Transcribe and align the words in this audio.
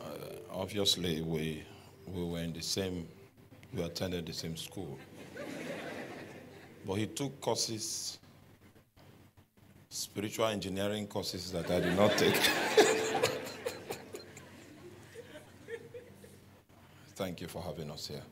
Uh, 0.00 0.08
obviously, 0.52 1.22
we, 1.22 1.64
we 2.06 2.24
were 2.24 2.40
in 2.40 2.52
the 2.52 2.62
same, 2.62 3.08
we 3.72 3.82
attended 3.82 4.26
the 4.26 4.32
same 4.32 4.56
school. 4.56 4.98
But 6.86 6.94
he 6.94 7.06
took 7.06 7.40
courses, 7.40 8.18
spiritual 9.88 10.46
engineering 10.46 11.06
courses 11.06 11.52
that 11.52 11.70
I 11.70 11.80
did 11.80 11.96
not 11.96 12.10
take. 12.18 12.34
Thank 17.14 17.40
you 17.40 17.46
for 17.46 17.62
having 17.62 17.90
us 17.90 18.08
here. 18.08 18.22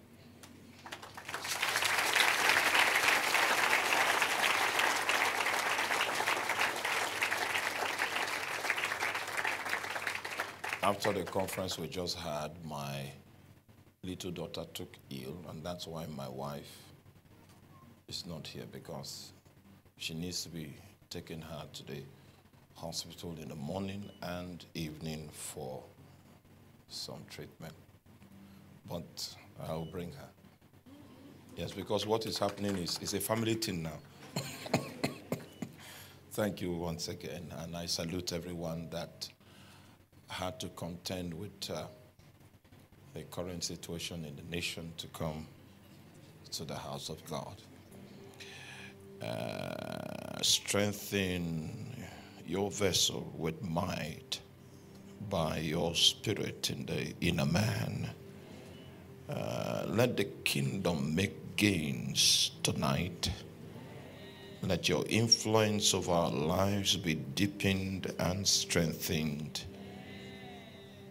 After 10.82 11.12
the 11.12 11.24
conference 11.24 11.78
we 11.78 11.88
just 11.88 12.16
had, 12.16 12.52
my 12.64 13.12
little 14.02 14.30
daughter 14.30 14.64
took 14.72 14.96
ill, 15.10 15.36
and 15.50 15.62
that's 15.62 15.86
why 15.86 16.06
my 16.06 16.26
wife 16.26 16.78
is 18.08 18.24
not 18.26 18.46
here 18.46 18.64
because 18.72 19.32
she 19.98 20.14
needs 20.14 20.42
to 20.44 20.48
be 20.48 20.74
taking 21.10 21.42
her 21.42 21.64
to 21.74 21.86
the 21.86 22.02
hospital 22.74 23.36
in 23.42 23.50
the 23.50 23.54
morning 23.54 24.08
and 24.22 24.64
evening 24.74 25.28
for 25.32 25.82
some 26.88 27.26
treatment. 27.28 27.74
But 28.88 29.36
I'll 29.68 29.84
bring 29.84 30.12
her. 30.12 30.28
Yes, 31.56 31.72
because 31.72 32.06
what 32.06 32.24
is 32.24 32.38
happening 32.38 32.78
is, 32.78 32.98
is 33.02 33.12
a 33.12 33.20
family 33.20 33.52
thing 33.52 33.82
now. 33.82 33.98
Thank 36.32 36.62
you 36.62 36.72
once 36.72 37.08
again, 37.08 37.52
and 37.58 37.76
I 37.76 37.84
salute 37.84 38.32
everyone 38.32 38.88
that 38.90 39.28
had 40.30 40.60
to 40.60 40.68
contend 40.68 41.34
with 41.34 41.70
uh, 41.70 41.82
the 43.14 43.22
current 43.24 43.64
situation 43.64 44.24
in 44.24 44.36
the 44.36 44.42
nation 44.54 44.92
to 44.96 45.08
come 45.08 45.46
to 46.52 46.64
the 46.64 46.76
house 46.76 47.08
of 47.08 47.18
God. 47.28 47.56
Uh, 49.20 50.40
strengthen 50.40 52.06
your 52.46 52.70
vessel 52.70 53.30
with 53.36 53.60
might 53.62 54.40
by 55.28 55.58
your 55.58 55.94
spirit 55.94 56.70
in 56.70 56.86
the 56.86 57.12
inner 57.20 57.44
man. 57.44 58.08
Uh, 59.28 59.84
let 59.88 60.16
the 60.16 60.24
kingdom 60.44 61.14
make 61.14 61.56
gains 61.56 62.52
tonight. 62.62 63.30
Let 64.62 64.88
your 64.88 65.04
influence 65.08 65.92
over 65.92 66.12
our 66.12 66.30
lives 66.30 66.96
be 66.96 67.14
deepened 67.14 68.12
and 68.18 68.46
strengthened 68.46 69.64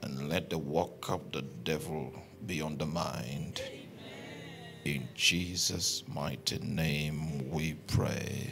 and 0.01 0.29
let 0.29 0.49
the 0.49 0.57
work 0.57 1.09
of 1.09 1.31
the 1.31 1.41
devil 1.63 2.13
be 2.45 2.61
undermined. 2.61 3.61
In 4.85 5.07
Jesus' 5.13 6.03
mighty 6.07 6.59
name 6.59 7.49
we 7.51 7.73
pray. 7.87 8.51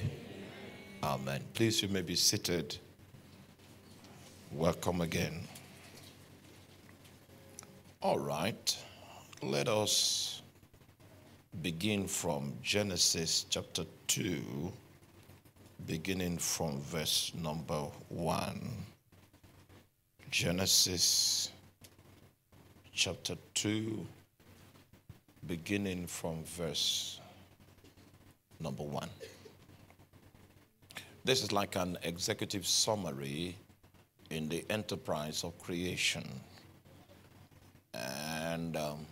Amen. 1.04 1.42
Please, 1.54 1.82
you 1.82 1.88
may 1.88 2.02
be 2.02 2.16
seated. 2.16 2.78
Welcome 4.52 5.02
again. 5.02 5.48
All 8.02 8.20
right, 8.20 8.78
let 9.42 9.68
us 9.68 10.42
begin 11.62 12.08
from 12.08 12.54
Genesis 12.62 13.46
chapter 13.50 13.84
2, 14.08 14.72
beginning 15.86 16.38
from 16.38 16.80
verse 16.82 17.32
number 17.36 17.82
1. 18.10 18.97
Genesis 20.30 21.52
chapter 22.92 23.36
2, 23.54 24.06
beginning 25.48 26.06
from 26.06 26.44
verse 26.44 27.22
number 28.60 28.84
1. 28.84 29.08
This 31.24 31.44
is 31.44 31.54
like 31.54 31.78
an 31.78 31.98
executive 32.04 32.68
summary 32.68 33.56
in 34.30 34.50
the 34.50 34.66
enterprise 34.70 35.46
of 35.46 35.58
creation. 35.60 36.28
And 37.94 38.76
um, 38.76 39.06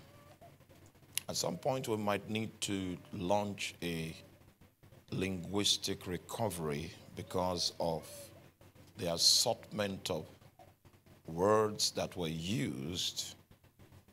at 1.29 1.37
some 1.37 1.55
point, 1.55 1.87
we 1.87 1.95
might 1.95 2.29
need 2.29 2.49
to 2.61 2.97
launch 3.13 3.73
a 3.81 4.13
linguistic 5.11 6.07
recovery 6.07 6.91
because 7.15 7.71
of 7.79 8.03
the 8.97 9.13
assortment 9.13 10.09
of 10.11 10.25
words 11.27 11.91
that 11.91 12.15
were 12.15 12.27
used 12.27 13.35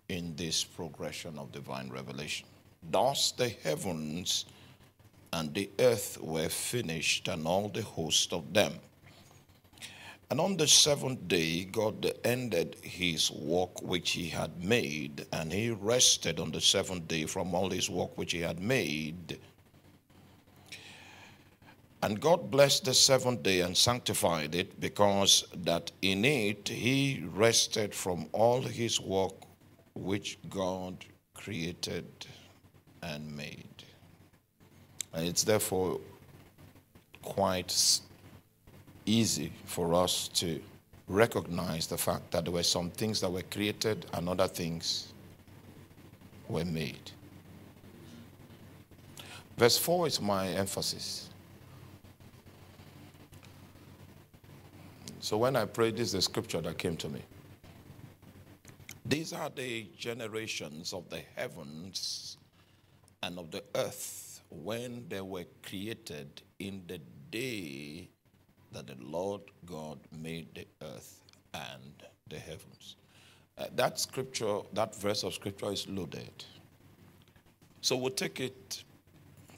in 0.08 0.34
this 0.36 0.64
progression 0.64 1.38
of 1.38 1.52
divine 1.52 1.90
revelation. 1.90 2.46
Thus 2.90 3.32
the 3.32 3.48
heavens 3.48 4.46
and 5.32 5.54
the 5.54 5.70
earth 5.78 6.18
were 6.20 6.48
finished, 6.48 7.28
and 7.28 7.46
all 7.46 7.68
the 7.68 7.82
host 7.82 8.32
of 8.32 8.52
them. 8.52 8.74
And 10.30 10.40
on 10.40 10.56
the 10.56 10.66
seventh 10.66 11.28
day, 11.28 11.64
God 11.64 12.10
ended 12.24 12.76
his 12.82 13.30
work 13.30 13.82
which 13.82 14.12
he 14.12 14.28
had 14.28 14.64
made, 14.64 15.26
and 15.32 15.52
he 15.52 15.70
rested 15.70 16.40
on 16.40 16.50
the 16.50 16.60
seventh 16.60 17.08
day 17.08 17.26
from 17.26 17.54
all 17.54 17.70
his 17.70 17.90
work 17.90 18.16
which 18.16 18.32
he 18.32 18.40
had 18.40 18.60
made. 18.60 19.38
And 22.02 22.20
God 22.20 22.50
blessed 22.50 22.84
the 22.84 22.94
seventh 22.94 23.44
day 23.44 23.60
and 23.60 23.76
sanctified 23.76 24.56
it, 24.56 24.80
because 24.80 25.44
that 25.62 25.92
in 26.02 26.24
it 26.24 26.68
he 26.68 27.24
rested 27.32 27.94
from 27.94 28.28
all 28.32 28.60
his 28.60 29.00
work 29.00 29.34
which 29.94 30.38
God 30.50 31.04
created 31.34 32.06
and 33.02 33.36
made. 33.36 33.84
And 35.12 35.26
it's 35.28 35.44
therefore 35.44 36.00
quite 37.22 38.00
easy 39.06 39.52
for 39.64 39.94
us 39.94 40.28
to 40.28 40.60
recognize 41.06 41.86
the 41.86 41.98
fact 41.98 42.30
that 42.32 42.44
there 42.44 42.52
were 42.52 42.62
some 42.62 42.90
things 42.90 43.20
that 43.20 43.30
were 43.30 43.42
created 43.42 44.06
and 44.14 44.28
other 44.28 44.48
things 44.48 45.12
were 46.48 46.64
made. 46.64 47.12
Verse 49.56 49.78
4 49.78 50.06
is 50.06 50.20
my 50.20 50.48
emphasis. 50.48 51.28
So 55.22 55.36
when 55.36 55.54
I 55.54 55.66
prayed, 55.66 55.96
this 55.96 56.08
is 56.08 56.12
the 56.14 56.22
scripture 56.22 56.60
that 56.62 56.78
came 56.78 56.96
to 56.96 57.08
me. 57.08 57.22
These 59.06 59.32
are 59.32 59.50
the 59.50 59.86
generations 59.96 60.92
of 60.92 61.08
the 61.10 61.20
heavens 61.36 62.38
and 63.22 63.38
of 63.38 63.52
the 63.52 63.62
earth 63.76 64.42
when 64.50 65.04
they 65.08 65.20
were 65.20 65.44
created 65.62 66.42
in 66.58 66.82
the 66.88 66.98
day 67.30 68.08
that 68.72 68.88
the 68.88 68.96
Lord 68.98 69.42
God 69.64 70.00
made 70.20 70.52
the 70.56 70.66
earth 70.82 71.22
and 71.54 72.02
the 72.28 72.40
heavens. 72.40 72.96
Uh, 73.58 73.66
that 73.76 74.00
scripture, 74.00 74.58
that 74.72 74.92
verse 74.96 75.22
of 75.22 75.34
scripture 75.34 75.70
is 75.70 75.86
loaded. 75.88 76.44
So 77.80 77.96
we'll 77.96 78.10
take 78.10 78.40
it 78.40 78.82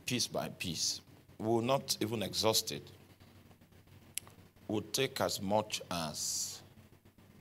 piece 0.04 0.26
by 0.26 0.50
piece. 0.50 1.00
We 1.38 1.46
will 1.46 1.62
not 1.62 1.96
even 2.02 2.22
exhaust 2.22 2.70
it 2.70 2.90
would 4.68 4.92
take 4.92 5.20
as 5.20 5.40
much 5.40 5.82
as 5.90 6.62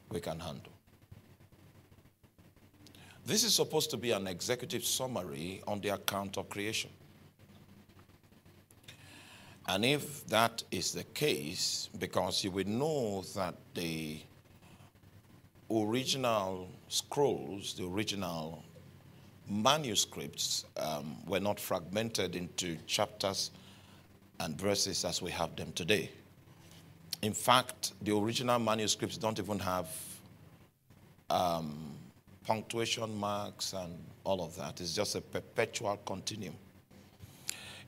we 0.10 0.20
can 0.20 0.40
handle. 0.40 0.72
This 3.26 3.44
is 3.44 3.56
supposed 3.56 3.90
to 3.92 3.98
be 3.98 4.12
an 4.12 4.28
executive 4.28 4.84
summary 4.84 5.62
on 5.66 5.80
the 5.80 5.90
account 5.90 6.38
of 6.38 6.50
creation. 6.50 6.90
And 9.68 9.86
if 9.86 10.28
that 10.28 10.64
is 10.72 10.92
the 10.92 11.06
case, 11.06 11.90
because 11.98 12.44
you 12.44 12.52
will 12.52 12.68
know 12.68 13.24
that 13.36 13.56
the 13.74 14.20
original 15.72 16.70
scrolls, 16.90 17.74
the 17.76 17.86
original 17.86 18.64
manuscripts, 19.50 20.66
um, 20.76 21.16
were 21.26 21.40
not 21.40 21.60
fragmented 21.62 22.36
into 22.36 22.78
chapters 22.88 23.52
and 24.42 24.60
verses 24.60 25.06
as 25.06 25.22
we 25.22 25.32
have 25.32 25.56
them 25.56 25.72
today. 25.72 26.10
In 27.24 27.32
fact, 27.32 27.94
the 28.02 28.14
original 28.14 28.60
manuscripts 28.60 29.16
don't 29.18 29.40
even 29.40 29.58
have 29.60 29.88
um, 31.30 31.74
punctuation 32.46 33.18
marks 33.18 33.72
and 33.72 33.98
all 34.26 34.44
of 34.44 34.58
that. 34.58 34.82
It's 34.82 34.94
just 34.94 35.16
a 35.16 35.22
perpetual 35.22 35.98
continuum. 36.06 36.56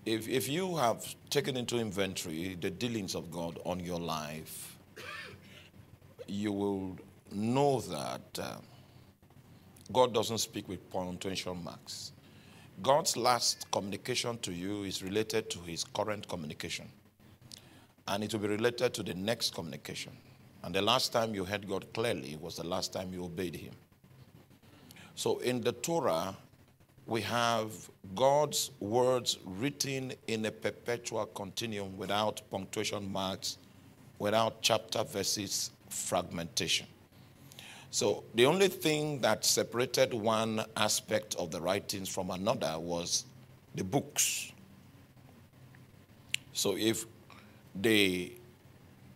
If, 0.05 0.29
if 0.29 0.47
you 0.47 0.77
have 0.77 1.03
taken 1.29 1.57
into 1.57 1.77
inventory 1.77 2.55
the 2.61 2.69
dealings 2.69 3.13
of 3.13 3.29
God 3.29 3.59
on 3.65 3.81
your 3.81 3.99
life, 3.99 4.77
you 6.27 6.53
will 6.53 6.97
know 7.29 7.81
that 7.81 8.39
uh, 8.41 8.55
God 9.91 10.13
doesn't 10.13 10.37
speak 10.37 10.69
with 10.69 10.89
punctuation 10.89 11.61
marks. 11.61 12.13
God's 12.81 13.17
last 13.17 13.69
communication 13.69 14.37
to 14.37 14.53
you 14.53 14.83
is 14.83 15.03
related 15.03 15.49
to 15.49 15.59
his 15.59 15.83
current 15.83 16.25
communication. 16.29 16.87
And 18.07 18.23
it 18.23 18.33
will 18.33 18.41
be 18.41 18.47
related 18.47 18.93
to 18.93 19.03
the 19.03 19.13
next 19.13 19.53
communication. 19.53 20.11
And 20.63 20.73
the 20.73 20.81
last 20.81 21.11
time 21.13 21.33
you 21.33 21.45
heard 21.45 21.67
God 21.67 21.91
clearly 21.93 22.37
was 22.41 22.55
the 22.55 22.65
last 22.65 22.93
time 22.93 23.13
you 23.13 23.23
obeyed 23.25 23.55
Him. 23.55 23.73
So 25.15 25.39
in 25.39 25.61
the 25.61 25.71
Torah, 25.71 26.35
we 27.07 27.21
have 27.21 27.71
God's 28.15 28.71
words 28.79 29.37
written 29.45 30.13
in 30.27 30.45
a 30.45 30.51
perpetual 30.51 31.25
continuum 31.27 31.97
without 31.97 32.41
punctuation 32.49 33.11
marks, 33.11 33.57
without 34.19 34.61
chapter 34.61 35.03
verses 35.03 35.71
fragmentation. 35.89 36.87
So 37.91 38.23
the 38.33 38.45
only 38.45 38.67
thing 38.67 39.21
that 39.21 39.45
separated 39.45 40.13
one 40.13 40.65
aspect 40.75 41.35
of 41.35 41.51
the 41.51 41.61
writings 41.61 42.09
from 42.09 42.31
another 42.31 42.77
was 42.77 43.25
the 43.75 43.83
books. 43.83 44.51
So 46.53 46.75
if 46.75 47.05
the 47.81 48.31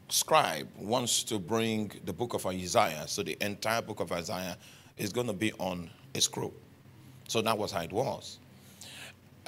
scribe 0.09 0.67
wants 0.77 1.23
to 1.23 1.39
bring 1.39 1.91
the 2.05 2.13
book 2.13 2.33
of 2.33 2.45
Isaiah, 2.45 3.07
so 3.07 3.23
the 3.23 3.37
entire 3.41 3.81
book 3.81 3.99
of 3.99 4.11
Isaiah 4.11 4.57
is 4.97 5.11
going 5.13 5.27
to 5.27 5.33
be 5.33 5.53
on 5.53 5.89
a 6.15 6.21
scroll. 6.21 6.53
So 7.27 7.41
that 7.41 7.57
was 7.57 7.71
how 7.71 7.81
it 7.81 7.91
was. 7.91 8.39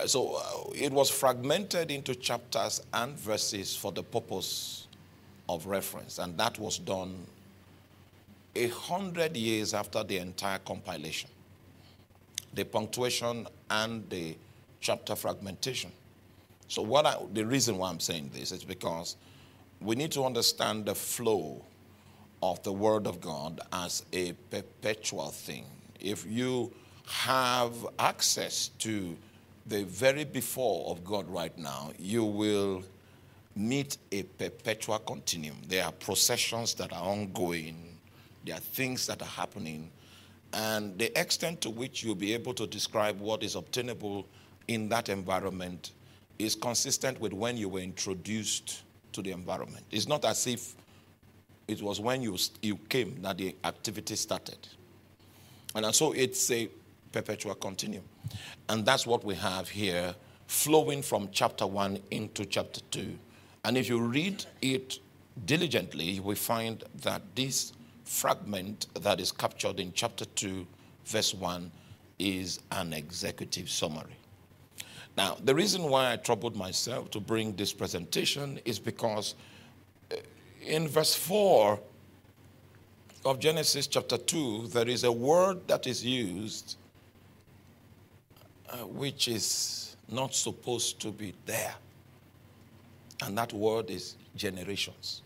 So 0.05 0.35
uh, 0.35 0.71
it 0.73 0.91
was 0.91 1.09
fragmented 1.09 1.91
into 1.91 2.15
chapters 2.15 2.81
and 2.93 3.17
verses 3.17 3.75
for 3.75 3.91
the 3.91 4.03
purpose 4.03 4.87
of 5.49 5.65
reference, 5.65 6.17
and 6.19 6.37
that 6.37 6.57
was 6.57 6.77
done 6.77 7.25
a 8.55 8.67
hundred 8.67 9.35
years 9.35 9.73
after 9.73 10.03
the 10.03 10.17
entire 10.17 10.59
compilation. 10.59 11.29
The 12.53 12.65
punctuation 12.65 13.47
and 13.69 14.09
the 14.09 14.35
chapter 14.79 15.15
fragmentation. 15.15 15.91
So 16.71 16.81
what 16.81 17.05
I, 17.05 17.17
the 17.33 17.45
reason 17.45 17.77
why 17.77 17.89
I'm 17.89 17.99
saying 17.99 18.29
this 18.33 18.53
is 18.53 18.63
because 18.63 19.17
we 19.81 19.93
need 19.93 20.13
to 20.13 20.23
understand 20.23 20.85
the 20.85 20.95
flow 20.95 21.65
of 22.41 22.63
the 22.63 22.71
Word 22.71 23.07
of 23.07 23.19
God 23.19 23.59
as 23.73 24.05
a 24.13 24.31
perpetual 24.49 25.31
thing. 25.31 25.65
If 25.99 26.25
you 26.25 26.71
have 27.07 27.73
access 27.99 28.69
to 28.79 29.17
the 29.65 29.83
very 29.83 30.23
before 30.23 30.89
of 30.89 31.03
God 31.03 31.27
right 31.27 31.55
now, 31.57 31.91
you 31.99 32.23
will 32.23 32.83
meet 33.53 33.97
a 34.13 34.23
perpetual 34.23 34.99
continuum. 34.99 35.57
There 35.67 35.83
are 35.83 35.91
processions 35.91 36.73
that 36.75 36.93
are 36.93 37.03
ongoing, 37.03 37.97
there 38.45 38.55
are 38.55 38.59
things 38.59 39.07
that 39.07 39.21
are 39.21 39.25
happening, 39.25 39.91
and 40.53 40.97
the 40.97 41.19
extent 41.19 41.59
to 41.61 41.69
which 41.69 42.01
you'll 42.01 42.15
be 42.15 42.33
able 42.33 42.53
to 42.53 42.65
describe 42.65 43.19
what 43.19 43.43
is 43.43 43.55
obtainable 43.55 44.25
in 44.69 44.87
that 44.87 45.09
environment 45.09 45.91
is 46.43 46.55
consistent 46.55 47.19
with 47.19 47.33
when 47.33 47.57
you 47.57 47.69
were 47.69 47.79
introduced 47.79 48.83
to 49.13 49.21
the 49.21 49.31
environment. 49.31 49.85
It's 49.91 50.07
not 50.07 50.25
as 50.25 50.47
if 50.47 50.75
it 51.67 51.81
was 51.81 51.99
when 51.99 52.21
you, 52.21 52.37
you 52.61 52.75
came 52.89 53.21
that 53.21 53.37
the 53.37 53.55
activity 53.63 54.15
started. 54.15 54.57
And 55.75 55.93
so 55.93 56.11
it's 56.11 56.49
a 56.51 56.69
perpetual 57.11 57.55
continuum. 57.55 58.03
And 58.69 58.85
that's 58.85 59.05
what 59.05 59.23
we 59.23 59.35
have 59.35 59.69
here, 59.69 60.15
flowing 60.47 61.01
from 61.01 61.29
chapter 61.31 61.65
1 61.65 61.99
into 62.11 62.45
chapter 62.45 62.81
2. 62.91 63.17
And 63.63 63.77
if 63.77 63.87
you 63.89 63.99
read 63.99 64.45
it 64.61 64.99
diligently, 65.45 66.19
we 66.19 66.35
find 66.35 66.83
that 67.01 67.21
this 67.35 67.73
fragment 68.03 68.87
that 69.01 69.19
is 69.19 69.31
captured 69.31 69.79
in 69.79 69.93
chapter 69.93 70.25
2, 70.25 70.65
verse 71.05 71.33
1, 71.33 71.71
is 72.19 72.59
an 72.71 72.93
executive 72.93 73.69
summary. 73.69 74.17
Now, 75.17 75.37
the 75.43 75.53
reason 75.53 75.83
why 75.83 76.13
I 76.13 76.15
troubled 76.15 76.55
myself 76.55 77.11
to 77.11 77.19
bring 77.19 77.55
this 77.55 77.73
presentation 77.73 78.59
is 78.63 78.79
because 78.79 79.35
uh, 80.11 80.15
in 80.65 80.87
verse 80.87 81.13
4 81.13 81.79
of 83.25 83.39
Genesis 83.39 83.87
chapter 83.87 84.17
2, 84.17 84.67
there 84.67 84.87
is 84.87 85.03
a 85.03 85.11
word 85.11 85.67
that 85.67 85.85
is 85.85 86.03
used 86.05 86.77
uh, 88.69 88.77
which 88.77 89.27
is 89.27 89.95
not 90.09 90.33
supposed 90.33 90.99
to 91.01 91.11
be 91.11 91.33
there. 91.45 91.73
And 93.23 93.37
that 93.37 93.53
word 93.53 93.89
is 93.89 94.15
generations. 94.35 95.21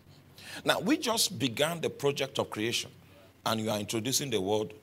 Now, 0.64 0.80
we 0.80 0.96
just 0.96 1.38
began 1.38 1.80
the 1.80 1.90
project 1.90 2.38
of 2.38 2.50
creation, 2.50 2.90
and 3.44 3.60
you 3.60 3.70
are 3.70 3.78
introducing 3.78 4.30
the 4.30 4.40
word. 4.40 4.74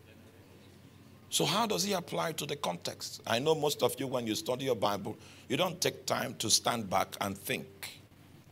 So, 1.33 1.45
how 1.45 1.65
does 1.65 1.83
he 1.83 1.93
apply 1.93 2.33
to 2.33 2.45
the 2.45 2.55
context? 2.55 3.23
I 3.25 3.39
know 3.39 3.55
most 3.55 3.81
of 3.81 3.99
you, 3.99 4.05
when 4.05 4.27
you 4.27 4.35
study 4.35 4.65
your 4.65 4.75
Bible, 4.75 5.17
you 5.49 5.57
don't 5.57 5.81
take 5.81 6.05
time 6.05 6.35
to 6.35 6.47
stand 6.47 6.91
back 6.91 7.15
and 7.21 7.35
think, 7.35 7.99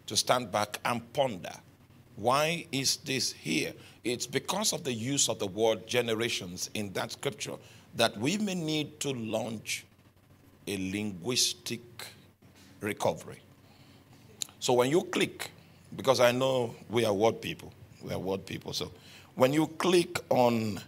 to 0.07 0.17
stand 0.17 0.51
back 0.51 0.79
and 0.83 1.13
ponder. 1.13 1.53
Why 2.15 2.65
is 2.71 2.97
this 2.97 3.33
here? 3.33 3.73
It's 4.03 4.25
because 4.25 4.73
of 4.73 4.83
the 4.83 4.91
use 4.91 5.29
of 5.29 5.37
the 5.37 5.45
word 5.45 5.85
generations 5.85 6.71
in 6.73 6.91
that 6.93 7.11
scripture 7.11 7.53
that 7.97 8.17
we 8.17 8.39
may 8.39 8.55
need 8.55 8.99
to 9.01 9.11
launch 9.11 9.85
a 10.65 10.75
linguistic 10.91 11.83
recovery. 12.79 13.41
So 14.59 14.73
when 14.73 14.89
you 14.89 15.03
click, 15.03 15.51
because 15.95 16.19
I 16.19 16.31
know 16.31 16.73
we 16.89 17.05
are 17.05 17.13
word 17.13 17.43
people, 17.43 17.71
we 18.01 18.11
are 18.11 18.17
word 18.17 18.47
people. 18.47 18.73
So 18.73 18.91
when 19.35 19.53
you 19.53 19.67
click 19.67 20.17
on 20.31 20.79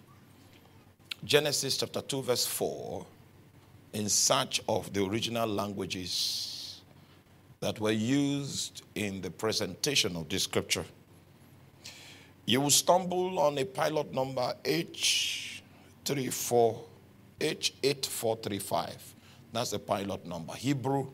Genesis 1.26 1.78
chapter 1.78 2.02
2, 2.02 2.22
verse 2.22 2.46
4, 2.46 3.06
in 3.94 4.10
search 4.10 4.62
of 4.68 4.92
the 4.92 5.02
original 5.06 5.48
languages 5.48 6.82
that 7.62 7.80
were 7.80 7.92
used 7.92 8.82
in 8.96 9.22
the 9.22 9.32
presentation 9.32 10.18
of 10.18 10.28
this 10.28 10.44
scripture, 10.44 10.84
you 12.46 12.60
will 12.60 12.70
stumble 12.70 13.40
on 13.40 13.58
a 13.58 13.64
pilot 13.64 14.14
number 14.14 14.54
H34, 14.66 16.78
H8435. 17.40 18.92
That's 19.54 19.72
the 19.72 19.80
pilot 19.80 20.26
number. 20.26 20.52
Hebrew 20.54 21.08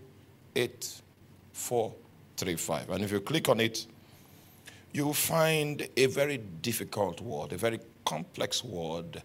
8435. 0.55 2.89
And 2.89 3.03
if 3.03 3.11
you 3.11 3.19
click 3.19 3.47
on 3.47 3.59
it, 3.59 3.85
you 4.91 5.05
will 5.05 5.13
find 5.13 5.87
a 5.95 6.07
very 6.07 6.37
difficult 6.37 7.21
word, 7.21 7.53
a 7.53 7.57
very 7.57 7.79
complex 8.05 8.63
word 8.63 9.21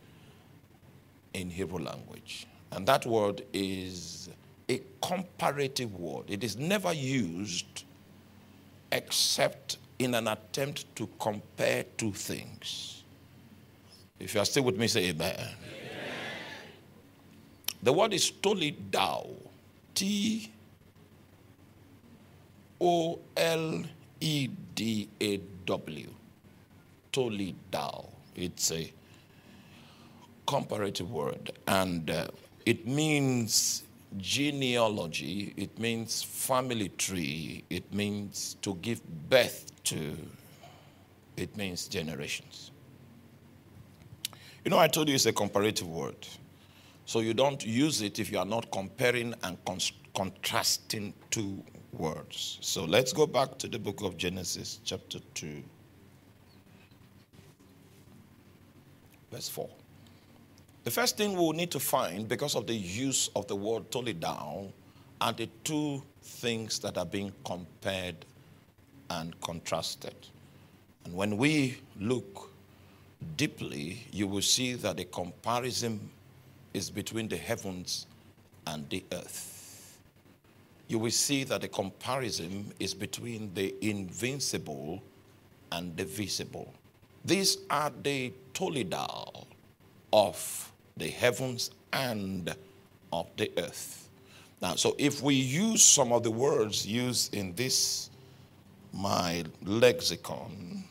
in 1.35 1.51
Hebrew 1.51 1.81
language. 1.81 2.47
And 2.73 2.87
that 2.87 3.05
word 3.05 3.43
is 3.53 4.31
a 4.69 4.81
comparative 5.03 5.95
word. 5.95 6.25
It 6.29 6.43
is 6.43 6.57
never 6.57 6.93
used 6.93 7.85
except 8.91 9.79
in 9.99 10.15
an 10.15 10.29
attempt 10.29 10.95
to 10.97 11.09
compare 11.21 11.85
two 11.97 12.13
things. 12.13 13.03
If 14.19 14.35
you 14.35 14.41
are 14.41 14.45
still 14.45 14.65
with 14.65 14.79
me, 14.79 14.87
say 14.89 15.11
amen. 15.11 15.35
amen. 15.37 15.49
The 17.83 17.93
word 17.93 18.15
is 18.15 18.31
Toledaw. 18.31 19.29
T 19.95 20.51
O 22.81 23.19
L 23.37 23.85
E 24.21 24.49
D 24.75 25.09
A 25.21 25.37
W. 25.67 26.11
Toledaw. 27.13 28.07
It's 28.35 28.73
a 28.73 28.93
comparative 30.47 31.11
word 31.11 31.53
and 31.67 32.11
uh, 32.11 32.29
it 32.67 32.87
means 32.87 33.85
genealogy, 34.17 35.53
it 35.57 35.79
means 35.79 36.23
family 36.23 36.89
tree, 36.91 37.65
it 37.71 37.93
means 37.93 38.57
to 38.63 38.75
give 38.77 39.03
birth 39.29 39.71
to, 39.85 40.17
it 41.37 41.57
means 41.57 41.89
generations. 41.89 42.71
You 44.65 44.71
know, 44.71 44.79
I 44.79 44.89
told 44.89 45.09
you 45.09 45.15
it's 45.15 45.27
a 45.27 45.33
comparative 45.33 45.89
word. 45.89 46.27
So 47.07 47.21
you 47.21 47.35
don't 47.35 47.65
use 47.67 48.01
it 48.01 48.19
if 48.19 48.33
you 48.33 48.39
are 48.39 48.47
not 48.47 48.71
comparing 48.71 49.35
and 49.43 49.63
con- 49.67 49.79
contrasting 50.15 51.13
two 51.31 51.63
words. 51.93 52.59
So 52.63 52.85
let's 52.85 53.13
go 53.13 53.27
back 53.27 53.59
to 53.59 53.69
the 53.69 53.79
book 53.79 54.01
of 54.03 54.17
Genesis, 54.17 54.81
chapter 54.85 55.19
2, 55.35 55.63
verse 59.31 59.49
4. 59.51 59.69
The 60.85 60.91
first 60.91 61.17
thing 61.17 61.35
we'll 61.35 61.53
need 61.53 61.71
to 61.71 61.81
find, 61.81 62.29
because 62.29 62.55
of 62.55 62.67
the 62.67 62.75
use 62.75 63.31
of 63.35 63.47
the 63.47 63.57
word 63.57 63.91
Toledaw, 63.91 64.71
are 65.19 65.33
the 65.33 65.49
two 65.65 66.03
things 66.23 66.79
that 66.81 66.99
are 66.99 67.07
being 67.07 67.33
compared 67.43 68.17
and 69.09 69.39
contrasted. 69.41 70.15
And 71.07 71.15
when 71.15 71.39
we 71.39 71.79
look 71.99 72.51
deeply, 73.39 74.07
you 74.13 74.27
will 74.27 74.43
see 74.43 74.75
that 74.75 74.99
the 74.99 75.07
comparison 75.07 76.11
is 76.75 76.91
between 76.91 77.29
the 77.29 77.39
heavens 77.39 78.07
and 78.67 78.87
the 78.91 79.03
earth. 79.13 79.99
You 80.89 80.99
will 80.99 81.11
see 81.11 81.45
that 81.45 81.63
the 81.63 81.69
comparison 81.69 82.75
is 82.79 82.93
between 82.93 83.55
the 83.55 83.75
invincible 83.81 85.03
and 85.73 85.97
the 85.97 86.05
visible. 86.05 86.75
These 87.25 87.57
are 87.71 87.91
the 88.03 88.35
Toledaw 88.53 89.47
of 90.13 90.73
the 90.97 91.09
heavens 91.09 91.71
and 91.93 92.55
of 93.13 93.29
the 93.37 93.51
earth. 93.59 94.09
Now, 94.61 94.75
so 94.77 94.95
if 94.99 95.23
we 95.23 95.35
use 95.35 95.83
some 95.83 96.13
of 96.13 96.23
the 96.23 96.31
words 96.31 96.87
used 96.87 97.35
in 97.35 97.55
this 97.55 98.11
my 98.93 99.45
lexicon, 99.63 100.85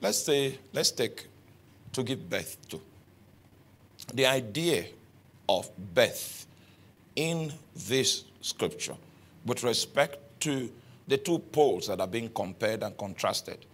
let's 0.00 0.18
say, 0.18 0.58
let's 0.72 0.90
take 0.90 1.26
to 1.92 2.02
give 2.02 2.28
birth 2.28 2.56
to. 2.68 2.80
The 4.14 4.26
idea 4.26 4.86
of 5.48 5.70
birth 5.94 6.46
in 7.16 7.52
this 7.74 8.24
scripture 8.40 8.96
with 9.44 9.64
respect 9.64 10.18
to 10.40 10.70
the 11.08 11.16
two 11.16 11.38
poles 11.38 11.88
that 11.88 12.00
are 12.00 12.06
being 12.06 12.28
compared 12.30 12.82
and 12.82 12.96
contrasted 12.96 13.64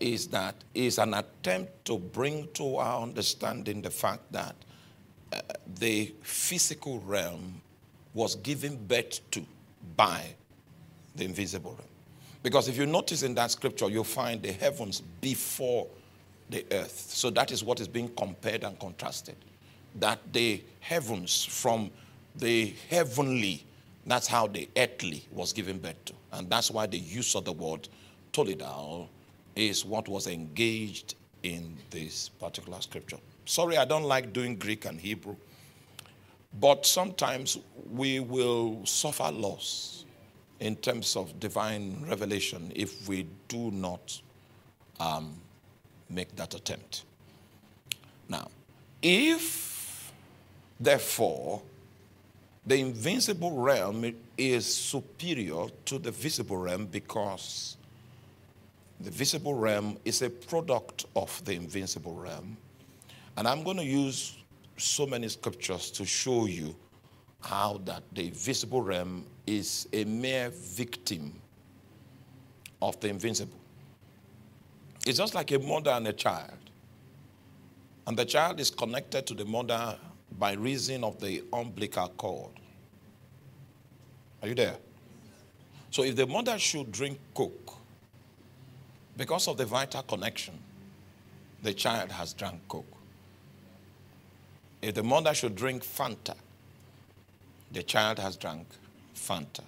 is 0.00 0.26
that 0.28 0.54
is 0.74 0.98
an 0.98 1.14
attempt 1.14 1.84
to 1.84 1.98
bring 1.98 2.48
to 2.54 2.76
our 2.76 3.02
understanding 3.02 3.82
the 3.82 3.90
fact 3.90 4.20
that 4.32 4.54
uh, 5.32 5.40
the 5.78 6.12
physical 6.22 7.00
realm 7.00 7.60
was 8.12 8.36
given 8.36 8.76
birth 8.86 9.20
to 9.30 9.44
by 9.96 10.22
the 11.16 11.24
invisible 11.24 11.72
realm. 11.72 11.88
Because 12.42 12.68
if 12.68 12.76
you 12.76 12.86
notice 12.86 13.22
in 13.22 13.34
that 13.34 13.50
scripture, 13.50 13.88
you'll 13.88 14.04
find 14.04 14.42
the 14.42 14.52
heavens 14.52 15.00
before 15.20 15.86
the 16.50 16.64
earth. 16.72 17.06
So 17.08 17.30
that 17.30 17.50
is 17.50 17.64
what 17.64 17.80
is 17.80 17.88
being 17.88 18.08
compared 18.14 18.64
and 18.64 18.78
contrasted. 18.78 19.36
That 19.96 20.18
the 20.32 20.62
heavens 20.80 21.44
from 21.44 21.90
the 22.36 22.74
heavenly, 22.90 23.64
that's 24.06 24.26
how 24.26 24.48
the 24.48 24.68
earthly 24.76 25.24
was 25.32 25.52
given 25.52 25.78
birth 25.78 26.04
to. 26.06 26.12
And 26.32 26.50
that's 26.50 26.70
why 26.70 26.86
the 26.86 26.98
use 26.98 27.34
of 27.34 27.44
the 27.44 27.52
word 27.52 27.88
Toledaw 28.32 29.08
is 29.56 29.84
what 29.84 30.08
was 30.08 30.26
engaged 30.26 31.14
in 31.42 31.76
this 31.90 32.28
particular 32.28 32.80
scripture. 32.80 33.18
Sorry, 33.44 33.76
I 33.76 33.84
don't 33.84 34.04
like 34.04 34.32
doing 34.32 34.56
Greek 34.56 34.84
and 34.86 35.00
Hebrew, 35.00 35.36
but 36.60 36.86
sometimes 36.86 37.58
we 37.90 38.20
will 38.20 38.84
suffer 38.84 39.30
loss 39.30 40.04
in 40.60 40.76
terms 40.76 41.16
of 41.16 41.38
divine 41.40 42.04
revelation 42.08 42.72
if 42.74 43.08
we 43.08 43.26
do 43.48 43.70
not 43.70 44.20
um, 45.00 45.34
make 46.08 46.34
that 46.36 46.54
attempt. 46.54 47.04
Now, 48.28 48.48
if, 49.02 50.12
therefore, 50.80 51.60
the 52.66 52.76
invisible 52.76 53.52
realm 53.52 54.14
is 54.38 54.74
superior 54.74 55.66
to 55.84 55.98
the 55.98 56.10
visible 56.10 56.56
realm 56.56 56.86
because 56.86 57.76
the 59.00 59.10
visible 59.10 59.54
realm 59.54 59.98
is 60.04 60.22
a 60.22 60.30
product 60.30 61.06
of 61.16 61.44
the 61.44 61.52
invincible 61.52 62.14
realm. 62.14 62.56
And 63.36 63.48
I'm 63.48 63.62
going 63.62 63.76
to 63.78 63.84
use 63.84 64.38
so 64.76 65.06
many 65.06 65.28
scriptures 65.28 65.90
to 65.92 66.04
show 66.04 66.46
you 66.46 66.74
how 67.40 67.80
that 67.84 68.02
the 68.12 68.30
visible 68.30 68.82
realm 68.82 69.26
is 69.46 69.88
a 69.92 70.04
mere 70.04 70.50
victim 70.50 71.32
of 72.80 72.98
the 73.00 73.08
invincible. 73.08 73.58
It's 75.06 75.18
just 75.18 75.34
like 75.34 75.50
a 75.50 75.58
mother 75.58 75.90
and 75.90 76.06
a 76.08 76.12
child. 76.12 76.58
And 78.06 78.16
the 78.16 78.24
child 78.24 78.60
is 78.60 78.70
connected 78.70 79.26
to 79.26 79.34
the 79.34 79.44
mother 79.44 79.96
by 80.38 80.54
reason 80.54 81.04
of 81.04 81.20
the 81.20 81.44
umbilical 81.52 82.08
cord. 82.08 82.52
Are 84.42 84.48
you 84.48 84.54
there? 84.54 84.76
So 85.90 86.02
if 86.02 86.16
the 86.16 86.26
mother 86.26 86.58
should 86.58 86.90
drink 86.92 87.18
Coke, 87.34 87.73
because 89.16 89.48
of 89.48 89.56
the 89.56 89.64
vital 89.64 90.02
connection, 90.02 90.54
the 91.62 91.72
child 91.72 92.10
has 92.12 92.32
drunk 92.32 92.60
Coke. 92.68 92.84
If 94.82 94.94
the 94.94 95.02
mother 95.02 95.32
should 95.32 95.56
drink 95.56 95.82
Fanta, 95.82 96.34
the 97.72 97.82
child 97.82 98.18
has 98.18 98.36
drunk 98.36 98.66
Fanta. 99.14 99.62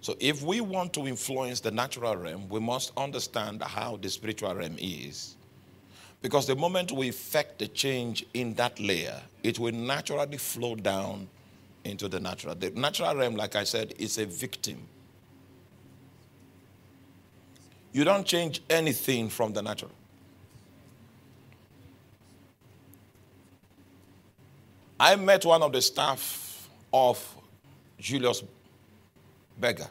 So 0.00 0.16
if 0.20 0.42
we 0.42 0.60
want 0.60 0.92
to 0.94 1.06
influence 1.06 1.60
the 1.60 1.70
natural 1.70 2.16
realm, 2.16 2.48
we 2.48 2.60
must 2.60 2.92
understand 2.96 3.62
how 3.62 3.96
the 3.96 4.08
spiritual 4.08 4.54
realm 4.54 4.76
is. 4.78 5.36
Because 6.22 6.46
the 6.46 6.56
moment 6.56 6.90
we 6.90 7.08
effect 7.08 7.58
the 7.58 7.68
change 7.68 8.24
in 8.34 8.54
that 8.54 8.80
layer, 8.80 9.20
it 9.42 9.58
will 9.58 9.72
naturally 9.72 10.38
flow 10.38 10.74
down 10.74 11.28
into 11.84 12.08
the 12.08 12.18
natural. 12.18 12.54
The 12.54 12.70
natural 12.70 13.14
realm, 13.14 13.36
like 13.36 13.56
I 13.56 13.64
said, 13.64 13.94
is 13.98 14.18
a 14.18 14.26
victim. 14.26 14.78
You 17.92 18.04
don't 18.04 18.26
change 18.26 18.62
anything 18.68 19.28
from 19.28 19.52
the 19.52 19.62
natural. 19.62 19.90
I 25.00 25.14
met 25.16 25.44
one 25.44 25.62
of 25.62 25.72
the 25.72 25.80
staff 25.80 26.68
of 26.92 27.24
Julius 27.98 28.42
Berger 29.58 29.86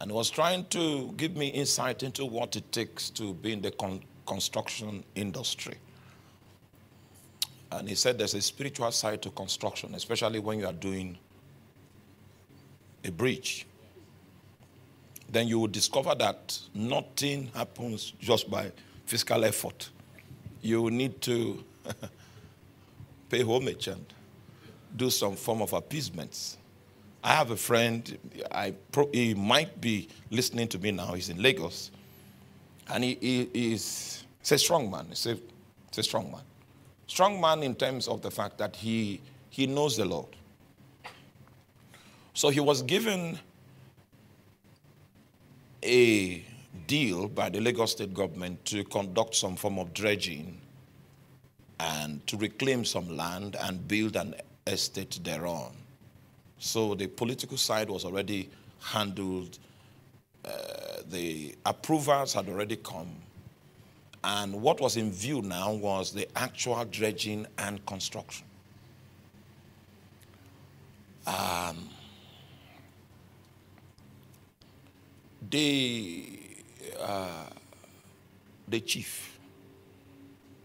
and 0.00 0.12
was 0.12 0.30
trying 0.30 0.64
to 0.66 1.12
give 1.16 1.36
me 1.36 1.48
insight 1.48 2.02
into 2.02 2.24
what 2.24 2.56
it 2.56 2.70
takes 2.70 3.10
to 3.10 3.34
be 3.34 3.52
in 3.52 3.60
the 3.60 3.70
con- 3.70 4.02
construction 4.26 5.02
industry. 5.14 5.74
And 7.72 7.88
he 7.88 7.94
said 7.94 8.18
there's 8.18 8.34
a 8.34 8.40
spiritual 8.40 8.90
side 8.92 9.22
to 9.22 9.30
construction, 9.30 9.94
especially 9.94 10.38
when 10.38 10.60
you 10.60 10.66
are 10.66 10.72
doing 10.72 11.18
a 13.04 13.10
bridge. 13.10 13.67
Then 15.28 15.48
you 15.48 15.58
will 15.58 15.68
discover 15.68 16.14
that 16.14 16.58
nothing 16.74 17.50
happens 17.54 18.12
just 18.20 18.50
by 18.50 18.72
physical 19.04 19.44
effort. 19.44 19.90
You 20.62 20.90
need 20.90 21.20
to 21.22 21.64
pay 23.28 23.42
homage 23.42 23.88
and 23.88 24.04
do 24.96 25.10
some 25.10 25.36
form 25.36 25.62
of 25.62 25.72
appeasements. 25.72 26.56
I 27.22 27.34
have 27.34 27.50
a 27.50 27.56
friend, 27.56 28.18
I 28.50 28.72
pro, 28.92 29.08
he 29.12 29.34
might 29.34 29.80
be 29.80 30.08
listening 30.30 30.68
to 30.68 30.78
me 30.78 30.92
now, 30.92 31.12
he's 31.12 31.28
in 31.28 31.42
Lagos. 31.42 31.90
And 32.90 33.04
he, 33.04 33.18
he 33.20 33.72
is 33.74 34.24
he's 34.40 34.52
a 34.52 34.58
strong 34.58 34.90
man. 34.90 35.06
He's 35.10 35.26
a, 35.26 35.34
he's 35.90 35.98
a 35.98 36.02
strong 36.02 36.30
man. 36.30 36.40
Strong 37.06 37.40
man 37.40 37.62
in 37.62 37.74
terms 37.74 38.08
of 38.08 38.22
the 38.22 38.30
fact 38.30 38.58
that 38.58 38.76
he, 38.76 39.20
he 39.50 39.66
knows 39.66 39.96
the 39.96 40.04
Lord. 40.04 40.28
So 42.34 42.50
he 42.50 42.60
was 42.60 42.82
given 42.82 43.38
a 45.82 46.44
deal 46.86 47.28
by 47.28 47.48
the 47.48 47.60
Lagos 47.60 47.92
state 47.92 48.14
government 48.14 48.64
to 48.66 48.84
conduct 48.84 49.34
some 49.34 49.56
form 49.56 49.78
of 49.78 49.92
dredging 49.92 50.60
and 51.80 52.26
to 52.26 52.36
reclaim 52.36 52.84
some 52.84 53.16
land 53.16 53.56
and 53.60 53.86
build 53.86 54.16
an 54.16 54.34
estate 54.66 55.20
thereon. 55.22 55.72
So 56.58 56.94
the 56.94 57.06
political 57.06 57.56
side 57.56 57.88
was 57.88 58.04
already 58.04 58.50
handled. 58.80 59.58
Uh, 60.44 60.50
the 61.08 61.54
approvals 61.64 62.32
had 62.32 62.48
already 62.48 62.76
come. 62.76 63.14
And 64.24 64.60
what 64.60 64.80
was 64.80 64.96
in 64.96 65.12
view 65.12 65.42
now 65.42 65.72
was 65.72 66.12
the 66.12 66.28
actual 66.36 66.84
dredging 66.84 67.46
and 67.58 67.84
construction. 67.86 68.44
Um, 71.26 71.88
the, 75.50 76.40
uh, 77.00 77.46
the 78.66 78.80
chief, 78.80 79.38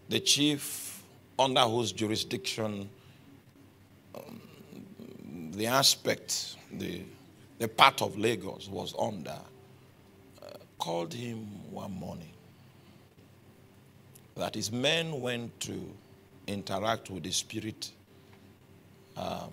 the 0.08 0.20
chief 0.20 1.02
under 1.38 1.62
whose 1.62 1.92
jurisdiction 1.92 2.88
um, 4.14 4.40
the 5.52 5.66
aspect, 5.66 6.56
the, 6.72 7.02
the 7.58 7.68
part 7.68 8.02
of 8.02 8.18
Lagos 8.18 8.68
was 8.68 8.94
under, 8.98 9.30
uh, 10.42 10.46
called 10.78 11.12
him 11.12 11.46
one 11.70 11.92
morning. 11.92 12.30
That 14.36 14.54
his 14.54 14.72
men 14.72 15.20
went 15.20 15.58
to 15.60 15.80
interact 16.46 17.10
with 17.10 17.22
the 17.22 17.30
spirit 17.30 17.90
um, 19.16 19.52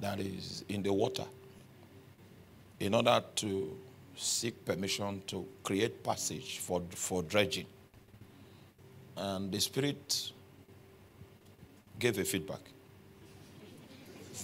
that 0.00 0.18
is 0.18 0.64
in 0.68 0.82
the 0.82 0.92
water 0.92 1.24
in 2.80 2.94
order 2.94 3.22
to 3.36 3.76
seek 4.16 4.64
permission 4.64 5.22
to 5.26 5.46
create 5.62 6.02
passage 6.02 6.58
for, 6.58 6.82
for 6.90 7.22
dredging. 7.22 7.66
And 9.16 9.50
the 9.50 9.60
spirit 9.60 10.32
gave 11.98 12.18
a 12.18 12.24
feedback 12.24 12.60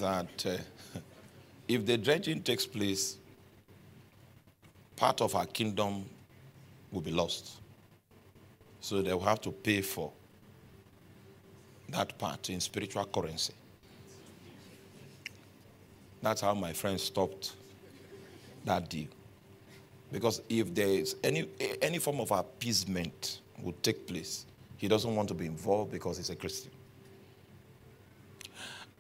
that 0.01 0.47
uh, 0.47 0.99
if 1.69 1.85
the 1.85 1.99
dredging 1.99 2.43
takes 2.43 2.67
place, 2.67 3.17
part 4.97 5.21
of 5.21 5.35
our 5.35 5.47
kingdom 5.47 6.05
will 6.91 7.01
be 7.01 7.11
lost. 7.11 7.59
So 8.81 9.03
they 9.03 9.13
will 9.13 9.21
have 9.21 9.41
to 9.43 9.51
pay 9.51 9.83
for 9.83 10.11
that 11.91 12.17
part 12.19 12.51
in 12.51 12.61
spiritual 12.61 13.05
currency. 13.05 13.53
That's 16.23 16.41
how 16.41 16.55
my 16.55 16.73
friend 16.73 17.01
stopped 17.01 17.53
that 18.65 18.89
deal. 18.89 19.09
Because 20.11 20.43
if 20.49 20.75
there 20.75 20.89
is 20.89 21.17
any, 21.25 21.49
any 21.81 21.99
form 21.99 22.21
of 22.21 22.31
appeasement 22.31 23.41
would 23.63 23.83
take 23.83 24.07
place, 24.07 24.47
he 24.77 24.89
doesn't 24.89 25.15
want 25.15 25.29
to 25.29 25.35
be 25.35 25.47
involved 25.47 25.91
because 25.93 26.19
he's 26.19 26.31
a 26.31 26.37
Christian. 26.37 26.73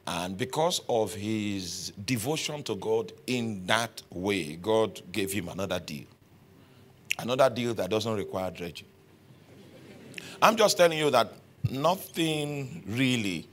And 0.06 0.36
because 0.36 0.80
of 0.88 1.14
his 1.14 1.92
devotion 2.04 2.62
to 2.64 2.74
God 2.76 3.12
in 3.26 3.66
that 3.66 4.02
way, 4.10 4.56
God 4.56 5.00
gave 5.12 5.32
him 5.32 5.48
another 5.48 5.78
deal. 5.78 6.06
Another 7.18 7.50
deal 7.50 7.74
that 7.74 7.90
doesn't 7.90 8.14
require 8.16 8.50
dredging. 8.50 8.88
I'm 10.40 10.56
just 10.56 10.76
telling 10.76 10.98
you 10.98 11.10
that 11.10 11.32
nothing 11.70 12.82
really 12.86 13.46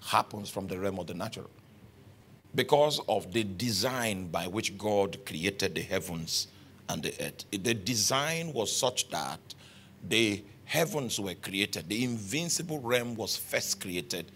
happens 0.00 0.48
from 0.48 0.66
the 0.66 0.78
realm 0.78 0.98
of 0.98 1.06
the 1.08 1.14
natural 1.14 1.50
because 2.54 3.00
of 3.08 3.32
the 3.32 3.44
design 3.44 4.28
by 4.28 4.46
which 4.46 4.76
God 4.76 5.18
created 5.24 5.74
the 5.74 5.82
heavens 5.82 6.48
and 6.88 7.02
the 7.02 7.14
earth. 7.24 7.44
The 7.50 7.74
design 7.74 8.52
was 8.52 8.74
such 8.74 9.08
that 9.10 9.40
the 10.08 10.42
heavens 10.64 11.18
were 11.18 11.34
created, 11.34 11.88
the 11.88 12.04
invincible 12.04 12.80
realm 12.80 13.14
was 13.14 13.36
first 13.36 13.80
created, 13.80 14.30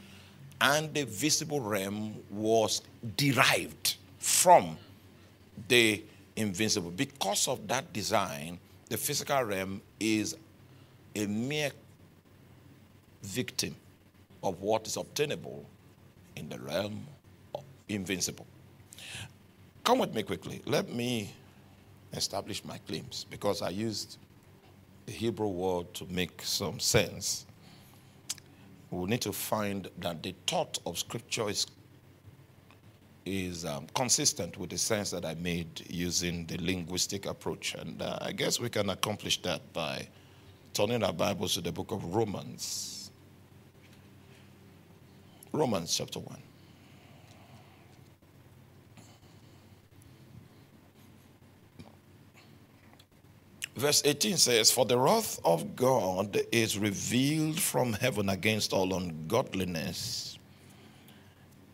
and 0.60 0.92
the 0.94 1.04
visible 1.04 1.60
realm 1.60 2.14
was 2.30 2.82
derived 3.16 3.96
from 4.18 4.78
the 5.68 6.02
invincible. 6.36 6.90
Because 6.90 7.48
of 7.48 7.66
that 7.68 7.92
design, 7.92 8.58
the 8.88 8.96
physical 8.96 9.42
realm 9.42 9.82
is 10.00 10.36
a 11.14 11.26
mere 11.26 11.70
victim 13.22 13.74
of 14.42 14.60
what 14.60 14.86
is 14.86 14.96
obtainable 14.96 15.64
in 16.36 16.48
the 16.48 16.58
realm 16.58 17.06
invincible. 17.88 18.46
Come 19.84 19.98
with 19.98 20.14
me 20.14 20.22
quickly. 20.22 20.62
Let 20.66 20.92
me 20.92 21.32
establish 22.12 22.64
my 22.64 22.78
claims 22.78 23.26
because 23.30 23.62
I 23.62 23.70
used 23.70 24.18
the 25.06 25.12
Hebrew 25.12 25.48
word 25.48 25.94
to 25.94 26.06
make 26.06 26.42
some 26.42 26.80
sense. 26.80 27.46
We 28.90 29.08
need 29.08 29.20
to 29.22 29.32
find 29.32 29.88
that 29.98 30.22
the 30.22 30.34
thought 30.46 30.78
of 30.86 30.98
Scripture 30.98 31.48
is, 31.48 31.66
is 33.24 33.64
um, 33.64 33.86
consistent 33.94 34.56
with 34.58 34.70
the 34.70 34.78
sense 34.78 35.10
that 35.10 35.24
I 35.24 35.34
made 35.34 35.84
using 35.88 36.46
the 36.46 36.58
linguistic 36.58 37.26
approach. 37.26 37.74
And 37.74 38.00
uh, 38.00 38.18
I 38.20 38.32
guess 38.32 38.58
we 38.58 38.68
can 38.68 38.90
accomplish 38.90 39.42
that 39.42 39.72
by 39.72 40.08
turning 40.72 41.02
our 41.02 41.12
Bibles 41.12 41.54
to 41.54 41.60
the 41.60 41.72
book 41.72 41.90
of 41.92 42.14
Romans. 42.14 43.10
Romans 45.52 45.96
chapter 45.96 46.18
1. 46.18 46.36
Verse 53.76 54.00
18 54.06 54.38
says, 54.38 54.70
For 54.70 54.86
the 54.86 54.98
wrath 54.98 55.38
of 55.44 55.76
God 55.76 56.40
is 56.50 56.78
revealed 56.78 57.60
from 57.60 57.92
heaven 57.92 58.30
against 58.30 58.72
all 58.72 58.94
ungodliness 58.94 60.38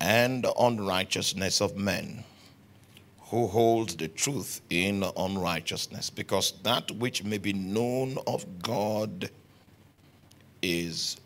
and 0.00 0.44
unrighteousness 0.58 1.60
of 1.60 1.76
men 1.76 2.24
who 3.20 3.46
hold 3.46 3.90
the 3.90 4.08
truth 4.08 4.60
in 4.68 5.04
unrighteousness, 5.16 6.10
because 6.10 6.54
that 6.64 6.90
which 6.90 7.22
may 7.22 7.38
be 7.38 7.52
known 7.52 8.18
of 8.26 8.44
God 8.60 9.30
is 10.60 11.16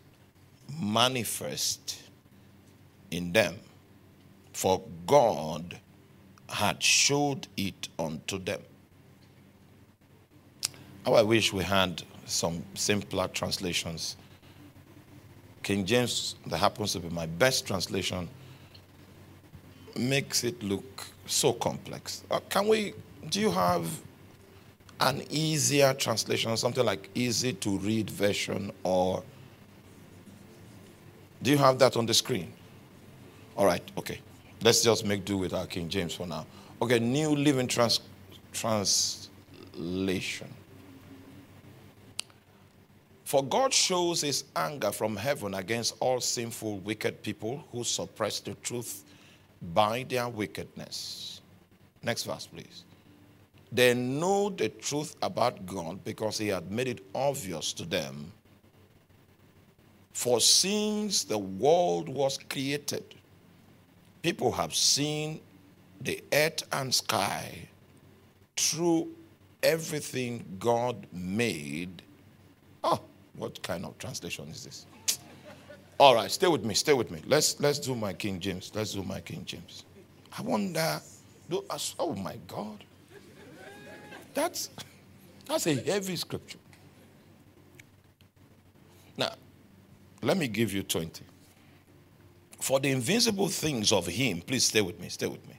manifest 0.79 1.97
in 3.09 3.33
them. 3.33 3.55
For 4.53 4.83
God 5.07 5.79
had 6.49 6.81
showed 6.83 7.47
it 7.57 7.89
unto 7.97 8.37
them. 8.37 8.61
How 11.07 11.13
I 11.13 11.21
wish 11.21 11.53
we 11.53 11.63
had 11.63 12.03
some 12.25 12.61
simpler 12.73 13.29
translations. 13.29 14.17
King 15.63 15.85
James, 15.85 16.35
that 16.47 16.57
happens 16.57 16.91
to 16.91 16.99
be 16.99 17.07
my 17.07 17.25
best 17.25 17.65
translation, 17.65 18.27
makes 19.95 20.43
it 20.43 20.61
look 20.61 21.07
so 21.25 21.53
complex. 21.53 22.25
Uh, 22.29 22.41
can 22.49 22.67
we, 22.67 22.93
do 23.29 23.39
you 23.39 23.49
have 23.49 23.87
an 24.99 25.23
easier 25.29 25.93
translation, 25.93 26.57
something 26.57 26.83
like 26.83 27.09
easy 27.15 27.53
to 27.53 27.77
read 27.77 28.09
version, 28.09 28.69
or 28.83 29.23
do 31.41 31.51
you 31.51 31.57
have 31.57 31.79
that 31.79 31.95
on 31.95 32.05
the 32.05 32.13
screen? 32.13 32.51
All 33.55 33.65
right, 33.65 33.81
okay. 33.97 34.19
Let's 34.61 34.83
just 34.83 35.05
make 35.05 35.23
do 35.23 35.37
with 35.37 35.53
our 35.53 35.67
King 35.67 35.87
James 35.87 36.15
for 36.15 36.27
now. 36.27 36.45
Okay, 36.81 36.99
New 36.99 37.29
Living 37.29 37.67
trans- 37.69 38.01
Translation. 38.51 40.49
For 43.27 43.43
God 43.43 43.73
shows 43.73 44.21
his 44.21 44.45
anger 44.55 44.89
from 44.89 45.17
heaven 45.17 45.53
against 45.55 45.95
all 45.99 46.21
sinful, 46.21 46.77
wicked 46.77 47.21
people 47.23 47.61
who 47.73 47.83
suppress 47.83 48.39
the 48.39 48.53
truth 48.53 49.03
by 49.73 50.05
their 50.07 50.29
wickedness. 50.29 51.41
Next 52.01 52.23
verse, 52.23 52.47
please. 52.47 52.85
They 53.69 53.93
know 53.93 54.49
the 54.49 54.69
truth 54.69 55.17
about 55.21 55.65
God 55.65 56.05
because 56.05 56.37
he 56.37 56.47
had 56.47 56.71
made 56.71 56.87
it 56.87 57.03
obvious 57.13 57.73
to 57.73 57.83
them. 57.83 58.31
For 60.13 60.39
since 60.39 61.25
the 61.25 61.37
world 61.37 62.07
was 62.07 62.39
created, 62.49 63.13
people 64.21 64.53
have 64.53 64.73
seen 64.73 65.41
the 65.99 66.23
earth 66.31 66.63
and 66.71 66.95
sky 66.95 67.67
through 68.55 69.09
everything 69.61 70.45
God 70.59 71.05
made. 71.11 72.03
Oh, 72.85 73.01
what 73.37 73.61
kind 73.63 73.85
of 73.85 73.97
translation 73.97 74.47
is 74.49 74.63
this? 74.63 74.85
All 75.99 76.15
right, 76.15 76.29
stay 76.29 76.47
with 76.47 76.63
me, 76.63 76.73
stay 76.73 76.93
with 76.93 77.09
me. 77.11 77.21
Let's 77.25 77.59
let's 77.59 77.79
do 77.79 77.95
my 77.95 78.13
King 78.13 78.39
James. 78.39 78.71
Let's 78.73 78.93
do 78.93 79.03
my 79.03 79.21
King 79.21 79.45
James. 79.45 79.83
I 80.37 80.41
wonder, 80.41 81.01
do, 81.49 81.63
oh 81.99 82.13
my 82.15 82.37
God. 82.47 82.83
That's 84.33 84.69
that's 85.47 85.67
a 85.67 85.75
heavy 85.75 86.15
scripture. 86.15 86.59
Now, 89.17 89.33
let 90.21 90.37
me 90.37 90.47
give 90.47 90.73
you 90.73 90.83
20. 90.83 91.23
For 92.59 92.79
the 92.79 92.91
invincible 92.91 93.47
things 93.47 93.91
of 93.91 94.07
him, 94.07 94.41
please 94.41 94.65
stay 94.65 94.81
with 94.81 94.99
me, 94.99 95.09
stay 95.09 95.27
with 95.27 95.47
me. 95.47 95.55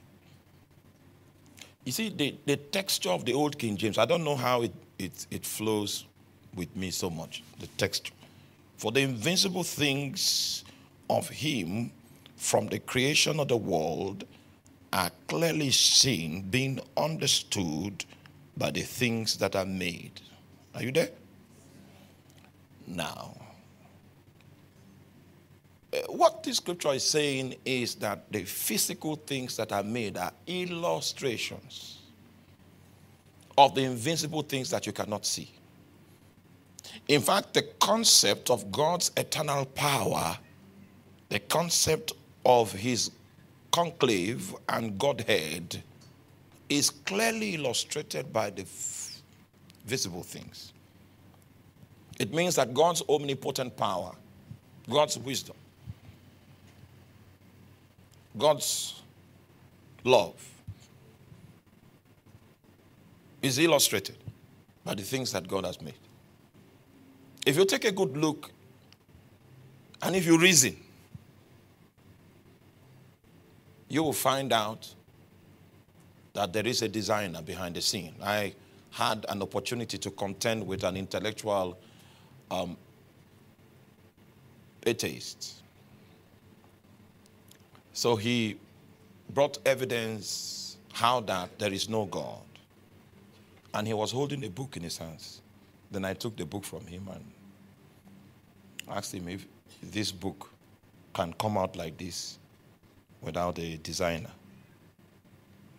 You 1.85 1.91
see, 1.91 2.09
the, 2.09 2.35
the 2.45 2.57
texture 2.57 3.09
of 3.09 3.25
the 3.25 3.33
old 3.33 3.57
King 3.57 3.77
James, 3.77 3.97
I 3.97 4.05
don't 4.05 4.23
know 4.23 4.35
how 4.35 4.61
it, 4.61 4.73
it, 4.97 5.25
it 5.31 5.45
flows 5.45 6.05
with 6.55 6.75
me 6.75 6.91
so 6.91 7.09
much, 7.09 7.43
the 7.59 7.67
text. 7.77 8.11
For 8.77 8.91
the 8.91 9.01
invincible 9.01 9.63
things 9.63 10.63
of 11.09 11.27
him 11.29 11.91
from 12.37 12.67
the 12.67 12.79
creation 12.79 13.39
of 13.39 13.49
the 13.49 13.57
world 13.57 14.25
are 14.93 15.11
clearly 15.27 15.71
seen, 15.71 16.41
being 16.49 16.79
understood 16.97 18.05
by 18.57 18.71
the 18.71 18.81
things 18.81 19.37
that 19.37 19.55
are 19.55 19.65
made. 19.65 20.21
Are 20.73 20.83
you 20.83 20.91
there? 20.91 21.09
Now, 22.87 23.35
uh, 25.93 25.97
what 26.09 26.43
this 26.43 26.57
scripture 26.57 26.93
is 26.93 27.03
saying 27.03 27.55
is 27.65 27.95
that 27.95 28.31
the 28.31 28.43
physical 28.43 29.15
things 29.15 29.57
that 29.57 29.71
are 29.71 29.83
made 29.83 30.17
are 30.17 30.31
illustrations 30.47 31.99
of 33.57 33.75
the 33.75 33.83
invincible 33.83 34.41
things 34.41 34.69
that 34.69 34.85
you 34.85 34.93
cannot 34.93 35.25
see. 35.25 35.51
In 37.07 37.21
fact, 37.21 37.53
the 37.53 37.63
concept 37.79 38.49
of 38.49 38.71
God's 38.71 39.11
eternal 39.17 39.65
power, 39.65 40.37
the 41.29 41.39
concept 41.39 42.13
of 42.45 42.71
his 42.71 43.11
conclave 43.71 44.55
and 44.67 44.97
Godhead, 44.97 45.83
is 46.69 46.89
clearly 46.89 47.55
illustrated 47.55 48.31
by 48.31 48.49
the 48.51 48.61
f- 48.61 49.21
visible 49.85 50.23
things. 50.23 50.73
It 52.19 52.33
means 52.33 52.55
that 52.55 52.73
God's 52.73 53.01
omnipotent 53.09 53.75
power, 53.75 54.13
God's 54.89 55.17
wisdom, 55.17 55.55
God's 58.37 59.01
love 60.03 60.35
is 63.41 63.57
illustrated 63.57 64.17
by 64.83 64.95
the 64.95 65.03
things 65.03 65.31
that 65.31 65.47
God 65.47 65.65
has 65.65 65.81
made. 65.81 65.93
If 67.49 67.57
you 67.57 67.65
take 67.65 67.85
a 67.85 67.91
good 67.91 68.15
look 68.15 68.51
and 70.03 70.15
if 70.15 70.23
you 70.23 70.37
reason, 70.37 70.77
you 73.87 74.03
will 74.03 74.13
find 74.13 74.53
out 74.53 74.93
that 76.33 76.53
there 76.53 76.67
is 76.67 76.83
a 76.83 76.87
designer 76.87 77.41
behind 77.41 77.75
the 77.75 77.81
scene. 77.81 78.13
I 78.21 78.53
had 78.91 79.25
an 79.29 79.41
opportunity 79.41 79.97
to 79.97 80.11
contend 80.11 80.67
with 80.67 80.83
an 80.83 80.95
intellectual 80.95 81.79
um, 82.51 82.77
atheist. 84.85 85.63
So 87.93 88.15
he 88.15 88.59
brought 89.33 89.57
evidence 89.65 90.77
how 90.93 91.21
that 91.21 91.57
there 91.57 91.73
is 91.73 91.89
no 91.89 92.05
God. 92.05 92.43
And 93.73 93.87
he 93.87 93.95
was 93.95 94.11
holding 94.11 94.43
a 94.43 94.49
book 94.51 94.77
in 94.77 94.83
his 94.83 94.99
hands. 94.99 95.41
Then 95.89 96.05
I 96.05 96.13
took 96.13 96.37
the 96.37 96.45
book 96.45 96.63
from 96.63 96.85
him 96.85 97.09
and 97.11 97.25
asked 98.89 99.13
him 99.13 99.27
if 99.27 99.45
this 99.81 100.11
book 100.11 100.49
can 101.13 101.33
come 101.33 101.57
out 101.57 101.75
like 101.75 101.97
this 101.97 102.37
without 103.21 103.57
a 103.59 103.77
designer. 103.77 104.31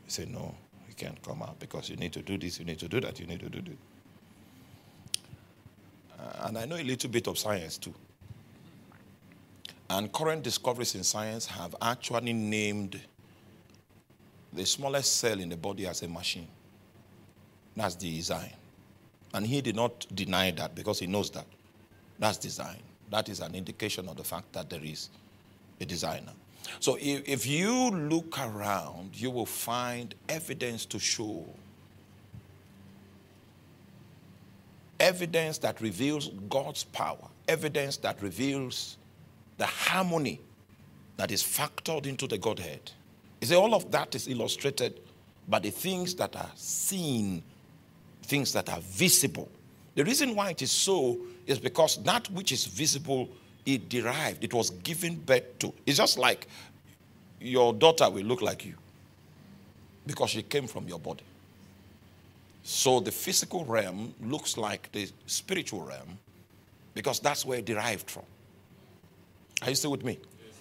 He 0.04 0.10
said, 0.10 0.30
No, 0.30 0.54
you 0.88 0.94
can't 0.94 1.20
come 1.22 1.42
out 1.42 1.58
because 1.58 1.88
you 1.88 1.96
need 1.96 2.12
to 2.12 2.22
do 2.22 2.38
this, 2.38 2.58
you 2.58 2.64
need 2.64 2.78
to 2.78 2.88
do 2.88 3.00
that, 3.00 3.18
you 3.20 3.26
need 3.26 3.40
to 3.40 3.48
do 3.48 3.60
this. 3.60 3.76
Uh, 6.18 6.46
and 6.46 6.58
I 6.58 6.64
know 6.64 6.76
a 6.76 6.82
little 6.82 7.10
bit 7.10 7.26
of 7.26 7.38
science 7.38 7.78
too. 7.78 7.94
And 9.88 10.12
current 10.12 10.42
discoveries 10.42 10.94
in 10.94 11.02
science 11.02 11.46
have 11.46 11.74
actually 11.82 12.32
named 12.32 13.00
the 14.52 14.64
smallest 14.64 15.16
cell 15.16 15.38
in 15.40 15.48
the 15.48 15.56
body 15.56 15.86
as 15.86 16.02
a 16.02 16.08
machine. 16.08 16.48
That's 17.76 17.94
the 17.94 18.14
design. 18.14 18.52
And 19.32 19.46
he 19.46 19.60
did 19.60 19.76
not 19.76 20.06
deny 20.14 20.50
that 20.52 20.74
because 20.74 20.98
he 20.98 21.06
knows 21.06 21.30
that. 21.30 21.46
That's 22.18 22.36
design. 22.36 22.82
That 23.10 23.28
is 23.28 23.40
an 23.40 23.54
indication 23.54 24.08
of 24.08 24.16
the 24.16 24.24
fact 24.24 24.52
that 24.52 24.70
there 24.70 24.82
is 24.82 25.08
a 25.80 25.84
designer. 25.84 26.32
So 26.78 26.96
if, 27.00 27.28
if 27.28 27.46
you 27.46 27.90
look 27.90 28.38
around, 28.38 29.20
you 29.20 29.30
will 29.30 29.46
find 29.46 30.14
evidence 30.28 30.84
to 30.86 30.98
show 30.98 31.46
evidence 35.00 35.58
that 35.58 35.80
reveals 35.80 36.28
God's 36.48 36.84
power, 36.84 37.26
evidence 37.48 37.96
that 37.98 38.22
reveals 38.22 38.98
the 39.56 39.66
harmony 39.66 40.40
that 41.16 41.30
is 41.32 41.42
factored 41.42 42.06
into 42.06 42.26
the 42.26 42.38
Godhead. 42.38 42.92
You 43.40 43.46
see, 43.48 43.56
all 43.56 43.74
of 43.74 43.90
that 43.90 44.14
is 44.14 44.28
illustrated 44.28 45.00
by 45.48 45.58
the 45.58 45.70
things 45.70 46.14
that 46.16 46.36
are 46.36 46.50
seen, 46.54 47.42
things 48.22 48.52
that 48.52 48.68
are 48.68 48.80
visible. 48.80 49.50
The 49.94 50.04
reason 50.04 50.34
why 50.34 50.50
it 50.50 50.62
is 50.62 50.70
so 50.70 51.18
is 51.46 51.58
because 51.58 52.02
that 52.04 52.30
which 52.30 52.52
is 52.52 52.64
visible, 52.66 53.28
it 53.66 53.88
derived, 53.88 54.44
it 54.44 54.54
was 54.54 54.70
given 54.70 55.16
birth 55.16 55.58
to. 55.60 55.74
It's 55.86 55.98
just 55.98 56.18
like 56.18 56.46
your 57.40 57.72
daughter 57.72 58.08
will 58.08 58.24
look 58.24 58.42
like 58.42 58.64
you 58.64 58.74
because 60.06 60.30
she 60.30 60.42
came 60.42 60.66
from 60.66 60.86
your 60.88 60.98
body. 60.98 61.24
So 62.62 63.00
the 63.00 63.10
physical 63.10 63.64
realm 63.64 64.14
looks 64.22 64.56
like 64.56 64.92
the 64.92 65.08
spiritual 65.26 65.82
realm 65.82 66.18
because 66.94 67.20
that's 67.20 67.44
where 67.44 67.58
it 67.58 67.64
derived 67.64 68.10
from. 68.10 68.24
Are 69.62 69.70
you 69.70 69.74
still 69.74 69.90
with 69.90 70.04
me? 70.04 70.18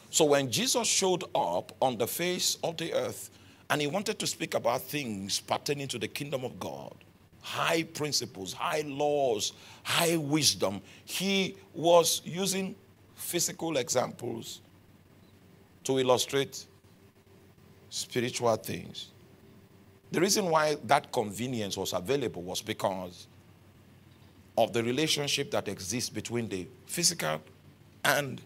So 0.09 0.25
when 0.25 0.49
Jesus 0.49 0.87
showed 0.87 1.23
up 1.35 1.71
on 1.81 1.97
the 1.97 2.07
face 2.07 2.57
of 2.63 2.77
the 2.77 2.93
earth 2.93 3.29
and 3.69 3.79
he 3.79 3.87
wanted 3.87 4.17
to 4.19 4.27
speak 4.27 4.55
about 4.55 4.81
things 4.81 5.39
pertaining 5.39 5.87
to 5.89 5.99
the 5.99 6.07
kingdom 6.07 6.43
of 6.43 6.59
God, 6.59 6.95
high 7.41 7.83
principles, 7.83 8.53
high 8.53 8.83
laws, 8.85 9.53
high 9.83 10.17
wisdom, 10.17 10.81
he 11.05 11.55
was 11.73 12.21
using 12.25 12.75
physical 13.15 13.77
examples 13.77 14.61
to 15.83 15.99
illustrate 15.99 16.65
spiritual 17.89 18.55
things. 18.57 19.09
The 20.11 20.19
reason 20.19 20.45
why 20.49 20.77
that 20.85 21.11
convenience 21.11 21.77
was 21.77 21.93
available 21.93 22.41
was 22.41 22.61
because 22.61 23.27
of 24.57 24.73
the 24.73 24.83
relationship 24.83 25.51
that 25.51 25.67
exists 25.67 26.09
between 26.09 26.49
the 26.49 26.67
physical 26.85 27.41
and 28.03 28.41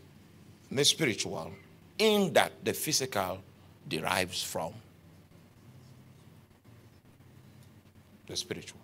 the 0.71 0.83
spiritual, 0.83 1.51
in 1.97 2.33
that 2.33 2.51
the 2.63 2.73
physical 2.73 3.39
derives 3.87 4.43
from 4.43 4.73
the 8.27 8.35
spiritual. 8.35 8.82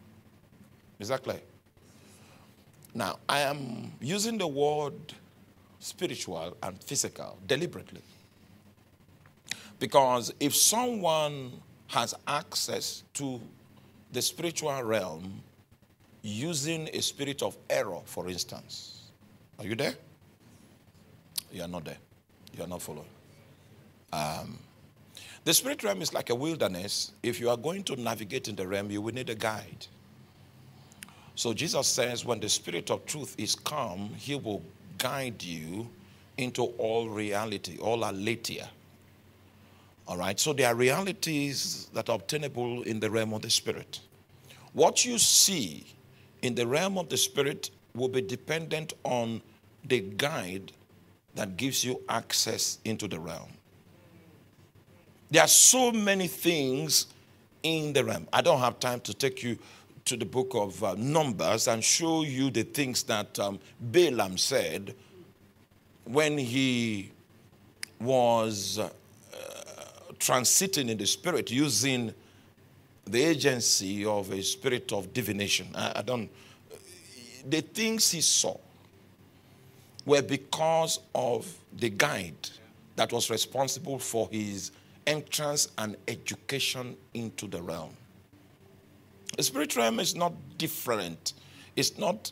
Is 0.99 1.07
that 1.07 1.23
clear? 1.23 1.39
Now, 2.93 3.19
I 3.27 3.41
am 3.41 3.93
using 4.01 4.37
the 4.37 4.47
word 4.47 5.13
spiritual 5.79 6.57
and 6.61 6.83
physical 6.83 7.37
deliberately. 7.47 8.01
Because 9.79 10.33
if 10.39 10.55
someone 10.55 11.53
has 11.87 12.13
access 12.27 13.03
to 13.13 13.39
the 14.11 14.21
spiritual 14.21 14.83
realm 14.83 15.41
using 16.21 16.89
a 16.93 17.01
spirit 17.01 17.41
of 17.41 17.57
error, 17.69 18.01
for 18.05 18.27
instance, 18.27 19.03
are 19.57 19.65
you 19.65 19.75
there? 19.75 19.95
You 21.51 21.63
are 21.63 21.67
not 21.67 21.85
there. 21.85 21.97
You 22.55 22.63
are 22.63 22.67
not 22.67 22.81
following. 22.81 23.07
Um, 24.11 24.59
the 25.45 25.53
spirit 25.53 25.83
realm 25.83 26.01
is 26.01 26.13
like 26.13 26.29
a 26.29 26.35
wilderness. 26.35 27.13
If 27.23 27.39
you 27.39 27.49
are 27.49 27.57
going 27.57 27.83
to 27.85 27.95
navigate 27.95 28.47
in 28.49 28.55
the 28.55 28.67
realm, 28.67 28.91
you 28.91 29.01
will 29.01 29.13
need 29.13 29.29
a 29.29 29.35
guide. 29.35 29.87
So 31.39 31.53
Jesus 31.53 31.87
says, 31.87 32.25
when 32.25 32.41
the 32.41 32.49
spirit 32.49 32.91
of 32.91 33.05
truth 33.05 33.33
is 33.37 33.55
come, 33.55 34.09
he 34.17 34.35
will 34.35 34.61
guide 34.97 35.41
you 35.41 35.87
into 36.37 36.63
all 36.77 37.07
reality, 37.07 37.77
all 37.77 38.03
aletheia. 38.03 38.67
All 40.05 40.17
right, 40.17 40.37
so 40.37 40.51
there 40.51 40.67
are 40.67 40.75
realities 40.75 41.89
that 41.93 42.09
are 42.09 42.17
obtainable 42.17 42.81
in 42.81 42.99
the 42.99 43.09
realm 43.09 43.31
of 43.31 43.41
the 43.41 43.49
spirit. 43.49 44.01
What 44.73 45.05
you 45.05 45.17
see 45.17 45.85
in 46.41 46.55
the 46.55 46.67
realm 46.67 46.97
of 46.97 47.07
the 47.07 47.15
spirit 47.15 47.69
will 47.95 48.09
be 48.09 48.21
dependent 48.21 48.91
on 49.05 49.41
the 49.85 50.01
guide 50.01 50.73
that 51.35 51.55
gives 51.55 51.85
you 51.85 52.01
access 52.09 52.79
into 52.83 53.07
the 53.07 53.17
realm. 53.17 53.53
There 55.31 55.41
are 55.41 55.47
so 55.47 55.93
many 55.93 56.27
things 56.27 57.07
in 57.63 57.93
the 57.93 58.03
realm. 58.03 58.27
I 58.33 58.41
don't 58.41 58.59
have 58.59 58.77
time 58.81 58.99
to 59.01 59.13
take 59.13 59.41
you 59.41 59.57
to 60.09 60.17
the 60.17 60.25
book 60.25 60.55
of 60.55 60.83
uh, 60.83 60.95
Numbers 60.97 61.67
and 61.67 61.83
show 61.83 62.23
you 62.23 62.49
the 62.49 62.63
things 62.63 63.03
that 63.03 63.37
um, 63.37 63.59
Balaam 63.79 64.39
said 64.39 64.95
when 66.03 66.35
he 66.35 67.11
was 68.01 68.79
uh, 68.79 68.89
transiting 70.17 70.89
in 70.89 70.97
the 70.97 71.05
spirit 71.05 71.51
using 71.51 72.11
the 73.05 73.23
agency 73.23 74.03
of 74.03 74.31
a 74.31 74.41
spirit 74.41 74.91
of 74.93 75.13
divination. 75.13 75.67
I, 75.75 75.93
I 75.97 76.01
don't, 76.01 76.27
the 77.47 77.61
things 77.61 78.09
he 78.09 78.21
saw 78.21 78.57
were 80.07 80.23
because 80.23 81.01
of 81.13 81.47
the 81.77 81.91
guide 81.91 82.49
that 82.95 83.13
was 83.13 83.29
responsible 83.29 83.99
for 83.99 84.27
his 84.31 84.71
entrance 85.05 85.67
and 85.77 85.97
education 86.07 86.97
into 87.13 87.47
the 87.47 87.61
realm. 87.61 87.95
The 89.37 89.43
spirit 89.43 89.75
realm 89.75 89.99
is 89.99 90.15
not 90.15 90.33
different. 90.57 91.33
It's 91.75 91.97
not 91.97 92.31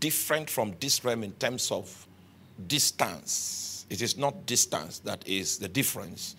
different 0.00 0.50
from 0.50 0.74
this 0.80 1.04
realm 1.04 1.22
in 1.22 1.32
terms 1.32 1.70
of 1.70 2.06
distance. 2.66 3.86
It 3.88 4.02
is 4.02 4.16
not 4.16 4.46
distance 4.46 4.98
that 5.00 5.26
is 5.26 5.58
the 5.58 5.68
difference. 5.68 6.36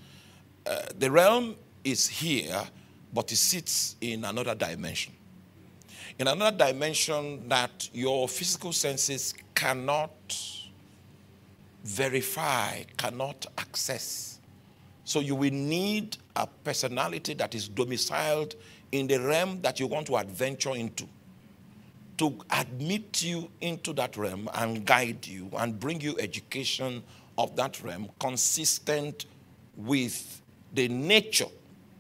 Uh, 0.66 0.82
the 1.00 1.10
realm 1.10 1.56
is 1.84 2.08
here, 2.08 2.62
but 3.14 3.32
it 3.32 3.38
sits 3.38 3.96
in 4.02 4.26
another 4.26 4.54
dimension. 4.54 5.14
In 6.20 6.28
another 6.28 6.58
dimension 6.66 7.48
that 7.48 7.90
your 7.94 8.28
physical 8.28 8.74
senses 8.74 9.34
cannot 9.54 10.12
verify, 11.84 12.84
cannot 12.98 13.46
access. 13.58 14.37
So 15.08 15.22
you 15.22 15.36
will 15.36 15.54
need 15.54 16.18
a 16.36 16.46
personality 16.66 17.34
that 17.36 17.56
is 17.56 17.70
domiciled 17.70 18.56
in 18.92 19.08
the 19.08 19.18
realm 19.22 19.62
that 19.62 19.80
you 19.80 19.88
want 19.88 20.06
to 20.08 20.18
adventure 20.18 20.76
into 20.76 21.08
to 22.18 22.38
admit 22.50 23.24
you 23.24 23.50
into 23.62 23.94
that 23.94 24.18
realm 24.18 24.50
and 24.56 24.86
guide 24.86 25.26
you 25.26 25.50
and 25.60 25.80
bring 25.80 26.02
you 26.02 26.18
education 26.20 27.02
of 27.38 27.56
that 27.56 27.82
realm 27.82 28.10
consistent 28.20 29.28
with 29.78 30.42
the 30.74 30.90
nature 30.90 31.48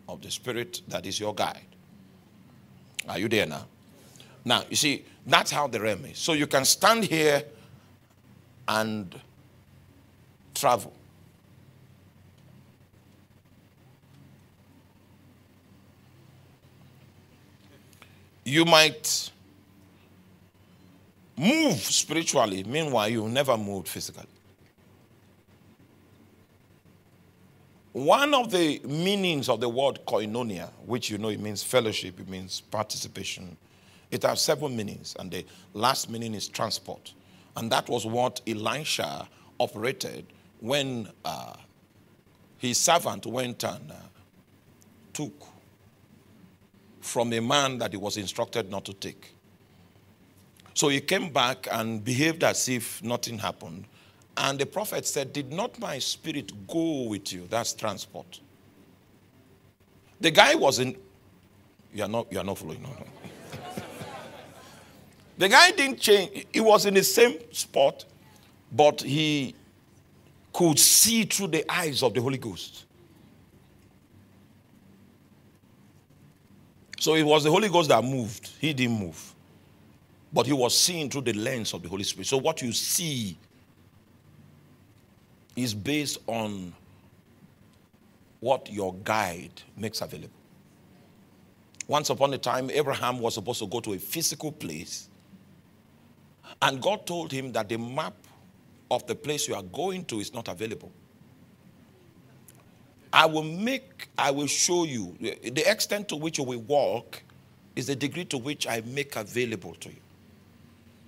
of 0.09 0.21
the 0.21 0.29
spirit 0.29 0.81
that 0.89 1.05
is 1.05 1.17
your 1.17 1.33
guide. 1.33 1.61
Are 3.07 3.19
you 3.19 3.29
there 3.29 3.45
now? 3.45 3.67
Now, 4.43 4.63
you 4.69 4.75
see, 4.75 5.05
that's 5.25 5.49
how 5.49 5.67
the 5.67 5.79
realm 5.79 6.03
is. 6.03 6.17
So 6.17 6.33
you 6.33 6.45
can 6.45 6.65
stand 6.65 7.05
here 7.05 7.41
and 8.67 9.17
travel. 10.53 10.91
You 18.47 18.63
might 18.63 19.29
move 21.35 21.75
spiritually, 21.75 22.63
meanwhile, 22.63 23.09
you 23.09 23.27
never 23.27 23.57
moved 23.57 23.89
physically. 23.89 24.23
One 27.91 28.33
of 28.33 28.49
the 28.49 28.79
meanings 28.85 29.49
of 29.49 29.59
the 29.59 29.67
word 29.67 29.99
koinonia, 30.07 30.69
which 30.85 31.09
you 31.09 31.17
know 31.17 31.27
it 31.27 31.41
means 31.41 31.61
fellowship, 31.61 32.21
it 32.21 32.29
means 32.29 32.61
participation, 32.61 33.57
it 34.11 34.23
has 34.23 34.41
several 34.41 34.69
meanings, 34.69 35.13
and 35.19 35.29
the 35.29 35.45
last 35.73 36.09
meaning 36.09 36.33
is 36.33 36.47
transport. 36.47 37.13
And 37.57 37.69
that 37.73 37.89
was 37.89 38.05
what 38.05 38.39
Elisha 38.47 39.27
operated 39.59 40.25
when 40.61 41.09
uh, 41.25 41.57
his 42.59 42.77
servant 42.77 43.25
went 43.25 43.65
and 43.65 43.91
uh, 43.91 43.95
took 45.11 45.33
from 47.07 47.33
a 47.33 47.39
man 47.39 47.77
that 47.79 47.91
he 47.91 47.97
was 47.97 48.17
instructed 48.17 48.69
not 48.69 48.85
to 48.85 48.93
take. 48.93 49.33
So 50.73 50.89
he 50.89 51.01
came 51.01 51.29
back 51.29 51.67
and 51.71 52.03
behaved 52.03 52.43
as 52.43 52.69
if 52.69 53.01
nothing 53.01 53.39
happened. 53.39 53.85
And 54.37 54.59
the 54.59 54.67
prophet 54.67 55.07
said, 55.07 55.33
Did 55.33 55.51
not 55.51 55.79
my 55.79 55.97
spirit 55.97 56.51
go 56.67 57.03
with 57.03 57.33
you? 57.33 57.47
That's 57.49 57.73
transport. 57.73 58.39
The 60.21 60.29
guy 60.29 60.53
was 60.55 60.79
in. 60.79 60.95
You 61.93 62.03
are 62.03 62.09
not, 62.09 62.31
you 62.31 62.39
are 62.39 62.43
not 62.43 62.59
following. 62.59 62.83
No, 62.83 62.89
no. 62.89 63.05
the 65.39 65.49
guy 65.49 65.71
didn't 65.71 65.99
change. 65.99 66.45
He 66.53 66.59
was 66.59 66.85
in 66.85 66.93
the 66.93 67.03
same 67.03 67.39
spot, 67.51 68.05
but 68.71 69.01
he 69.01 69.55
could 70.53 70.77
see 70.77 71.23
through 71.23 71.47
the 71.47 71.71
eyes 71.71 72.03
of 72.03 72.13
the 72.13 72.21
Holy 72.21 72.37
Ghost. 72.37 72.85
So 76.99 77.15
it 77.15 77.23
was 77.23 77.43
the 77.43 77.51
Holy 77.51 77.69
Ghost 77.69 77.89
that 77.89 78.03
moved. 78.03 78.49
He 78.59 78.73
didn't 78.73 78.99
move. 78.99 79.33
But 80.33 80.45
he 80.45 80.53
was 80.53 80.77
seeing 80.77 81.09
through 81.09 81.21
the 81.21 81.33
lens 81.33 81.73
of 81.73 81.81
the 81.81 81.89
Holy 81.89 82.03
Spirit. 82.03 82.27
So 82.27 82.37
what 82.37 82.61
you 82.61 82.71
see 82.71 83.37
is 85.55 85.73
based 85.73 86.19
on 86.27 86.73
what 88.39 88.71
your 88.71 88.93
guide 89.03 89.61
makes 89.75 90.01
available. 90.01 90.33
Once 91.87 92.09
upon 92.09 92.33
a 92.33 92.37
time, 92.37 92.69
Abraham 92.69 93.19
was 93.19 93.35
supposed 93.35 93.59
to 93.59 93.67
go 93.67 93.79
to 93.79 93.93
a 93.93 93.97
physical 93.97 94.51
place, 94.51 95.09
and 96.61 96.81
God 96.81 97.07
told 97.07 97.31
him 97.31 97.51
that 97.53 97.69
the 97.69 97.77
map 97.77 98.13
of 98.91 99.07
the 99.07 99.15
place 99.15 99.47
you 99.47 99.55
are 99.55 99.63
going 99.63 100.03
to 100.05 100.19
is 100.19 100.33
not 100.33 100.47
available. 100.47 100.91
I 103.11 103.25
will 103.25 103.43
make, 103.43 104.09
I 104.17 104.31
will 104.31 104.47
show 104.47 104.83
you 104.83 105.15
the 105.19 105.63
extent 105.69 106.09
to 106.09 106.15
which 106.15 106.37
you 106.37 106.43
will 106.43 106.61
walk 106.61 107.21
is 107.75 107.87
the 107.87 107.95
degree 107.95 108.25
to 108.25 108.37
which 108.37 108.67
I 108.67 108.81
make 108.85 109.15
available 109.15 109.75
to 109.75 109.89
you. 109.89 109.95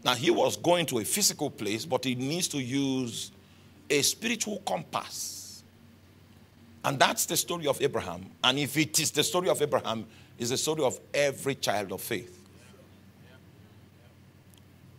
Now, 0.03 0.15
he 0.15 0.31
was 0.31 0.55
going 0.55 0.85
to 0.87 0.99
a 0.99 1.03
physical 1.03 1.49
place, 1.49 1.85
but 1.85 2.05
he 2.05 2.15
needs 2.15 2.47
to 2.49 2.59
use 2.59 3.31
a 3.89 4.01
spiritual 4.01 4.59
compass. 4.65 5.63
And 6.85 6.97
that's 6.97 7.25
the 7.25 7.35
story 7.35 7.67
of 7.67 7.81
Abraham. 7.81 8.25
And 8.43 8.57
if 8.57 8.77
it 8.77 8.99
is 8.99 9.11
the 9.11 9.23
story 9.23 9.49
of 9.49 9.61
Abraham, 9.61 10.05
it's 10.37 10.51
the 10.51 10.57
story 10.57 10.83
of 10.83 10.99
every 11.13 11.55
child 11.55 11.91
of 11.91 12.01
faith. 12.01 12.35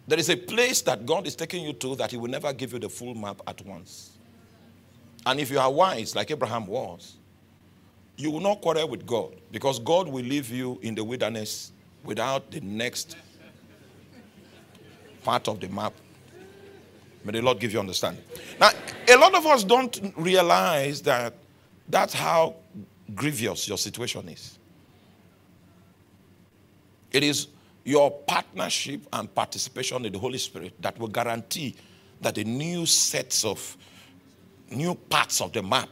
There 0.07 0.19
is 0.19 0.29
a 0.29 0.37
place 0.37 0.83
that 0.83 1.07
God 1.07 1.27
is 1.27 1.37
taking 1.37 1.65
you 1.65 1.73
to 1.75 1.95
that 1.97 2.11
He 2.11 2.17
will 2.17 2.31
never 2.31 2.53
give 2.53 2.73
you 2.73 2.79
the 2.79 2.89
full 2.89 3.15
map 3.15 3.41
at 3.47 3.65
once. 3.65 4.10
And 5.27 5.39
if 5.39 5.51
you 5.51 5.59
are 5.59 5.71
wise, 5.71 6.15
like 6.17 6.31
Abraham 6.31 6.67
was, 6.67 7.17
you 8.17 8.31
will 8.31 8.41
not 8.41 8.61
quarrel 8.61 8.89
with 8.89 9.07
God 9.07 9.35
because 9.51 9.79
God 9.79 10.09
will 10.09 10.25
leave 10.25 10.51
you 10.51 10.79
in 10.83 10.95
the 10.95 11.05
wilderness 11.05 11.73
without 12.05 12.51
the 12.51 12.61
next 12.61 13.17
part 15.23 15.49
of 15.49 15.61
the 15.61 15.69
map. 15.69 15.93
May 17.25 17.33
the 17.33 17.43
Lord 17.43 17.61
give 17.61 17.73
you 17.73 17.81
understanding. 17.81 18.25
Now, 18.59 18.71
a 19.09 19.17
lot 19.17 19.35
of 19.35 19.45
us 19.47 19.65
don't 19.65 20.15
realize 20.17 21.03
that 21.03 21.35
that's 21.89 22.15
how 22.15 22.57
grievous 23.15 23.69
your 23.69 23.77
situation 23.77 24.29
is. 24.29 24.59
It 27.13 27.23
is 27.23 27.49
your 27.85 28.11
partnership 28.11 29.07
and 29.13 29.35
participation 29.35 30.05
in 30.07 30.13
the 30.13 30.19
Holy 30.19 30.39
Spirit 30.39 30.75
that 30.81 30.99
will 30.99 31.09
guarantee 31.09 31.75
that 32.21 32.35
the 32.37 32.45
new 32.45 32.87
sets 32.87 33.45
of 33.45 33.77
new 34.71 34.95
parts 34.95 35.41
of 35.41 35.53
the 35.53 35.63
map 35.63 35.89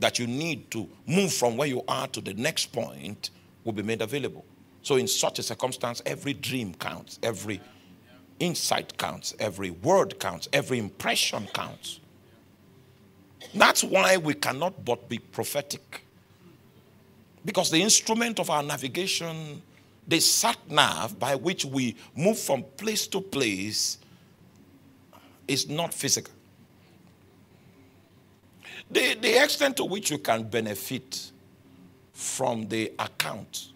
that 0.00 0.18
you 0.18 0.26
need 0.26 0.70
to 0.70 0.88
move 1.06 1.32
from 1.32 1.56
where 1.56 1.68
you 1.68 1.82
are 1.88 2.06
to 2.08 2.20
the 2.20 2.34
next 2.34 2.72
point 2.72 3.30
will 3.64 3.72
be 3.72 3.82
made 3.82 4.02
available. 4.02 4.44
So, 4.82 4.96
in 4.96 5.08
such 5.08 5.38
a 5.38 5.42
circumstance, 5.42 6.02
every 6.06 6.34
dream 6.34 6.74
counts, 6.74 7.18
every 7.22 7.60
insight 8.38 8.96
counts, 8.96 9.34
every 9.38 9.70
word 9.70 10.18
counts, 10.20 10.48
every 10.52 10.78
impression 10.78 11.46
counts. 11.52 12.00
That's 13.54 13.82
why 13.82 14.16
we 14.16 14.34
cannot 14.34 14.84
but 14.84 15.08
be 15.08 15.18
prophetic. 15.18 16.04
Because 17.44 17.70
the 17.70 17.82
instrument 17.82 18.38
of 18.38 18.50
our 18.50 18.62
navigation, 18.62 19.62
the 20.06 20.20
sat 20.20 20.58
nav 20.68 21.18
by 21.18 21.34
which 21.34 21.64
we 21.64 21.96
move 22.14 22.38
from 22.38 22.64
place 22.76 23.06
to 23.08 23.20
place, 23.20 23.98
is 25.46 25.68
not 25.68 25.94
physical. 25.94 26.32
The, 28.90 29.14
the 29.14 29.42
extent 29.42 29.76
to 29.78 29.84
which 29.84 30.10
you 30.10 30.18
can 30.18 30.44
benefit 30.44 31.30
from 32.12 32.66
the 32.68 32.92
account, 32.98 33.68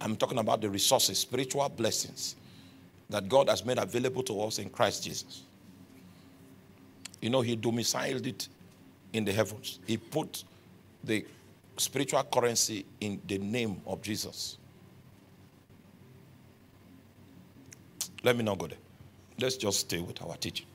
I'm 0.00 0.16
talking 0.16 0.38
about 0.38 0.60
the 0.60 0.68
resources, 0.68 1.18
spiritual 1.18 1.68
blessings 1.68 2.36
that 3.08 3.28
God 3.28 3.48
has 3.48 3.64
made 3.64 3.78
available 3.78 4.22
to 4.24 4.40
us 4.42 4.58
in 4.58 4.70
Christ 4.70 5.04
Jesus. 5.04 5.42
You 7.20 7.30
know, 7.30 7.40
He 7.42 7.56
domiciled 7.56 8.26
it 8.26 8.48
in 9.12 9.24
the 9.24 9.32
heavens, 9.32 9.78
He 9.86 9.96
put 9.96 10.44
the 11.02 11.24
spiritual 11.76 12.22
currency 12.24 12.84
in 13.00 13.20
the 13.26 13.38
name 13.38 13.80
of 13.86 14.02
Jesus. 14.02 14.58
Let 18.22 18.36
me 18.36 18.44
not 18.44 18.58
go 18.58 18.66
there. 18.66 18.78
Let's 19.38 19.56
just 19.56 19.80
stay 19.80 20.00
with 20.00 20.20
our 20.22 20.36
teaching. 20.36 20.66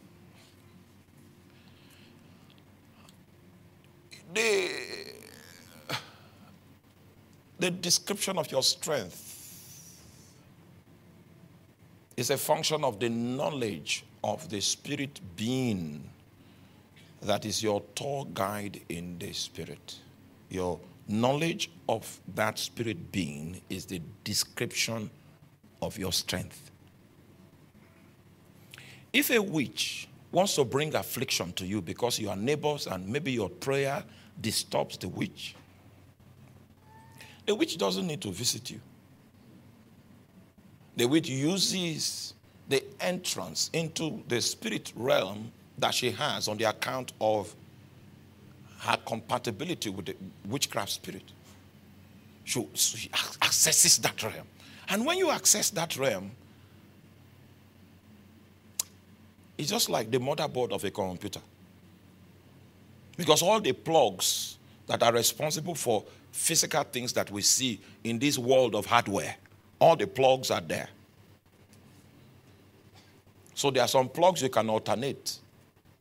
The, 4.36 4.70
the 7.58 7.72
description 7.72 8.38
of 8.38 8.52
your 8.52 8.62
strength 8.62 9.32
is 12.16 12.30
a 12.30 12.38
function 12.38 12.84
of 12.84 13.00
the 13.00 13.10
knowledge 13.10 14.06
of 14.24 14.48
the 14.50 14.62
spirit 14.62 15.20
being 15.36 16.10
that 17.22 17.46
is 17.46 17.64
your 17.64 17.82
tour 17.96 18.28
guide 18.34 18.82
in 18.90 19.18
the 19.18 19.34
spirit. 19.34 20.00
Your 20.50 20.80
knowledge 21.08 21.72
of 21.90 22.20
that 22.36 22.60
spirit 22.60 23.12
being 23.12 23.62
is 23.70 23.86
the 23.86 24.02
description 24.24 25.10
of 25.82 25.98
your 25.98 26.12
strength. 26.12 26.72
If 29.12 29.32
a 29.32 29.40
witch 29.40 30.08
wants 30.32 30.56
to 30.56 30.66
bring 30.66 30.94
affliction 30.96 31.54
to 31.54 31.66
you 31.66 31.82
because 31.82 32.20
you 32.20 32.30
are 32.30 32.36
neighbors 32.36 32.88
and 32.88 33.08
maybe 33.08 33.32
your 33.32 33.50
prayer 33.50 34.04
disturbs 34.42 34.98
the 34.98 35.08
witch. 35.08 35.56
The 37.46 37.56
witch 37.56 37.78
doesn't 37.78 38.06
need 38.06 38.22
to 38.22 38.32
visit 38.32 38.72
you. 38.72 38.80
The 40.96 41.06
witch 41.06 41.30
uses 41.30 42.34
the 42.70 42.84
entrance 43.00 43.70
into 43.74 44.24
the 44.28 44.42
spirit 44.42 44.92
realm 44.96 45.52
that 45.78 45.94
she 45.94 46.12
has 46.12 46.48
on 46.48 46.58
the 46.58 46.64
account 46.66 47.14
of 47.20 47.54
her 48.80 48.98
compatibility 49.06 49.90
with 49.90 50.06
the 50.06 50.16
witchcraft 50.48 50.92
spirit. 50.92 51.24
She, 52.44 52.68
she 52.74 53.10
accesses 53.42 53.98
that 54.00 54.22
realm. 54.24 54.48
And 54.90 55.06
when 55.06 55.18
you 55.18 55.32
access 55.32 55.70
that 55.72 55.98
realm, 55.98 56.32
it's 59.58 59.70
just 59.70 59.90
like 59.90 60.12
the 60.12 60.20
motherboard 60.20 60.72
of 60.72 60.84
a 60.84 60.92
computer. 60.92 61.42
Because 63.18 63.42
all 63.42 63.60
the 63.60 63.72
plugs 63.72 64.58
that 64.88 65.02
are 65.02 65.14
responsible 65.14 65.76
for 65.76 66.04
physical 66.32 66.84
things 66.84 67.14
that 67.14 67.32
we 67.32 67.42
see 67.42 67.80
in 68.04 68.20
this 68.20 68.38
world 68.38 68.76
of 68.76 68.86
hardware, 68.86 69.36
all 69.80 69.96
the 69.96 70.06
plugs 70.06 70.52
are 70.52 70.62
there. 70.62 70.90
So 73.54 73.72
there 73.72 73.84
are 73.84 73.88
some 73.88 74.10
plugs 74.10 74.42
you 74.42 74.50
can 74.50 74.70
alternate, 74.70 75.40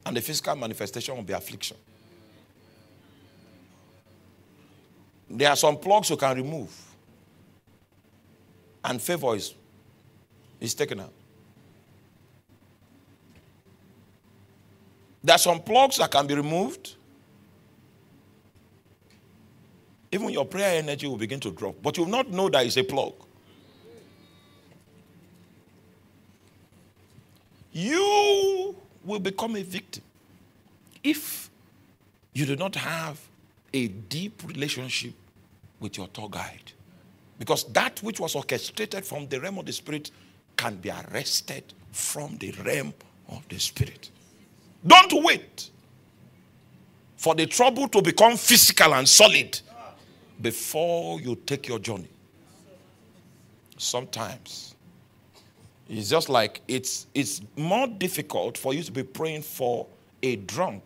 and 0.05 0.17
the 0.17 0.21
physical 0.21 0.57
manifestation 0.57 1.15
will 1.15 1.23
be 1.23 1.33
affliction. 1.33 1.77
There 5.31 5.49
are 5.49 5.57
some 5.57 5.77
plugs 5.77 6.11
you 6.11 6.17
can 6.17 6.37
remove, 6.37 6.77
and 8.85 9.01
favor 9.01 9.37
is, 9.37 9.55
is 10.61 10.75
taken 10.75 11.01
out. 11.01 11.13
There 15.23 15.35
are 15.35 15.39
some 15.39 15.61
plugs 15.61 15.97
that 15.99 16.11
can 16.11 16.27
be 16.27 16.35
removed, 16.35 16.97
even 20.15 20.31
your 20.31 20.47
prayer 20.47 20.79
energy 20.79 21.09
will 21.09 21.17
begin 21.17 21.41
to 21.41 21.51
drop. 21.51 21.75
But 21.83 21.97
you 21.97 22.05
will 22.05 22.11
not 22.11 22.31
know 22.31 22.49
that 22.49 22.65
it's 22.65 22.77
a 22.77 22.85
plug. 22.85 23.15
You 27.73 28.77
will 29.05 29.19
become 29.19 29.57
a 29.57 29.63
victim 29.63 30.05
if 31.03 31.51
you 32.33 32.47
do 32.47 32.55
not 32.55 32.77
have 32.77 33.21
a 33.73 33.89
deep 33.89 34.43
relationship 34.47 35.13
with 35.81 35.99
your 35.99 36.07
tour 36.09 36.29
guide. 36.31 36.73
Because 37.37 37.65
that 37.73 38.01
which 38.01 38.21
was 38.21 38.37
orchestrated 38.37 39.05
from 39.05 39.27
the 39.27 39.41
realm 39.41 39.59
of 39.59 39.67
the 39.67 39.73
spirit 39.73 40.13
can 40.57 40.77
be 40.77 40.91
arrested 40.91 41.65
from 41.91 42.37
the 42.39 42.53
realm 42.65 42.95
of 43.31 43.47
the 43.49 43.59
spirit. 43.59 44.11
Don't 44.87 45.25
wait 45.25 45.71
for 47.17 47.35
the 47.35 47.47
trouble 47.47 47.89
to 47.89 48.01
become 48.01 48.37
physical 48.37 48.95
and 48.95 49.09
solid 49.09 49.61
before 50.41 51.21
you 51.21 51.37
take 51.37 51.69
your 51.69 51.79
journey. 51.79 52.09
Sometimes 53.77 54.75
it's 55.89 56.09
just 56.09 56.29
like 56.29 56.61
it's 56.69 57.07
it's 57.15 57.43
more 57.57 57.87
difficult 57.87 58.57
for 58.57 58.73
you 58.73 58.83
to 58.83 58.93
be 58.93 59.03
praying 59.03 59.43
for 59.43 59.87
a 60.23 60.37
drunk 60.37 60.83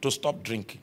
to 0.00 0.10
stop 0.10 0.42
drinking 0.42 0.80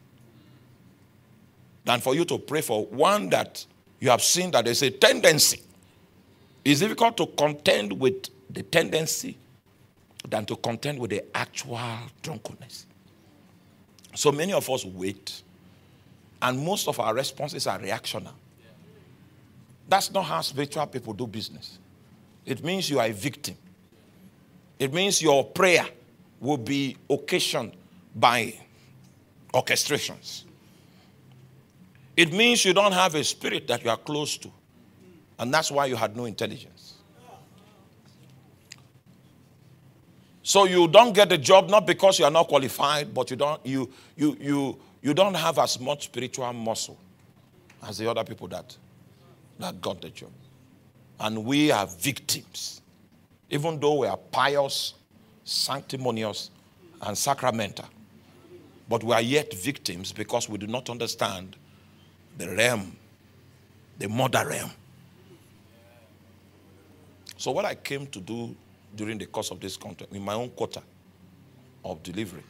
than 1.86 2.02
for 2.02 2.14
you 2.14 2.26
to 2.26 2.38
pray 2.38 2.62
for 2.62 2.86
one 2.88 3.30
that 3.30 3.66
you 4.00 4.10
have 4.10 4.22
seen 4.22 4.52
that 4.52 4.66
there's 4.66 4.84
a 4.84 4.92
tendency. 4.92 5.62
It's 6.64 6.82
difficult 6.82 7.18
to 7.18 7.28
contend 7.28 7.94
with 7.94 8.30
the 8.50 8.62
tendency 8.62 9.38
than 10.28 10.46
to 10.46 10.56
contend 10.58 11.00
with 11.00 11.12
the 11.12 11.24
actual 11.36 11.80
drunkenness. 12.22 12.86
So 14.14 14.32
many 14.32 14.54
of 14.54 14.70
us 14.70 14.84
wait, 14.84 15.42
and 16.42 16.64
most 16.64 16.88
of 16.88 17.00
our 17.00 17.14
responses 17.14 17.68
are 17.68 17.80
reactional. 17.80 18.34
That's 19.90 20.12
not 20.12 20.24
how 20.24 20.42
spiritual 20.42 20.86
people 20.88 21.14
do 21.14 21.28
business. 21.28 21.80
It 22.46 22.64
means 22.64 22.90
you 22.90 23.00
are 23.00 23.08
a 23.08 23.12
victim. 23.14 23.56
It 24.80 24.94
means 24.94 25.22
your 25.22 25.44
prayer 25.44 25.86
will 26.40 26.58
be 26.58 26.98
occasioned 27.10 27.74
by 28.16 28.54
orchestrations. 29.54 30.44
It 32.16 32.34
means 32.34 32.66
you 32.66 32.74
don't 32.74 32.92
have 32.92 33.16
a 33.16 33.24
spirit 33.24 33.68
that 33.68 33.84
you 33.84 33.90
are 33.90 33.98
close 33.98 34.38
to. 34.38 34.52
And 35.40 35.54
that's 35.54 35.72
why 35.72 35.86
you 35.86 35.96
had 35.96 36.16
no 36.18 36.26
intelligence. 36.26 36.96
So 40.42 40.64
you 40.64 40.88
don't 40.88 41.14
get 41.14 41.30
the 41.30 41.38
job 41.38 41.70
not 41.70 41.86
because 41.86 42.20
you 42.20 42.26
are 42.26 42.32
not 42.32 42.48
qualified, 42.48 43.14
but 43.14 43.30
you 43.30 43.36
don't 43.36 43.64
you 43.66 43.92
you 44.16 44.38
you 44.40 44.80
you 45.08 45.14
don't 45.14 45.36
have 45.36 45.58
as 45.58 45.80
much 45.80 46.04
spiritual 46.04 46.52
muscle 46.52 46.98
as 47.88 47.98
the 47.98 48.12
other 48.12 48.26
people 48.26 48.46
that 48.50 48.76
that 49.58 49.80
got 49.80 50.02
the 50.02 50.10
job. 50.10 50.32
And 51.22 51.46
we 51.46 51.72
are 51.72 51.88
victims. 51.88 52.82
Even 53.50 53.80
though 53.80 54.00
we 54.00 54.08
are 54.08 54.18
pious, 54.18 54.96
sanctimonious, 55.46 56.52
and 57.02 57.18
sacramental. 57.18 57.86
But 58.90 59.02
we 59.02 59.14
are 59.14 59.22
yet 59.22 59.54
victims 59.54 60.12
because 60.12 60.50
we 60.50 60.58
do 60.58 60.68
not 60.68 60.90
understand 60.90 61.56
the 62.38 62.50
realm, 62.50 62.94
the 64.00 64.10
mother 64.10 64.46
realm. 64.46 64.72
So, 67.38 67.52
what 67.52 67.64
I 67.64 67.76
came 67.76 68.08
to 68.08 68.20
do 68.20 68.54
during 68.94 69.18
the 69.18 69.26
course 69.26 69.52
of 69.52 69.62
this 69.62 69.78
contract, 69.78 70.12
in 70.12 70.22
my 70.22 70.34
own 70.34 70.50
quarter 70.50 70.82
of 71.86 72.04
delivery, 72.04 72.44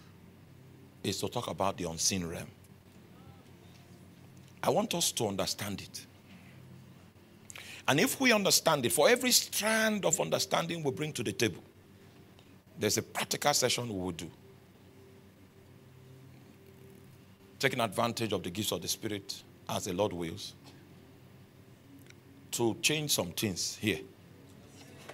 is 1.03 1.19
to 1.19 1.29
talk 1.29 1.49
about 1.49 1.77
the 1.77 1.89
unseen 1.89 2.25
realm. 2.25 2.47
I 4.61 4.69
want 4.69 4.93
us 4.95 5.11
to 5.13 5.27
understand 5.27 5.81
it. 5.81 6.05
And 7.87 7.99
if 7.99 8.19
we 8.19 8.33
understand 8.33 8.85
it, 8.85 8.91
for 8.91 9.07
every 9.07 9.31
strand 9.31 10.03
of 10.05 10.19
understanding 10.19 10.83
we 10.83 10.91
bring 10.91 11.13
to 11.13 11.23
the 11.23 11.31
table, 11.31 11.63
there's 12.77 12.97
a 12.97 13.01
practical 13.01 13.53
session 13.53 13.87
we 13.87 13.99
will 13.99 14.11
do. 14.11 14.29
Taking 17.59 17.79
advantage 17.79 18.33
of 18.33 18.43
the 18.43 18.49
gifts 18.49 18.71
of 18.71 18.81
the 18.81 18.87
Spirit 18.87 19.41
as 19.69 19.85
the 19.85 19.93
Lord 19.93 20.13
wills 20.13 20.53
to 22.51 22.75
change 22.81 23.11
some 23.11 23.31
things 23.31 23.77
here. 23.79 23.99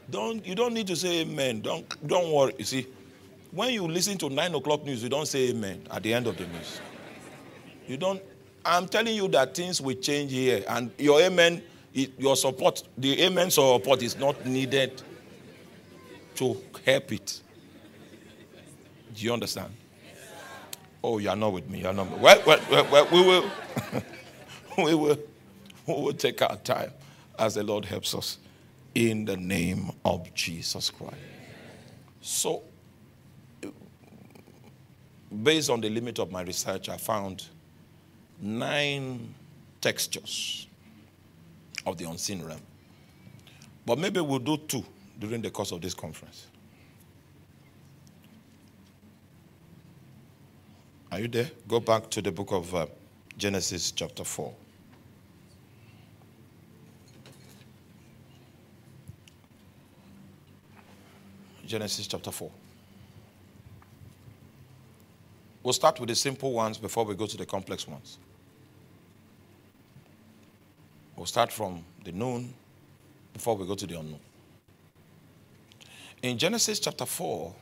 Don't 0.10 0.46
you 0.46 0.56
don't 0.56 0.74
need 0.74 0.88
to 0.88 0.96
say 0.96 1.22
amen. 1.22 1.62
Don't 1.62 2.08
don't 2.08 2.32
worry. 2.32 2.54
You 2.58 2.66
see, 2.66 2.88
when 3.54 3.74
you 3.74 3.88
listen 3.88 4.18
to 4.20 4.30
nine 4.30 4.54
o'clock 4.56 4.84
news, 4.84 5.04
you 5.04 5.10
don't 5.10 5.28
say 5.28 5.50
amen 5.50 5.88
at 5.92 6.04
the 6.04 6.14
end 6.14 6.28
of 6.28 6.38
the 6.38 6.46
news. 6.48 6.82
You 7.88 7.98
don't. 7.98 8.22
I'm 8.66 8.88
telling 8.88 9.16
you 9.16 9.28
that 9.30 9.56
things 9.56 9.82
will 9.82 9.96
change 9.96 10.32
here, 10.32 10.64
and 10.68 10.92
your 10.98 11.20
amen 11.22 11.62
your 11.94 12.36
support, 12.36 12.84
the 12.98 13.22
amen 13.24 13.52
support 13.52 14.02
is 14.02 14.18
not 14.18 14.46
needed 14.46 15.02
to 16.36 16.58
help 16.86 17.12
it. 17.12 17.42
Do 19.14 19.24
you 19.24 19.34
understand? 19.34 19.72
Oh, 21.04 21.20
you 21.20 21.30
are 21.30 21.36
not 21.36 21.54
with 21.54 21.70
me. 21.70 21.82
You 21.82 21.88
are 21.88 21.94
not. 21.94 22.18
Well, 22.18 22.42
well, 22.48 22.60
well, 22.72 22.88
well 22.92 23.08
we 23.12 23.22
will. 23.22 23.52
we 24.86 24.96
will. 24.96 25.18
We 25.86 25.94
will 25.94 26.14
take 26.14 26.42
our 26.42 26.56
time 26.58 26.92
as 27.38 27.56
the 27.56 27.64
Lord 27.64 27.86
helps 27.86 28.16
us 28.16 28.38
in 28.96 29.26
the 29.26 29.36
name 29.38 29.92
of 30.06 30.34
Jesus 30.34 30.90
Christ. 30.90 31.16
So, 32.22 32.64
based 35.42 35.70
on 35.70 35.82
the 35.82 35.90
limit 35.90 36.20
of 36.20 36.32
my 36.32 36.42
research, 36.42 36.90
I 36.90 36.98
found 36.98 37.46
nine 38.40 39.34
textures 39.82 40.68
of 41.86 41.98
the 41.98 42.10
unseen 42.10 42.44
realm. 42.44 42.62
But 43.86 44.00
maybe 44.00 44.22
we'll 44.22 44.40
do 44.40 44.58
two 44.58 44.86
during 45.20 45.42
the 45.42 45.50
course 45.50 45.72
of 45.72 45.82
this 45.82 45.94
conference. 45.94 46.48
Are 51.12 51.20
you 51.20 51.28
there? 51.28 51.52
Go 51.68 51.80
back 51.80 52.10
to 52.12 52.22
the 52.22 52.32
book 52.32 52.52
of 52.52 52.74
uh, 52.74 52.88
Genesis, 53.38 53.92
chapter 53.92 54.24
4. 54.24 54.54
Genesis 61.66 62.08
chapter 62.08 62.32
4. 62.32 62.50
We'll 65.64 65.74
start 65.74 66.00
with 66.00 66.10
the 66.10 66.16
simple 66.16 66.52
ones 66.52 66.78
before 66.78 67.06
we 67.06 67.16
go 67.16 67.26
to 67.26 67.38
the 67.38 67.46
complex 67.46 67.88
ones. 67.88 68.20
We'll 71.16 71.26
start 71.26 71.52
from 71.54 71.86
the 72.04 72.12
known 72.12 72.54
before 73.34 73.56
we 73.56 73.66
go 73.66 73.76
to 73.76 73.88
the 73.88 73.98
unknown. 73.98 74.20
In 76.22 76.38
Genesis 76.38 76.80
chapter 76.80 77.06
4, 77.06 77.54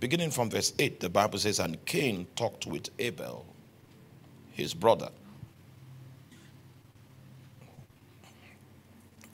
beginning 0.00 0.32
from 0.32 0.50
verse 0.50 0.72
8, 0.78 1.00
the 1.00 1.08
Bible 1.08 1.38
says, 1.38 1.60
And 1.60 1.84
Cain 1.84 2.26
talked 2.34 2.66
with 2.66 2.90
Abel, 2.98 3.46
his 4.50 4.74
brother. 4.74 5.10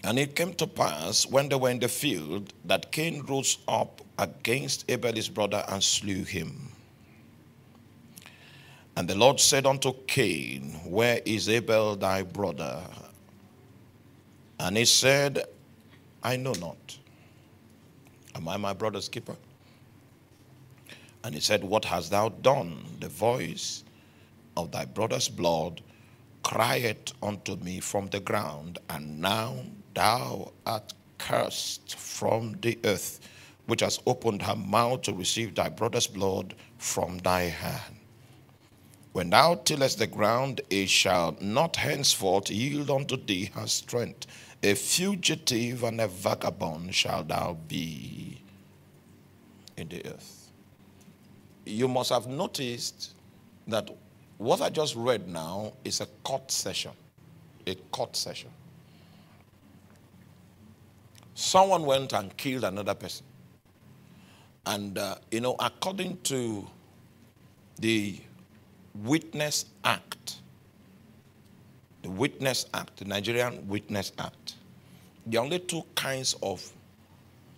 And 0.08 0.18
it 0.18 0.34
came 0.34 0.54
to 0.54 0.66
pass 0.66 1.26
when 1.26 1.50
they 1.50 1.56
were 1.56 1.68
in 1.68 1.80
the 1.80 1.88
field 1.88 2.54
that 2.64 2.90
Cain 2.92 3.26
rose 3.28 3.58
up 3.68 4.00
against 4.18 4.86
Abel 4.90 5.12
his 5.12 5.28
brother 5.28 5.62
and 5.68 5.84
slew 5.84 6.24
him. 6.24 6.72
And 8.96 9.06
the 9.06 9.14
Lord 9.14 9.38
said 9.38 9.66
unto 9.66 9.92
Cain, 10.06 10.80
Where 10.86 11.20
is 11.26 11.50
Abel 11.50 11.94
thy 11.94 12.22
brother? 12.22 12.84
And 14.58 14.78
he 14.78 14.86
said, 14.86 15.44
I 16.22 16.38
know 16.38 16.54
not. 16.54 16.96
Am 18.34 18.48
I 18.48 18.56
my 18.56 18.72
brother's 18.72 19.10
keeper? 19.10 19.36
And 21.22 21.34
he 21.34 21.40
said, 21.42 21.62
What 21.62 21.84
hast 21.84 22.12
thou 22.12 22.30
done? 22.30 22.82
The 22.98 23.10
voice 23.10 23.84
of 24.56 24.72
thy 24.72 24.86
brother's 24.86 25.28
blood 25.28 25.82
crieth 26.42 27.12
unto 27.22 27.56
me 27.56 27.80
from 27.80 28.08
the 28.08 28.20
ground, 28.20 28.78
and 28.88 29.20
now 29.20 29.54
thou 29.98 30.52
art 30.64 30.94
cursed 31.18 31.96
from 31.96 32.56
the 32.60 32.78
earth, 32.84 33.18
which 33.66 33.80
has 33.80 33.98
opened 34.06 34.42
her 34.42 34.54
mouth 34.54 35.02
to 35.02 35.12
receive 35.12 35.56
thy 35.56 35.68
brother's 35.68 36.06
blood 36.06 36.54
from 36.78 37.18
thy 37.18 37.42
hand. 37.42 37.96
When 39.12 39.30
thou 39.30 39.56
tillest 39.56 39.98
the 39.98 40.06
ground, 40.06 40.60
it 40.70 40.88
shall 40.88 41.36
not 41.40 41.74
henceforth 41.74 42.48
yield 42.48 42.90
unto 42.90 43.16
thee 43.16 43.50
her 43.54 43.66
strength. 43.66 44.28
A 44.62 44.74
fugitive 44.74 45.82
and 45.82 46.00
a 46.00 46.06
vagabond 46.06 46.94
shalt 46.94 47.26
thou 47.28 47.56
be 47.66 48.40
in 49.76 49.88
the 49.88 50.06
earth. 50.06 50.52
You 51.66 51.88
must 51.88 52.10
have 52.10 52.28
noticed 52.28 53.14
that 53.66 53.90
what 54.36 54.60
I 54.60 54.70
just 54.70 54.94
read 54.94 55.26
now 55.26 55.72
is 55.84 56.00
a 56.00 56.06
court 56.22 56.52
session. 56.52 56.92
A 57.66 57.74
court 57.90 58.14
session. 58.14 58.50
Someone 61.38 61.84
went 61.86 62.12
and 62.14 62.36
killed 62.36 62.64
another 62.64 62.94
person. 62.94 63.24
And, 64.66 64.98
uh, 64.98 65.14
you 65.30 65.40
know, 65.40 65.54
according 65.60 66.18
to 66.24 66.66
the 67.78 68.18
Witness 69.04 69.66
Act, 69.84 70.38
the 72.02 72.10
Witness 72.10 72.66
Act, 72.74 72.96
the 72.96 73.04
Nigerian 73.04 73.68
Witness 73.68 74.10
Act, 74.18 74.56
there 75.26 75.40
are 75.40 75.44
only 75.44 75.60
two 75.60 75.84
kinds 75.94 76.34
of 76.42 76.72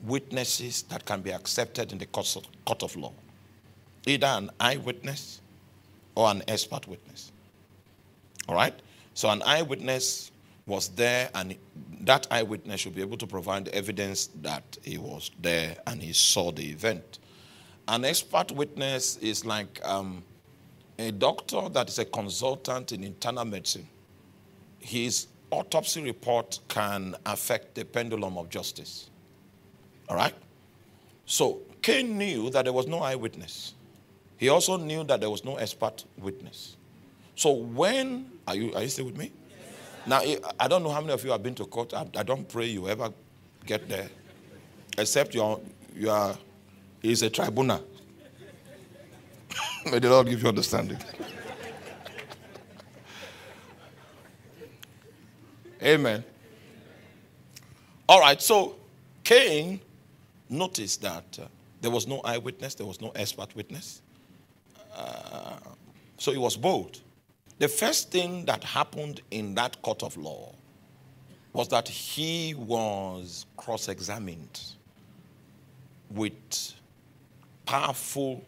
witnesses 0.04 0.82
that 0.82 1.06
can 1.06 1.22
be 1.22 1.32
accepted 1.32 1.90
in 1.90 1.96
the 1.96 2.04
court 2.04 2.36
of, 2.36 2.44
court 2.66 2.82
of 2.82 2.94
law 2.96 3.14
either 4.06 4.26
an 4.26 4.50
eyewitness 4.60 5.40
or 6.14 6.30
an 6.30 6.42
expert 6.48 6.86
witness. 6.86 7.32
All 8.46 8.54
right? 8.54 8.74
So, 9.14 9.30
an 9.30 9.42
eyewitness 9.42 10.32
was 10.66 10.88
there, 10.90 11.30
and 11.34 11.56
that 12.02 12.26
eyewitness 12.30 12.80
should 12.80 12.94
be 12.94 13.00
able 13.02 13.16
to 13.18 13.26
provide 13.26 13.68
evidence 13.68 14.28
that 14.42 14.78
he 14.82 14.98
was 14.98 15.30
there 15.40 15.76
and 15.86 16.02
he 16.02 16.12
saw 16.12 16.50
the 16.50 16.70
event. 16.70 17.18
An 17.88 18.04
expert 18.04 18.52
witness 18.52 19.16
is 19.18 19.44
like 19.44 19.80
um, 19.84 20.22
a 20.98 21.10
doctor 21.10 21.68
that 21.70 21.88
is 21.88 21.98
a 21.98 22.04
consultant 22.04 22.92
in 22.92 23.02
internal 23.02 23.44
medicine, 23.44 23.88
his 24.78 25.26
autopsy 25.50 26.02
report 26.02 26.60
can 26.68 27.16
affect 27.26 27.74
the 27.74 27.84
pendulum 27.84 28.36
of 28.38 28.48
justice. 28.48 29.10
All 30.08 30.16
right? 30.16 30.34
So 31.26 31.60
Cain 31.82 32.18
knew 32.18 32.50
that 32.50 32.64
there 32.64 32.72
was 32.72 32.86
no 32.86 33.00
eyewitness. 33.00 33.74
He 34.36 34.48
also 34.48 34.76
knew 34.76 35.04
that 35.04 35.20
there 35.20 35.30
was 35.30 35.44
no 35.44 35.56
expert 35.56 36.04
witness. 36.18 36.76
So 37.34 37.52
when 37.52 38.30
are 38.46 38.54
you 38.56 38.74
are 38.74 38.82
you 38.82 38.88
still 38.88 39.06
with 39.06 39.16
me? 39.16 39.32
Now 40.06 40.22
I 40.58 40.68
don't 40.68 40.82
know 40.82 40.90
how 40.90 41.00
many 41.00 41.12
of 41.12 41.24
you 41.24 41.30
have 41.30 41.42
been 41.42 41.54
to 41.56 41.66
court. 41.66 41.92
I, 41.94 42.22
don't 42.22 42.48
pray 42.48 42.66
you 42.66 42.88
ever 42.88 43.12
get 43.66 43.88
there, 43.88 44.08
except 44.98 45.34
you 45.34 45.42
are 45.42 45.58
you 45.94 46.10
are 46.10 46.36
is 47.02 47.22
a 47.22 47.30
tribunal. 47.30 47.84
May 49.90 49.98
the 49.98 50.10
Lord 50.10 50.28
give 50.28 50.42
you 50.42 50.48
understanding. 50.48 50.98
Amen. 55.82 56.22
All 58.08 58.20
right, 58.20 58.40
so 58.42 58.76
Cain 59.24 59.80
noticed 60.48 61.00
that 61.02 61.38
uh, 61.40 61.46
there 61.80 61.90
was 61.90 62.06
no 62.06 62.20
eyewitness, 62.22 62.74
there 62.74 62.86
was 62.86 63.00
no 63.00 63.10
expert 63.10 63.54
witness. 63.56 64.02
Uh, 64.94 65.56
so 66.18 66.32
he 66.32 66.38
was 66.38 66.56
bold. 66.56 67.00
The 67.60 67.68
first 67.68 68.10
thing 68.10 68.46
that 68.46 68.64
happened 68.64 69.20
in 69.30 69.54
that 69.56 69.82
court 69.82 70.02
of 70.02 70.16
law 70.16 70.54
was 71.52 71.68
that 71.68 71.86
he 71.86 72.54
was 72.54 73.44
cross 73.54 73.88
examined 73.88 74.62
with 76.10 76.72
powerful 77.66 78.42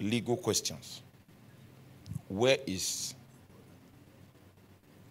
legal 0.00 0.36
questions. 0.36 1.02
Where 2.26 2.58
is 2.66 3.14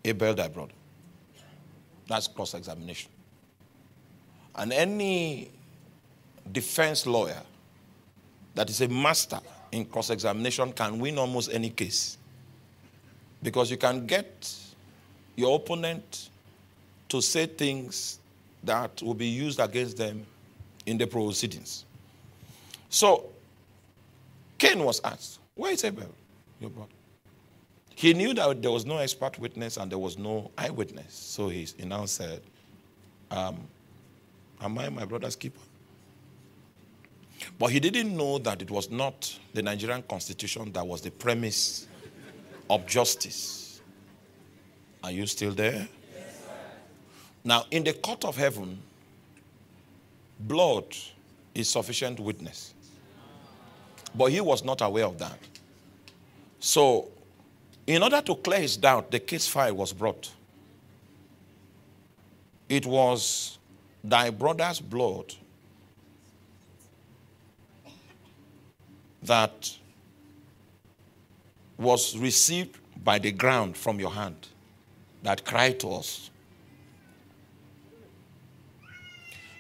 Abel, 0.04 0.34
thy 0.34 0.50
brother? 0.50 0.74
That's 2.10 2.28
cross 2.28 2.54
examination. 2.54 3.12
And 4.56 4.74
any 4.74 5.52
defense 6.52 7.06
lawyer 7.06 7.42
that 8.56 8.70
is 8.70 8.82
a 8.82 8.90
master 8.90 9.40
in 9.72 9.86
cross 9.86 10.10
examination 10.10 10.74
can 10.74 11.00
win 11.00 11.18
almost 11.18 11.50
any 11.54 11.70
case. 11.70 12.18
Because 13.48 13.72
you 13.72 13.78
can 13.78 14.06
get 14.06 14.54
your 15.38 15.56
opponent 15.56 16.32
to 17.08 17.22
say 17.22 17.46
things 17.46 18.20
that 18.62 19.02
will 19.02 19.14
be 19.14 19.28
used 19.28 19.62
against 19.62 19.96
them 19.96 20.26
in 20.86 20.98
the 20.98 21.08
proceedings. 21.08 21.86
So, 22.90 23.28
Cain 24.58 24.84
was 24.84 25.00
asked, 25.02 25.40
Where 25.56 25.72
is 25.72 25.82
Abel, 25.86 26.14
your 26.60 26.72
brother? 26.72 26.92
He 27.96 28.14
knew 28.14 28.34
that 28.34 28.62
there 28.62 28.70
was 28.70 28.86
no 28.86 28.98
expert 28.98 29.40
witness 29.40 29.78
and 29.78 29.90
there 29.90 29.98
was 29.98 30.18
no 30.18 30.52
eyewitness. 30.58 31.14
So 31.14 31.48
he, 31.48 31.66
he 31.78 31.86
now 31.86 32.04
said, 32.04 32.42
um, 33.32 33.66
Am 34.60 34.78
I 34.78 34.90
my 34.90 35.06
brother's 35.06 35.38
keeper? 35.38 35.62
But 37.58 37.68
he 37.68 37.80
didn't 37.80 38.14
know 38.18 38.40
that 38.40 38.62
it 38.62 38.70
was 38.70 38.92
not 38.92 39.40
the 39.54 39.62
Nigerian 39.62 40.02
constitution 40.02 40.74
that 40.74 40.86
was 40.86 41.00
the 41.00 41.12
premise 41.12 41.88
of 42.70 42.86
justice. 42.86 43.82
Are 45.04 45.12
you 45.12 45.26
still 45.26 45.52
there? 45.52 45.88
Now, 47.44 47.66
in 47.72 47.84
the 47.84 47.94
court 47.94 48.26
of 48.26 48.36
heaven, 48.36 48.82
blood 50.40 50.86
is 51.56 51.70
sufficient 51.70 52.20
witness. 52.20 52.74
But 54.14 54.32
he 54.32 54.42
was 54.42 54.64
not 54.64 54.82
aware 54.82 55.06
of 55.06 55.18
that. 55.20 55.40
So, 56.60 57.08
in 57.86 58.04
order 58.04 58.22
to 58.22 58.36
clear 58.36 58.60
his 58.60 58.76
doubt, 58.76 59.12
the 59.12 59.20
case 59.20 59.48
file 59.48 59.76
was 59.76 59.94
brought. 59.94 60.32
It 62.68 62.86
was 62.86 63.58
thy 64.04 64.30
brother's 64.30 64.82
blood 64.82 65.34
that 69.24 69.78
was 71.78 72.18
received 72.18 72.78
by 73.04 73.20
the 73.20 73.32
ground 73.32 73.78
from 73.78 74.00
your 74.00 74.12
hand 74.12 74.48
that 75.24 75.46
cried 75.46 75.80
to 75.80 75.90
us. 75.90 76.30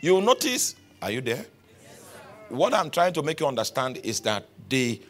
You 0.02 0.22
notice, 0.22 0.76
are 1.02 1.12
you 1.12 1.22
there? 1.22 1.46
What 2.50 2.74
I'm 2.74 2.90
trying 2.90 3.14
to 3.14 3.24
make 3.24 3.40
you 3.40 3.48
understand 3.48 3.98
is 4.04 4.22
that 4.22 4.46
the 4.70 5.02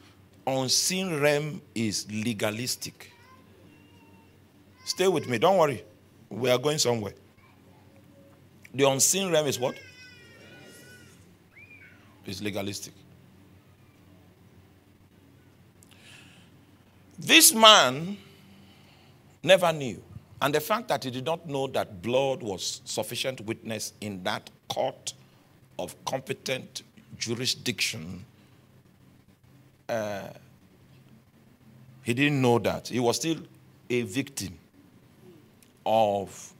unseen 0.45 1.19
realm 1.19 1.61
is 1.75 2.07
legalistic. 2.11 3.11
Stay 4.85 5.07
with 5.07 5.27
me, 5.27 5.37
don't 5.37 5.57
worry. 5.57 5.83
We 6.29 6.49
are 6.49 6.57
going 6.57 6.77
somewhere. 6.77 7.13
The 8.73 8.89
unseen 8.89 9.31
realm 9.31 9.47
is 9.47 9.59
what? 9.59 9.75
It's 12.25 12.41
legalistic. 12.41 12.93
This 17.19 17.53
man 17.53 18.17
never 19.43 19.73
knew. 19.73 20.01
And 20.41 20.53
the 20.53 20.59
fact 20.59 20.87
that 20.89 21.03
he 21.03 21.09
did 21.11 21.25
not 21.25 21.47
know 21.47 21.67
that 21.67 22.01
blood 22.01 22.43
was 22.43 22.81
sufficient 22.85 23.41
witness 23.41 23.93
in 24.01 24.23
that 24.23 24.49
court 24.67 25.13
of 25.79 25.95
competent 26.05 26.83
jurisdiction, 27.17 28.23
uh, 29.89 30.27
he 32.03 32.13
didn't 32.13 32.41
know 32.41 32.59
that. 32.59 32.87
He 32.87 32.99
was 32.99 33.15
still 33.15 33.37
a 33.89 34.03
victim 34.03 34.57
of 35.85 36.53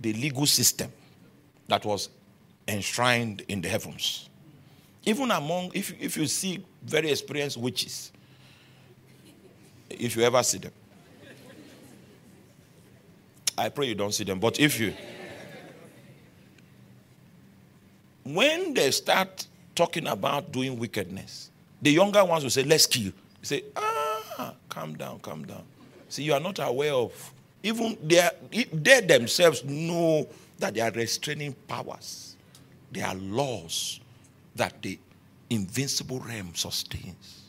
the 0.00 0.12
legal 0.14 0.46
system 0.46 0.90
that 1.68 1.84
was 1.84 2.08
enshrined 2.66 3.42
in 3.48 3.60
the 3.60 3.68
heavens. 3.68 4.28
Even 5.04 5.30
among, 5.30 5.70
if, 5.74 5.92
if 6.00 6.16
you 6.16 6.26
see 6.26 6.64
very 6.82 7.10
experienced 7.10 7.58
witches, 7.58 8.12
if 9.90 10.16
you 10.16 10.22
ever 10.22 10.42
see 10.42 10.58
them, 10.58 10.72
I 13.56 13.68
pray 13.68 13.88
you 13.88 13.94
don't 13.94 14.14
see 14.14 14.24
them, 14.24 14.38
but 14.40 14.58
if 14.58 14.80
you, 14.80 14.94
when 18.24 18.74
they 18.74 18.90
start 18.90 19.46
talking 19.74 20.06
about 20.06 20.52
doing 20.52 20.78
wickedness, 20.78 21.50
the 21.82 21.90
younger 21.90 22.24
ones 22.24 22.42
will 22.42 22.50
say, 22.50 22.62
Let's 22.62 22.86
kill. 22.86 23.04
You 23.04 23.12
say, 23.42 23.64
Ah, 23.76 24.54
calm 24.68 24.96
down, 24.96 25.18
calm 25.20 25.44
down. 25.44 25.62
See, 26.08 26.22
you 26.22 26.32
are 26.32 26.40
not 26.40 26.58
aware 26.58 26.94
of, 26.94 27.32
even 27.62 27.96
they, 28.02 28.28
they 28.72 29.00
themselves 29.00 29.64
know 29.64 30.26
that 30.58 30.74
they 30.74 30.80
are 30.80 30.90
restraining 30.90 31.54
powers. 31.68 32.36
They 32.92 33.02
are 33.02 33.14
laws 33.14 34.00
that 34.56 34.80
the 34.82 34.98
invincible 35.48 36.20
realm 36.20 36.54
sustains. 36.54 37.39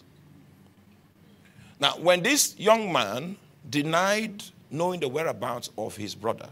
Now, 1.81 1.93
when 1.97 2.21
this 2.21 2.55
young 2.59 2.93
man 2.93 3.35
denied 3.67 4.43
knowing 4.69 4.99
the 4.99 5.07
whereabouts 5.07 5.71
of 5.75 5.97
his 5.97 6.13
brother, 6.13 6.47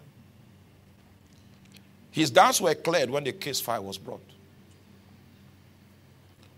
his 2.09 2.32
doubts 2.32 2.59
were 2.59 2.73
cleared 2.73 3.11
when 3.11 3.23
the 3.23 3.32
case 3.32 3.61
file 3.61 3.84
was 3.84 3.99
brought. 3.99 4.23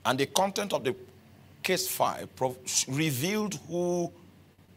And 0.05 0.17
the 0.17 0.25
content 0.25 0.71
of 0.71 0.85
the 0.85 0.95
case 1.61 1.89
file 1.89 2.29
revealed 2.87 3.59
who 3.67 4.09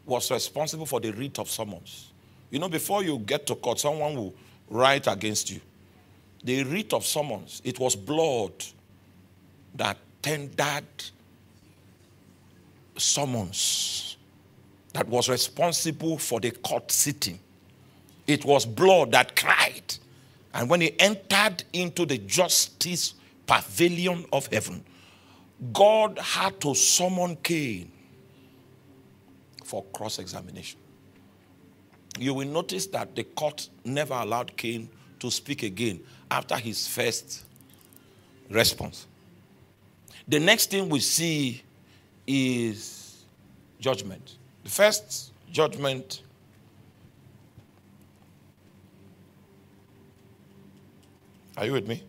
was 0.05 0.29
responsible 0.29 0.85
for 0.85 0.99
the 0.99 1.11
writ 1.13 1.39
of 1.39 1.49
summons. 1.49 2.11
You 2.51 2.59
know, 2.59 2.69
before 2.69 3.01
you 3.01 3.17
get 3.19 3.47
to 3.47 3.55
court, 3.55 3.79
someone 3.79 4.13
will 4.13 4.35
write 4.69 5.07
against 5.07 5.49
you. 5.49 5.61
The 6.43 6.63
writ 6.63 6.93
of 6.93 7.05
summons, 7.05 7.61
it 7.63 7.79
was 7.79 7.95
blood 7.95 8.51
that 9.73 9.97
tendered 10.21 10.83
summons 12.97 14.17
that 14.93 15.07
was 15.07 15.29
responsible 15.29 16.17
for 16.17 16.39
the 16.39 16.51
court 16.51 16.91
sitting. 16.91 17.39
It 18.27 18.45
was 18.45 18.65
blood 18.65 19.11
that 19.11 19.35
cried. 19.35 19.95
And 20.53 20.69
when 20.69 20.81
he 20.81 20.97
entered 20.99 21.63
into 21.73 22.05
the 22.05 22.17
justice 22.19 23.13
pavilion 23.45 24.25
of 24.31 24.47
heaven, 24.47 24.83
God 25.73 26.17
had 26.19 26.59
to 26.61 26.73
summon 26.73 27.35
Cain 27.37 27.91
for 29.63 29.83
cross 29.93 30.19
examination. 30.19 30.79
You 32.17 32.33
will 32.33 32.47
notice 32.47 32.87
that 32.87 33.15
the 33.15 33.23
court 33.23 33.69
never 33.83 34.13
allowed 34.13 34.55
Cain 34.55 34.89
to 35.19 35.29
speak 35.29 35.63
again 35.63 35.99
after 36.31 36.55
his 36.55 36.87
first 36.87 37.43
response. 38.49 39.07
The 40.27 40.39
next 40.39 40.71
thing 40.71 40.87
we 40.87 41.01
see 41.01 41.64
is 42.27 43.23
judgment. 43.79 44.37
The 44.63 44.69
first 44.69 45.31
judgment 45.51 46.21
Are 51.57 51.65
you 51.65 51.71
with 51.71 51.87
me? 51.87 52.03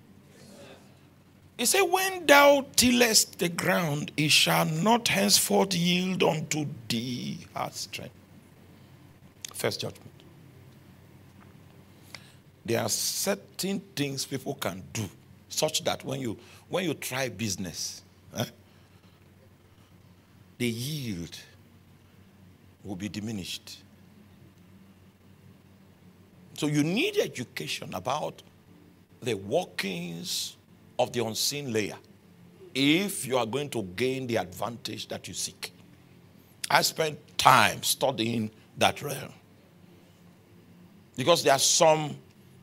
He 1.57 1.67
said, 1.67 1.83
When 1.83 2.27
thou 2.27 2.67
tillest 2.75 3.39
the 3.39 3.49
ground, 3.49 4.12
it 4.17 4.31
shall 4.31 4.67
not 4.67 5.09
henceforth 5.09 5.75
yield 5.75 6.23
unto 6.23 6.67
thee 6.89 7.47
hard 7.55 7.75
strength. 7.75 8.14
First 9.55 9.81
judgment. 9.81 10.11
There 12.64 12.81
are 12.81 12.89
certain 12.89 13.81
things 13.95 14.27
people 14.27 14.55
can 14.55 14.83
do 14.93 15.09
such 15.49 15.85
that 15.85 16.05
when 16.05 16.21
you 16.21 16.37
when 16.69 16.85
you 16.85 16.95
try 16.95 17.29
business, 17.29 18.03
the 20.59 20.67
yield 20.67 21.39
will 22.85 22.97
be 22.97 23.09
diminished. 23.09 23.83
So 26.55 26.67
you 26.67 26.83
need 26.83 27.19
education 27.19 27.93
about 27.95 28.43
the 29.21 29.35
workings 29.35 30.57
of 30.99 31.13
the 31.13 31.25
unseen 31.25 31.73
layer 31.73 31.97
if 32.75 33.27
you 33.27 33.37
are 33.37 33.47
going 33.47 33.69
to 33.71 33.83
gain 33.83 34.27
the 34.27 34.37
advantage 34.37 35.09
that 35.09 35.29
you 35.29 35.35
seek. 35.35 35.73
I 36.71 36.83
spent 36.83 37.19
time 37.39 37.83
studying 37.83 38.51
that 38.79 39.03
realm. 39.03 39.33
Because 41.17 41.43
there 41.43 41.55
are 41.55 41.59
some 41.59 42.17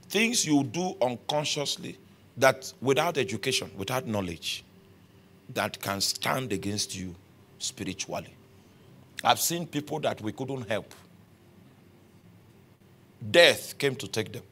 things 0.10 0.46
you 0.46 0.64
do 0.64 0.96
unconsciously 1.02 1.98
that 2.38 2.72
without 2.82 3.18
education, 3.18 3.72
without 3.78 4.06
knowledge, 4.06 4.64
that 5.54 5.80
can 5.82 6.02
stand 6.02 6.52
against 6.54 6.96
you 6.96 7.16
spiritually. 7.64 8.36
I've 9.24 9.39
seen 9.39 9.66
people 9.66 9.99
that 10.01 10.22
we 10.22 10.34
couldn't 10.34 10.68
help. 10.68 10.93
Death 13.32 13.78
came 13.78 13.95
to 13.95 14.07
take 14.07 14.34
them. 14.34 14.43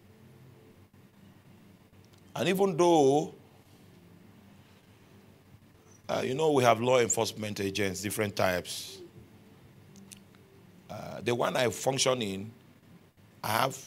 And 2.34 2.47
even 2.47 2.78
though, 2.78 3.34
uh, 6.07 6.22
you 6.24 6.34
know, 6.34 6.53
we 6.53 6.64
have 6.64 6.80
law 6.80 6.99
enforcement 6.99 7.59
agents, 7.59 8.01
different 8.01 8.36
types. 8.36 8.99
Uh, 10.89 11.20
the 11.22 11.36
one 11.36 11.57
I 11.57 11.70
function 11.70 12.22
in, 12.22 12.51
I 13.43 13.49
have 13.49 13.78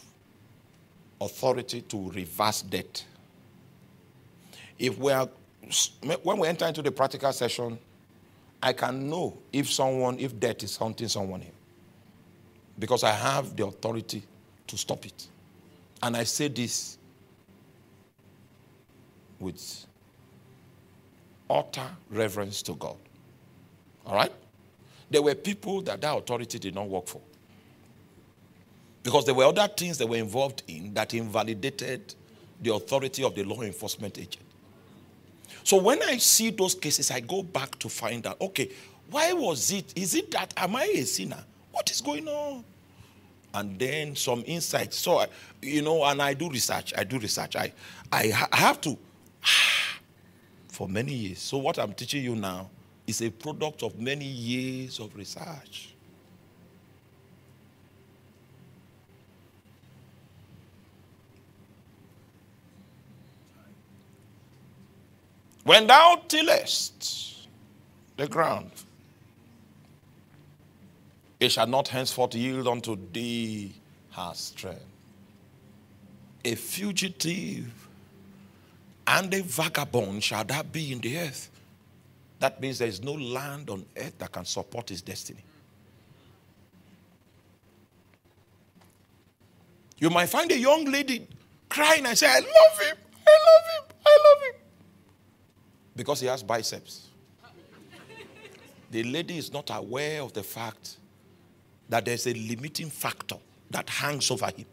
authority 1.19 1.81
to 1.81 2.11
reverse 2.11 2.61
debt. 2.61 3.03
If 4.79 4.99
we 4.99 5.13
are, 5.13 5.29
when 6.23 6.39
we 6.39 6.49
enter 6.49 6.67
into 6.67 6.83
the 6.83 6.91
practical 6.91 7.33
session, 7.33 7.79
I 8.65 8.73
can 8.73 9.11
know 9.11 9.37
if 9.53 9.71
someone, 9.71 10.19
if 10.19 10.41
death 10.41 10.63
is 10.63 10.75
haunting 10.75 11.09
someone 11.09 11.43
here. 11.43 11.53
Because 12.79 13.05
I 13.05 13.11
have 13.11 13.55
the 13.55 13.67
authority 13.67 14.23
to 14.67 14.79
stop 14.79 15.05
it. 15.05 15.27
And 16.03 16.17
I 16.17 16.25
say 16.25 16.49
this 16.49 16.97
with 19.39 19.85
utter 21.51 21.87
reverence 22.09 22.63
to 22.63 22.73
God. 22.77 22.97
All 24.07 24.15
right? 24.15 24.33
There 25.11 25.21
were 25.21 25.35
people 25.35 25.83
that 25.83 26.01
that 26.01 26.17
authority 26.17 26.59
did 26.59 26.75
not 26.75 26.89
work 26.89 27.07
for. 27.07 27.21
Because 29.03 29.27
there 29.27 29.35
were 29.35 29.45
other 29.45 29.69
things 29.69 29.99
they 29.99 30.07
were 30.07 30.17
involved 30.17 30.63
in 30.69 30.95
that 30.95 31.13
invalidated 31.13 32.15
the 32.63 32.73
authority 32.73 33.25
of 33.25 33.35
the 33.35 33.45
law 33.45 33.61
enforcement 33.61 34.19
agent. 34.19 34.44
So 35.65 35.79
when 35.79 36.03
I 36.03 36.19
see 36.19 36.51
those 36.51 36.75
cases, 36.75 37.11
I 37.11 37.21
go 37.21 37.43
back 37.43 37.79
to 37.81 37.89
find 37.89 38.27
out 38.27 38.41
okay, 38.41 38.71
why 39.11 39.33
was 39.33 39.73
it? 39.73 39.93
Is 39.97 40.15
it 40.15 40.31
that, 40.33 40.53
am 40.57 40.77
I 40.77 40.85
a 40.85 41.03
sinner? 41.05 41.43
What 41.73 41.91
is 41.91 42.01
going 42.01 42.29
on? 42.29 42.65
And 43.53 43.79
then 43.79 44.15
some 44.17 44.43
insights. 44.47 44.99
So, 44.99 45.25
you 45.63 45.83
know, 45.83 46.05
and 46.05 46.21
I 46.21 46.35
do 46.35 46.51
research. 46.51 46.93
I 46.97 47.05
do 47.05 47.19
research. 47.19 47.57
I, 47.57 47.73
I, 48.13 48.49
I 48.53 48.57
have 48.57 48.81
to, 48.83 48.99
for 50.69 50.89
many 50.89 51.15
years. 51.15 51.39
So, 51.39 51.59
what 51.59 51.79
I'm 51.79 51.93
teaching 51.93 52.25
you 52.25 52.35
now 52.35 52.69
is 53.07 53.23
a 53.23 53.31
product 53.31 53.83
of 53.83 53.99
many 53.99 54.25
years 54.25 54.99
of 54.99 55.15
research. 55.15 55.94
When 65.65 65.87
thou 65.87 66.23
tillest 66.29 67.49
the 68.17 68.29
ground, 68.29 68.71
it 71.41 71.51
shall 71.51 71.67
not 71.67 71.89
henceforth 71.89 72.35
yield 72.35 72.69
unto 72.69 72.97
thee 73.13 73.75
her 74.11 74.33
strength. 74.35 74.85
A 76.45 76.55
fugitive 76.55 77.73
and 79.07 79.33
a 79.33 79.43
vagabond 79.43 80.23
shall 80.23 80.45
that 80.45 80.71
be 80.71 80.93
in 80.93 81.01
the 81.01 81.19
earth. 81.19 81.51
That 82.41 82.61
means 82.61 82.79
there 82.79 82.89
is 82.89 83.03
no 83.03 83.13
land 83.13 83.71
on 83.71 83.87
earth 83.97 84.19
that 84.19 84.33
can 84.33 84.45
support 84.45 84.91
his 84.91 85.01
destiny. 85.01 85.43
You 89.99 90.11
might 90.11 90.27
find 90.29 90.53
a 90.53 90.59
young 90.59 90.85
lady 90.85 91.27
crying 91.71 92.05
and 92.05 92.19
say, 92.19 92.27
I 92.27 92.41
love 92.41 92.81
him, 92.81 92.97
I 93.27 93.39
love 93.47 93.89
him, 93.89 93.97
I 94.05 94.19
love 94.29 94.43
him. 94.55 94.64
Because 95.97 96.21
he 96.21 96.27
has 96.27 96.43
biceps. 96.43 97.09
the 98.91 99.03
lady 99.05 99.39
is 99.39 99.53
not 99.53 99.71
aware 99.71 100.23
of 100.23 100.33
the 100.33 100.43
fact 100.43 100.97
that 101.89 102.05
there's 102.05 102.27
a 102.27 102.35
limiting 102.35 102.91
factor 102.91 103.37
that 103.71 103.89
hangs 103.89 104.31
over 104.31 104.47
him. 104.47 104.67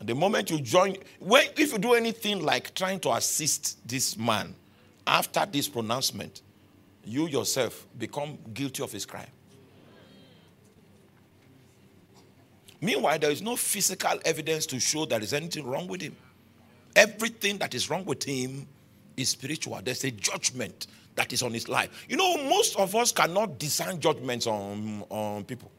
And 0.00 0.08
the 0.08 0.14
moment 0.14 0.50
you 0.50 0.60
join, 0.60 0.96
when, 1.18 1.46
if 1.56 1.72
you 1.72 1.78
do 1.78 1.94
anything 1.94 2.42
like 2.42 2.74
trying 2.74 3.00
to 3.00 3.12
assist 3.12 3.86
this 3.86 4.16
man 4.16 4.54
after 5.06 5.44
this 5.46 5.68
pronouncement, 5.68 6.42
you 7.04 7.26
yourself 7.26 7.86
become 7.98 8.38
guilty 8.54 8.82
of 8.82 8.92
his 8.92 9.04
crime. 9.04 9.26
Meanwhile, 12.80 13.18
there 13.18 13.30
is 13.30 13.42
no 13.42 13.56
physical 13.56 14.20
evidence 14.24 14.66
to 14.66 14.78
show 14.78 15.04
there 15.04 15.20
is 15.20 15.32
anything 15.32 15.66
wrong 15.66 15.88
with 15.88 16.00
him. 16.00 16.14
Everything 16.94 17.58
that 17.58 17.74
is 17.74 17.90
wrong 17.90 18.04
with 18.04 18.22
him 18.22 18.68
is 19.18 19.30
spiritual. 19.30 19.80
There's 19.82 20.04
a 20.04 20.10
judgment 20.10 20.86
that 21.14 21.32
is 21.32 21.42
on 21.42 21.52
his 21.52 21.68
life. 21.68 22.06
You 22.08 22.16
know, 22.16 22.36
most 22.48 22.76
of 22.76 22.94
us 22.94 23.10
cannot 23.12 23.58
discern 23.58 24.00
judgments 24.00 24.46
on, 24.46 25.04
on 25.10 25.44
people. 25.44 25.70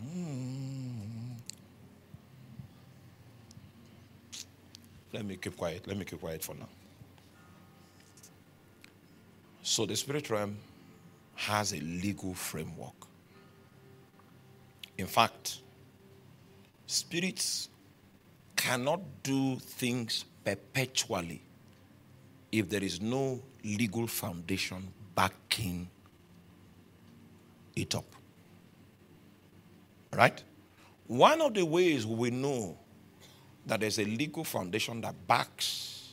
Hmm. 0.00 1.32
Let 5.12 5.24
me 5.24 5.36
keep 5.36 5.56
quiet. 5.56 5.86
Let 5.86 5.96
me 5.96 6.04
keep 6.04 6.20
quiet 6.20 6.42
for 6.42 6.54
now. 6.54 6.68
So 9.62 9.86
the 9.86 9.96
spirit 9.96 10.30
realm 10.30 10.56
has 11.34 11.72
a 11.72 11.80
legal 11.80 12.34
framework. 12.34 12.94
In 14.96 15.06
fact, 15.06 15.58
spirits 16.86 17.68
cannot 18.56 19.00
do 19.22 19.56
things 19.56 20.24
perpetually 20.44 21.42
if 22.52 22.68
there 22.68 22.82
is 22.82 23.00
no 23.00 23.40
legal 23.64 24.06
foundation 24.06 24.86
backing 25.14 25.88
it 27.74 27.94
up. 27.94 28.04
Right? 30.12 30.42
One 31.06 31.40
of 31.40 31.54
the 31.54 31.64
ways 31.64 32.06
we 32.06 32.30
know 32.30 32.78
that 33.66 33.80
there's 33.80 33.98
a 33.98 34.04
legal 34.04 34.44
foundation 34.44 35.00
that 35.00 35.14
backs 35.26 36.12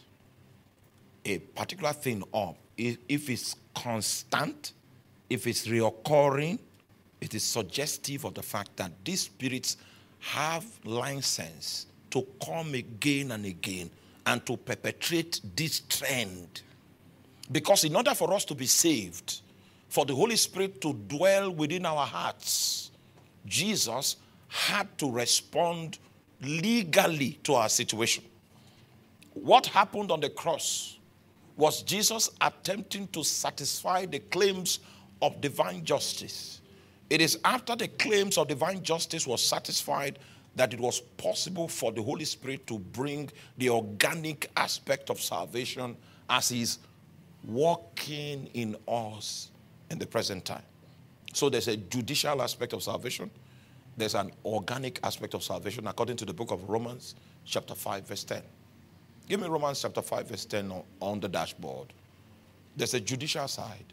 a 1.24 1.38
particular 1.40 1.94
thing 1.94 2.24
up 2.34 2.58
is 2.78 2.98
if 3.08 3.30
it's 3.30 3.56
constant, 3.76 4.74
if 5.30 5.46
it's 5.46 5.68
reoccurring, 5.68 6.60
it 7.20 7.36
is 7.36 7.44
suggestive 7.44 8.26
of 8.26 8.34
the 8.34 8.42
fact 8.42 8.76
that 8.78 8.92
these 9.06 9.22
spirits 9.22 9.78
have 10.22 10.66
license 10.86 11.88
to 12.12 12.26
come 12.46 12.74
again 12.76 13.32
and 13.32 13.46
again 13.46 13.90
and 14.26 14.46
to 14.46 14.56
perpetrate 14.56 15.42
this 15.56 15.82
trend. 15.82 16.62
Because 17.52 17.84
in 17.84 17.96
order 17.96 18.14
for 18.14 18.34
us 18.34 18.46
to 18.46 18.56
be 18.56 18.68
saved, 18.68 19.42
for 19.90 20.06
the 20.06 20.16
Holy 20.16 20.36
Spirit 20.36 20.80
to 20.82 20.94
dwell 20.94 21.52
within 21.52 21.86
our 21.86 22.06
hearts, 22.06 22.92
Jesus 23.46 24.18
had 24.48 24.98
to 25.00 25.12
respond 25.12 25.98
legally 26.42 27.40
to 27.44 27.56
our 27.56 27.68
situation. 27.68 28.24
What 29.34 29.66
happened 29.66 30.12
on 30.12 30.20
the 30.20 30.30
cross 30.30 31.00
was 31.58 31.82
Jesus 31.82 32.30
attempting 32.40 33.08
to 33.10 33.24
satisfy 33.24 34.06
the 34.06 34.20
claims 34.20 34.80
of 35.22 35.42
divine 35.42 35.84
justice 35.84 36.61
it 37.12 37.20
is 37.20 37.38
after 37.44 37.76
the 37.76 37.90
claims 37.90 38.38
of 38.38 38.48
divine 38.48 38.82
justice 38.84 39.28
was 39.28 39.46
satisfied 39.46 40.18
that 40.56 40.74
it 40.74 40.80
was 40.80 41.02
possible 41.18 41.68
for 41.68 41.92
the 41.92 42.02
Holy 42.02 42.24
Spirit 42.24 42.66
to 42.68 42.80
bring 42.80 43.30
the 43.58 43.70
organic 43.70 44.50
aspect 44.56 45.10
of 45.10 45.20
salvation 45.20 45.98
as 46.30 46.48
He's 46.48 46.80
working 47.44 48.50
in 48.54 48.78
us 48.88 49.50
in 49.90 50.00
the 50.00 50.08
present 50.08 50.46
time. 50.46 50.64
So 51.34 51.50
there's 51.50 51.68
a 51.68 51.76
judicial 51.76 52.42
aspect 52.42 52.72
of 52.72 52.82
salvation, 52.82 53.30
there's 53.98 54.16
an 54.16 54.32
organic 54.46 54.98
aspect 55.04 55.34
of 55.34 55.44
salvation 55.44 55.88
according 55.88 56.16
to 56.16 56.26
the 56.26 56.34
book 56.34 56.52
of 56.52 56.70
Romans, 56.70 57.16
chapter 57.44 57.76
5, 57.76 58.08
verse 58.08 58.24
10. 58.24 58.42
Give 59.28 59.42
me 59.42 59.50
Romans 59.50 59.82
chapter 59.82 60.02
5, 60.02 60.30
verse 60.30 60.46
10 60.46 60.72
on 61.02 61.20
the 61.20 61.28
dashboard. 61.28 61.92
There's 62.78 62.94
a 62.94 63.02
judicial 63.02 63.50
side 63.50 63.92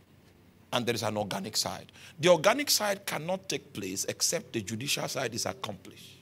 and 0.72 0.84
there 0.84 0.94
is 0.94 1.02
an 1.02 1.16
organic 1.16 1.56
side. 1.56 1.92
The 2.18 2.28
organic 2.28 2.70
side 2.70 3.06
cannot 3.06 3.48
take 3.48 3.72
place 3.72 4.04
except 4.08 4.52
the 4.52 4.60
judicial 4.60 5.08
side 5.08 5.34
is 5.34 5.46
accomplished. 5.46 6.18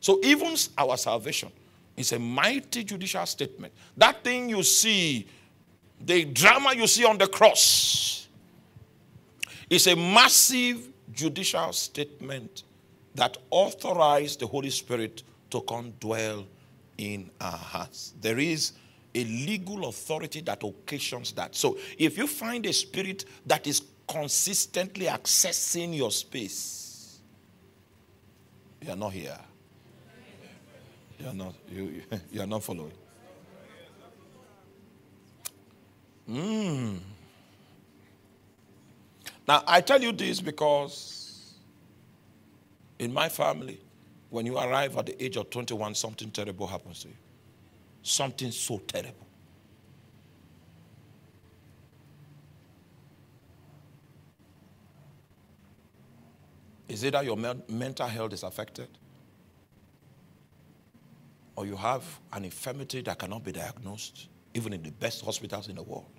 So 0.00 0.18
even 0.22 0.54
our 0.78 0.96
salvation 0.96 1.50
is 1.96 2.12
a 2.12 2.18
mighty 2.18 2.84
judicial 2.84 3.26
statement. 3.26 3.72
That 3.96 4.24
thing 4.24 4.48
you 4.48 4.62
see, 4.62 5.26
the 6.00 6.24
drama 6.24 6.74
you 6.74 6.86
see 6.86 7.04
on 7.04 7.18
the 7.18 7.26
cross, 7.26 8.28
is 9.68 9.86
a 9.86 9.96
massive 9.96 10.88
judicial 11.12 11.72
statement 11.72 12.64
that 13.14 13.36
authorized 13.50 14.40
the 14.40 14.46
Holy 14.46 14.70
Spirit 14.70 15.22
to 15.50 15.60
come 15.62 15.92
dwell 16.00 16.46
in 16.98 17.30
our 17.40 17.50
hearts. 17.52 18.14
There 18.20 18.38
is 18.38 18.72
a 19.14 19.24
legal 19.24 19.88
authority 19.88 20.40
that 20.42 20.62
occasions 20.62 21.32
that. 21.32 21.54
So 21.54 21.78
if 21.98 22.16
you 22.16 22.26
find 22.26 22.64
a 22.66 22.72
spirit 22.72 23.24
that 23.46 23.66
is 23.66 23.82
consistently 24.08 25.06
accessing 25.06 25.96
your 25.96 26.10
space, 26.10 27.18
you 28.80 28.90
are 28.90 28.96
not 28.96 29.12
here. 29.12 29.38
You 31.20 31.28
are 31.28 31.34
not, 31.34 31.54
you, 31.70 32.02
you 32.32 32.40
are 32.40 32.46
not 32.46 32.62
following. 32.62 32.92
Mm. 36.28 36.98
Now, 39.46 39.62
I 39.66 39.80
tell 39.80 40.00
you 40.00 40.12
this 40.12 40.40
because 40.40 41.54
in 42.98 43.12
my 43.12 43.28
family, 43.28 43.80
when 44.30 44.46
you 44.46 44.56
arrive 44.56 44.96
at 44.96 45.06
the 45.06 45.22
age 45.22 45.36
of 45.36 45.50
21, 45.50 45.94
something 45.94 46.30
terrible 46.30 46.66
happens 46.66 47.02
to 47.02 47.08
you. 47.08 47.14
Something 48.02 48.50
so 48.50 48.78
terrible. 48.78 49.26
Is 56.88 57.04
it 57.04 57.12
that 57.12 57.24
your 57.24 57.36
mental 57.36 58.06
health 58.06 58.32
is 58.34 58.42
affected? 58.42 58.88
Or 61.56 61.64
you 61.64 61.76
have 61.76 62.04
an 62.32 62.44
infirmity 62.44 63.00
that 63.02 63.18
cannot 63.18 63.44
be 63.44 63.52
diagnosed, 63.52 64.28
even 64.52 64.72
in 64.72 64.82
the 64.82 64.90
best 64.90 65.24
hospitals 65.24 65.68
in 65.68 65.76
the 65.76 65.82
world? 65.82 66.10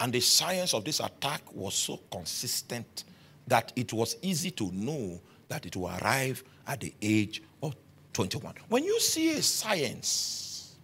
And 0.00 0.12
the 0.12 0.20
science 0.20 0.72
of 0.72 0.84
this 0.84 1.00
attack 1.00 1.42
was 1.52 1.74
so 1.74 2.00
consistent 2.10 3.04
that 3.48 3.72
it 3.76 3.92
was 3.92 4.16
easy 4.22 4.50
to 4.52 4.70
know 4.72 5.20
that 5.48 5.66
it 5.66 5.76
will 5.76 5.88
arrive 5.88 6.44
at 6.66 6.80
the 6.80 6.94
age 7.02 7.42
of 7.62 7.74
21. 8.18 8.54
When 8.68 8.82
you 8.82 8.98
see 8.98 9.30
a 9.30 9.42
science, 9.42 10.74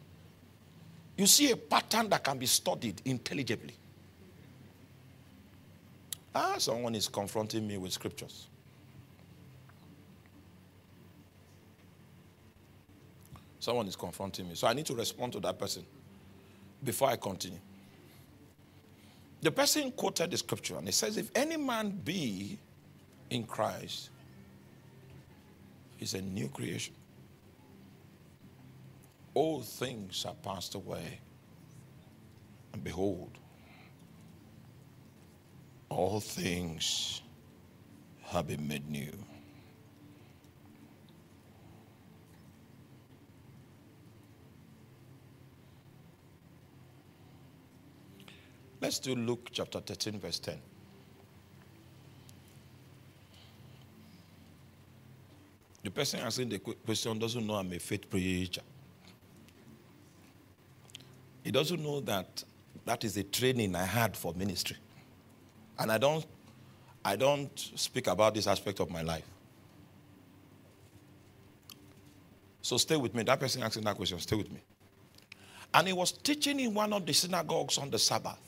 you 1.16 1.26
see 1.26 1.50
a 1.50 1.56
pattern 1.56 2.08
that 2.10 2.22
can 2.22 2.38
be 2.38 2.46
studied 2.46 3.02
intelligibly. 3.04 3.74
Ah, 6.32 6.54
someone 6.58 6.94
is 6.94 7.08
confronting 7.08 7.66
me 7.66 7.76
with 7.76 7.92
scriptures. 7.92 8.46
Someone 13.58 13.88
is 13.88 13.96
confronting 13.96 14.48
me. 14.48 14.54
So 14.54 14.68
I 14.68 14.72
need 14.72 14.86
to 14.86 14.94
respond 14.94 15.32
to 15.32 15.40
that 15.40 15.58
person 15.58 15.84
before 16.84 17.08
I 17.08 17.16
continue. 17.16 17.58
The 19.40 19.50
person 19.50 19.90
quoted 19.90 20.30
the 20.30 20.36
scripture 20.36 20.76
and 20.76 20.88
it 20.88 20.94
says, 20.94 21.16
If 21.16 21.32
any 21.34 21.56
man 21.56 21.90
be 22.04 22.60
in 23.30 23.42
Christ, 23.42 24.10
he's 25.96 26.14
a 26.14 26.22
new 26.22 26.46
creation. 26.46 26.94
All 29.34 29.62
things 29.62 30.24
are 30.24 30.34
passed 30.34 30.76
away. 30.76 31.20
And 32.72 32.82
behold, 32.82 33.36
all 35.88 36.20
things 36.20 37.20
have 38.22 38.46
been 38.46 38.66
made 38.66 38.88
new. 38.88 39.12
Let's 48.80 48.98
do 48.98 49.14
Luke 49.14 49.48
chapter 49.50 49.80
13, 49.80 50.20
verse 50.20 50.38
10. 50.38 50.58
The 55.82 55.90
person 55.90 56.20
asking 56.20 56.50
the 56.50 56.58
question 56.58 57.18
doesn't 57.18 57.46
know 57.46 57.54
I'm 57.54 57.72
a 57.72 57.78
faith 57.78 58.08
preacher. 58.10 58.62
He 61.44 61.50
doesn't 61.50 61.80
know 61.80 62.00
that 62.00 62.42
that 62.86 63.04
is 63.04 63.16
a 63.18 63.22
training 63.22 63.76
I 63.76 63.84
had 63.84 64.16
for 64.16 64.32
ministry. 64.34 64.78
And 65.78 65.92
I 65.92 65.98
don't, 65.98 66.24
I 67.04 67.16
don't 67.16 67.56
speak 67.76 68.06
about 68.06 68.34
this 68.34 68.46
aspect 68.46 68.80
of 68.80 68.90
my 68.90 69.02
life. 69.02 69.24
So 72.62 72.78
stay 72.78 72.96
with 72.96 73.14
me. 73.14 73.22
That 73.24 73.38
person 73.38 73.62
asking 73.62 73.84
that 73.84 73.96
question, 73.96 74.18
stay 74.18 74.36
with 74.36 74.50
me. 74.50 74.60
And 75.74 75.86
he 75.86 75.92
was 75.92 76.12
teaching 76.12 76.60
in 76.60 76.72
one 76.72 76.92
of 76.94 77.04
the 77.04 77.12
synagogues 77.12 77.76
on 77.76 77.90
the 77.90 77.98
Sabbath. 77.98 78.38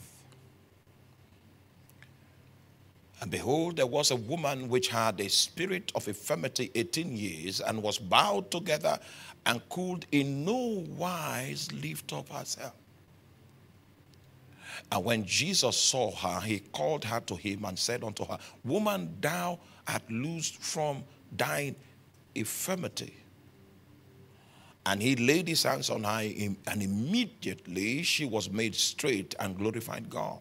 And 3.20 3.30
behold, 3.30 3.76
there 3.76 3.86
was 3.86 4.10
a 4.10 4.16
woman 4.16 4.68
which 4.68 4.88
had 4.88 5.20
a 5.20 5.28
spirit 5.28 5.92
of 5.94 6.06
infirmity 6.08 6.70
18 6.74 7.16
years 7.16 7.60
and 7.60 7.82
was 7.82 7.98
bowed 7.98 8.50
together 8.50 8.98
and 9.44 9.66
could 9.68 10.06
in 10.12 10.44
no 10.44 10.84
wise 10.96 11.70
lift 11.72 12.12
up 12.12 12.28
herself. 12.28 12.74
And 14.90 15.04
when 15.04 15.24
Jesus 15.24 15.76
saw 15.76 16.10
her, 16.10 16.40
he 16.40 16.60
called 16.60 17.04
her 17.04 17.20
to 17.20 17.36
him 17.36 17.64
and 17.64 17.78
said 17.78 18.04
unto 18.04 18.24
her, 18.24 18.38
Woman, 18.64 19.16
thou 19.20 19.58
art 19.86 20.02
loosed 20.10 20.56
from 20.56 21.04
thine 21.36 21.76
infirmity. 22.34 23.14
And 24.84 25.02
he 25.02 25.16
laid 25.16 25.48
his 25.48 25.64
hands 25.64 25.90
on 25.90 26.04
her, 26.04 26.20
and 26.20 26.82
immediately 26.82 28.04
she 28.04 28.24
was 28.24 28.48
made 28.50 28.74
straight 28.74 29.34
and 29.40 29.58
glorified 29.58 30.08
God. 30.08 30.38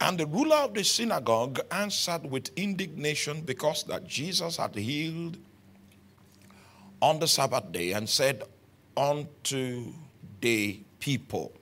And 0.00 0.18
the 0.18 0.26
ruler 0.26 0.56
of 0.56 0.74
the 0.74 0.84
synagogue 0.84 1.60
answered 1.70 2.30
with 2.30 2.50
indignation 2.56 3.40
because 3.40 3.84
that 3.84 4.06
Jesus 4.06 4.58
had 4.58 4.74
healed 4.74 5.38
on 7.00 7.18
the 7.18 7.28
Sabbath 7.28 7.72
day 7.72 7.92
and 7.92 8.06
said 8.08 8.42
unto 8.96 9.92
the 10.40 10.80
people, 11.00 11.52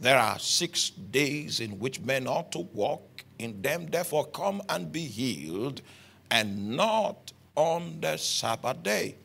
there 0.00 0.18
are 0.18 0.38
six 0.38 0.90
days 0.90 1.60
in 1.60 1.78
which 1.78 2.00
men 2.00 2.26
ought 2.26 2.52
to 2.52 2.60
walk. 2.72 3.02
In 3.38 3.60
them, 3.62 3.86
therefore, 3.86 4.26
come 4.26 4.62
and 4.68 4.90
be 4.90 5.04
healed, 5.04 5.82
and 6.30 6.76
not 6.76 7.32
on 7.56 8.00
the 8.00 8.16
Sabbath 8.16 8.82
day. 8.82 9.16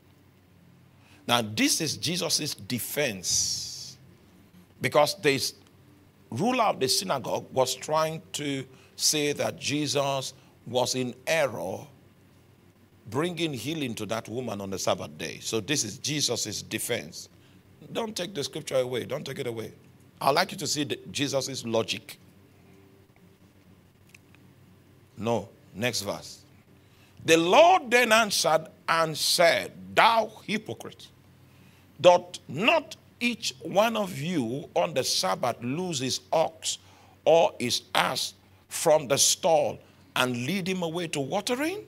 Now, 1.28 1.42
this 1.42 1.82
is 1.82 1.98
Jesus' 1.98 2.56
defense 2.56 3.98
because 4.82 5.16
the 5.22 5.42
ruler 6.30 6.66
of 6.66 6.80
the 6.80 6.88
synagogue 6.88 7.46
was 7.54 7.76
trying 7.76 8.22
to 8.34 8.66
say 8.96 9.32
that 9.34 9.60
Jesus 9.60 10.34
was 10.68 10.96
in 10.96 11.14
error 11.28 11.80
bringing 13.10 13.54
healing 13.54 13.94
to 13.96 14.06
that 14.08 14.28
woman 14.30 14.62
on 14.62 14.70
the 14.70 14.80
Sabbath 14.80 15.18
day. 15.18 15.40
So, 15.42 15.60
this 15.60 15.84
is 15.84 15.98
Jesus' 15.98 16.62
defense. 16.62 17.30
Don't 17.92 18.16
take 18.16 18.34
the 18.34 18.44
scripture 18.44 18.78
away, 18.78 19.06
don't 19.06 19.26
take 19.26 19.40
it 19.40 19.48
away. 19.48 19.74
I'd 20.24 20.36
like 20.36 20.54
you 20.54 20.58
to 20.60 20.68
see 20.68 20.86
Jesus' 21.12 21.66
logic. 21.66 22.18
No, 25.18 25.50
next 25.76 26.02
verse. 26.02 26.44
The 27.26 27.36
Lord 27.36 27.92
then 27.92 28.14
answered 28.14 28.68
and 28.88 29.18
said, 29.18 29.74
Thou 29.94 30.32
hypocrite, 30.46 31.08
doth 32.00 32.40
not 32.48 32.96
each 33.20 33.54
one 33.62 33.98
of 33.98 34.18
you 34.18 34.70
on 34.76 34.94
the 34.94 35.04
Sabbath 35.04 35.58
lose 35.62 36.00
his 36.00 36.22
ox 36.32 36.78
or 37.26 37.54
his 37.60 37.82
ass 37.94 38.34
from 38.70 39.10
the 39.10 39.18
stall 39.18 39.78
and 40.16 40.46
lead 40.46 40.70
him 40.70 40.84
away 40.84 41.08
to 41.08 41.20
watering? 41.20 41.84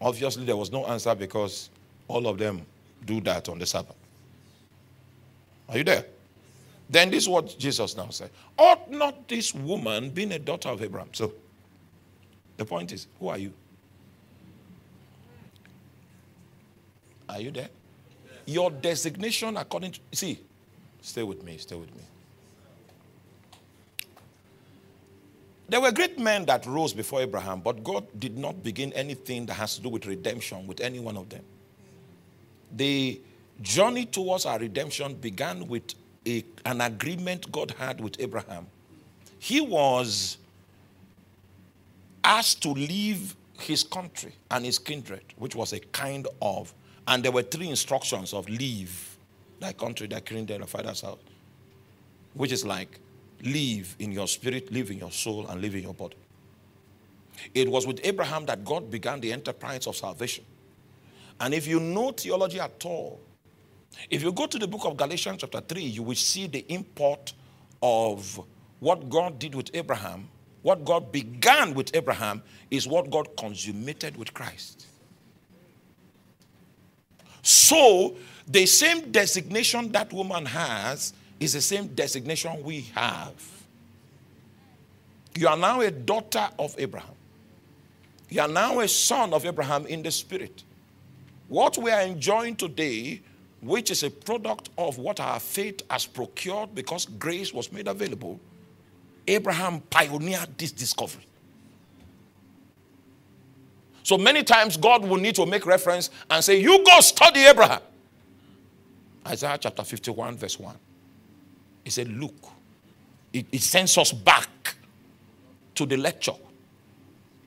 Obviously, 0.00 0.44
there 0.46 0.56
was 0.56 0.72
no 0.72 0.86
answer 0.86 1.14
because 1.14 1.68
all 2.08 2.26
of 2.28 2.38
them 2.38 2.64
do 3.04 3.20
that 3.20 3.50
on 3.50 3.58
the 3.58 3.66
Sabbath. 3.66 3.96
Are 5.68 5.76
you 5.76 5.84
there? 5.84 6.06
Then 6.88 7.10
this 7.10 7.24
is 7.24 7.28
what 7.28 7.58
Jesus 7.58 7.96
now 7.96 8.08
said. 8.10 8.30
Ought 8.56 8.90
not 8.90 9.28
this 9.28 9.52
woman 9.54 10.10
being 10.10 10.32
a 10.32 10.38
daughter 10.38 10.68
of 10.68 10.82
Abraham? 10.82 11.08
So 11.12 11.32
the 12.56 12.64
point 12.64 12.92
is, 12.92 13.06
who 13.18 13.28
are 13.28 13.38
you? 13.38 13.52
Are 17.28 17.40
you 17.40 17.50
there? 17.50 17.68
Your 18.46 18.70
designation 18.70 19.56
according 19.56 19.92
to 19.92 20.00
see, 20.12 20.38
stay 21.02 21.24
with 21.24 21.42
me, 21.42 21.56
stay 21.56 21.74
with 21.74 21.94
me. 21.94 22.02
There 25.68 25.80
were 25.80 25.90
great 25.90 26.16
men 26.16 26.44
that 26.46 26.64
rose 26.64 26.92
before 26.92 27.22
Abraham, 27.22 27.60
but 27.60 27.82
God 27.82 28.06
did 28.20 28.38
not 28.38 28.62
begin 28.62 28.92
anything 28.92 29.46
that 29.46 29.54
has 29.54 29.74
to 29.76 29.82
do 29.82 29.88
with 29.88 30.06
redemption 30.06 30.68
with 30.68 30.80
any 30.80 31.00
one 31.00 31.16
of 31.16 31.28
them. 31.28 31.42
The 32.76 33.20
journey 33.60 34.06
towards 34.06 34.46
our 34.46 34.60
redemption 34.60 35.14
began 35.14 35.66
with 35.66 35.94
a, 36.26 36.44
an 36.64 36.80
agreement 36.80 37.50
God 37.52 37.72
had 37.78 38.00
with 38.00 38.20
Abraham. 38.20 38.66
he 39.38 39.60
was 39.60 40.38
asked 42.24 42.62
to 42.62 42.70
leave 42.70 43.36
his 43.58 43.84
country 43.84 44.32
and 44.50 44.64
his 44.64 44.78
kindred, 44.78 45.22
which 45.36 45.54
was 45.54 45.72
a 45.72 45.78
kind 45.78 46.26
of, 46.42 46.74
and 47.06 47.22
there 47.24 47.32
were 47.32 47.42
three 47.42 47.68
instructions 47.68 48.34
of 48.34 48.48
leave 48.48 49.16
thy 49.60 49.72
country, 49.72 50.06
thy 50.06 50.20
kindred, 50.20 50.60
thy 50.60 50.66
father's 50.66 51.00
house, 51.00 51.18
which 52.34 52.52
is 52.52 52.64
like 52.64 52.98
live 53.42 53.94
in 53.98 54.12
your 54.12 54.26
spirit, 54.26 54.70
live 54.72 54.90
in 54.90 54.98
your 54.98 55.10
soul, 55.10 55.46
and 55.46 55.60
live 55.62 55.74
in 55.74 55.82
your 55.82 55.94
body. 55.94 56.16
It 57.54 57.68
was 57.70 57.86
with 57.86 58.00
Abraham 58.02 58.46
that 58.46 58.64
God 58.64 58.90
began 58.90 59.20
the 59.20 59.32
enterprise 59.32 59.86
of 59.86 59.96
salvation. 59.96 60.44
And 61.38 61.54
if 61.54 61.66
you 61.66 61.80
know 61.80 62.10
theology 62.12 62.60
at 62.60 62.84
all, 62.84 63.20
if 64.10 64.22
you 64.22 64.32
go 64.32 64.46
to 64.46 64.58
the 64.58 64.66
book 64.66 64.84
of 64.84 64.96
Galatians, 64.96 65.38
chapter 65.40 65.60
3, 65.60 65.82
you 65.82 66.02
will 66.02 66.14
see 66.14 66.46
the 66.46 66.64
import 66.68 67.32
of 67.82 68.40
what 68.80 69.08
God 69.08 69.38
did 69.38 69.54
with 69.54 69.70
Abraham. 69.74 70.28
What 70.62 70.84
God 70.84 71.12
began 71.12 71.74
with 71.74 71.94
Abraham 71.94 72.42
is 72.70 72.88
what 72.88 73.10
God 73.10 73.36
consummated 73.36 74.16
with 74.16 74.34
Christ. 74.34 74.86
So, 77.42 78.16
the 78.48 78.66
same 78.66 79.12
designation 79.12 79.92
that 79.92 80.12
woman 80.12 80.44
has 80.46 81.12
is 81.38 81.52
the 81.52 81.60
same 81.60 81.88
designation 81.88 82.62
we 82.64 82.80
have. 82.94 83.34
You 85.36 85.48
are 85.48 85.56
now 85.56 85.80
a 85.80 85.90
daughter 85.90 86.48
of 86.58 86.74
Abraham. 86.78 87.14
You 88.28 88.40
are 88.40 88.48
now 88.48 88.80
a 88.80 88.88
son 88.88 89.32
of 89.32 89.44
Abraham 89.44 89.86
in 89.86 90.02
the 90.02 90.10
spirit. 90.10 90.64
What 91.48 91.78
we 91.78 91.90
are 91.90 92.02
enjoying 92.02 92.56
today, 92.56 93.22
which 93.60 93.90
is 93.90 94.02
a 94.02 94.10
product 94.10 94.70
of 94.76 94.98
what 94.98 95.20
our 95.20 95.40
faith 95.40 95.82
has 95.90 96.06
procured 96.06 96.74
because 96.74 97.06
grace 97.06 97.52
was 97.52 97.72
made 97.72 97.88
available, 97.88 98.38
Abraham 99.26 99.80
pioneered 99.90 100.56
this 100.56 100.72
discovery. 100.72 101.24
So 104.02 104.16
many 104.16 104.44
times 104.44 104.76
God 104.76 105.04
will 105.04 105.16
need 105.16 105.34
to 105.34 105.46
make 105.46 105.66
reference 105.66 106.10
and 106.30 106.44
say, 106.44 106.60
You 106.60 106.84
go 106.84 107.00
study 107.00 107.40
Abraham. 107.40 107.80
Isaiah 109.26 109.58
chapter 109.58 109.82
51, 109.82 110.36
verse 110.36 110.60
1. 110.60 110.76
He 111.82 111.90
said, 111.90 112.08
Look, 112.08 112.34
it, 113.32 113.46
it 113.50 113.62
sends 113.62 113.98
us 113.98 114.12
back 114.12 114.76
to 115.74 115.86
the 115.86 115.96
lecture, 115.96 116.34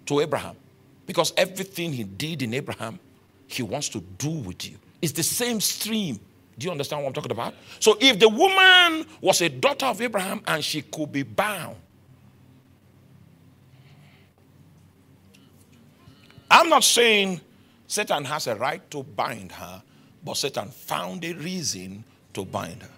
to 0.05 0.19
Abraham. 0.19 0.55
Because 1.05 1.33
everything 1.37 1.93
he 1.93 2.03
did 2.03 2.41
in 2.41 2.53
Abraham, 2.53 2.99
he 3.47 3.63
wants 3.63 3.87
to 3.89 4.01
do 4.17 4.29
with 4.29 4.69
you. 4.69 4.77
It's 5.01 5.13
the 5.13 5.23
same 5.23 5.61
stream. 5.61 6.19
Do 6.57 6.65
you 6.65 6.71
understand 6.71 7.01
what 7.03 7.09
I'm 7.09 7.13
talking 7.13 7.31
about? 7.31 7.53
So 7.79 7.97
if 8.01 8.19
the 8.19 8.27
woman 8.27 9.05
was 9.21 9.41
a 9.41 9.49
daughter 9.49 9.85
of 9.85 10.01
Abraham 10.01 10.41
and 10.45 10.63
she 10.63 10.81
could 10.81 11.11
be 11.11 11.23
bound, 11.23 11.77
I'm 16.51 16.67
not 16.67 16.83
saying 16.83 17.39
Satan 17.87 18.25
has 18.25 18.47
a 18.47 18.55
right 18.55 18.89
to 18.91 19.03
bind 19.03 19.51
her, 19.53 19.81
but 20.23 20.35
Satan 20.35 20.67
found 20.69 21.23
a 21.23 21.33
reason 21.33 22.03
to 22.33 22.43
bind 22.43 22.81
her. 22.81 22.89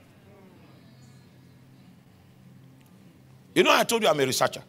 You 3.54 3.64
know, 3.64 3.72
I 3.72 3.84
told 3.84 4.02
you 4.02 4.10
I'm 4.10 4.20
a 4.20 4.26
researcher. 4.26 4.64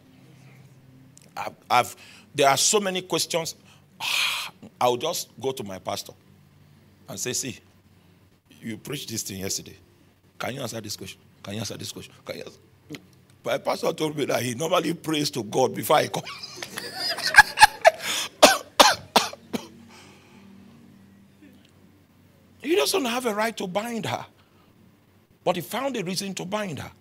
I've, 1.35 1.55
I've 1.69 1.95
there 2.35 2.49
are 2.49 2.57
so 2.57 2.79
many 2.79 3.01
questions. 3.01 3.55
I'll 4.81 4.97
just 4.97 5.29
go 5.39 5.51
to 5.51 5.63
my 5.63 5.79
pastor 5.79 6.13
and 7.07 7.19
say, 7.19 7.33
See, 7.33 7.59
you 8.61 8.77
preached 8.77 9.09
this 9.09 9.23
thing 9.23 9.41
yesterday. 9.41 9.75
Can 10.39 10.55
you 10.55 10.61
answer 10.61 10.79
this 10.81 10.95
question? 10.95 11.19
Can 11.41 11.55
you 11.55 11.59
answer 11.59 11.75
this 11.77 11.91
question? 11.91 12.13
Can 12.25 12.37
you 12.37 12.43
answer? 12.43 12.59
My 13.45 13.57
pastor 13.57 13.91
told 13.91 14.15
me 14.15 14.23
that 14.25 14.41
he 14.41 14.55
normally 14.55 14.93
prays 14.93 15.29
to 15.31 15.43
God 15.43 15.75
before 15.75 15.97
I 15.97 16.07
come. 16.07 16.23
he 22.61 22.73
doesn't 22.75 23.03
have 23.05 23.25
a 23.25 23.35
right 23.35 23.57
to 23.57 23.67
bind 23.67 24.05
her, 24.05 24.25
but 25.43 25.57
he 25.57 25.61
found 25.61 25.97
a 25.97 26.03
reason 26.03 26.33
to 26.35 26.45
bind 26.45 26.79
her. 26.79 26.91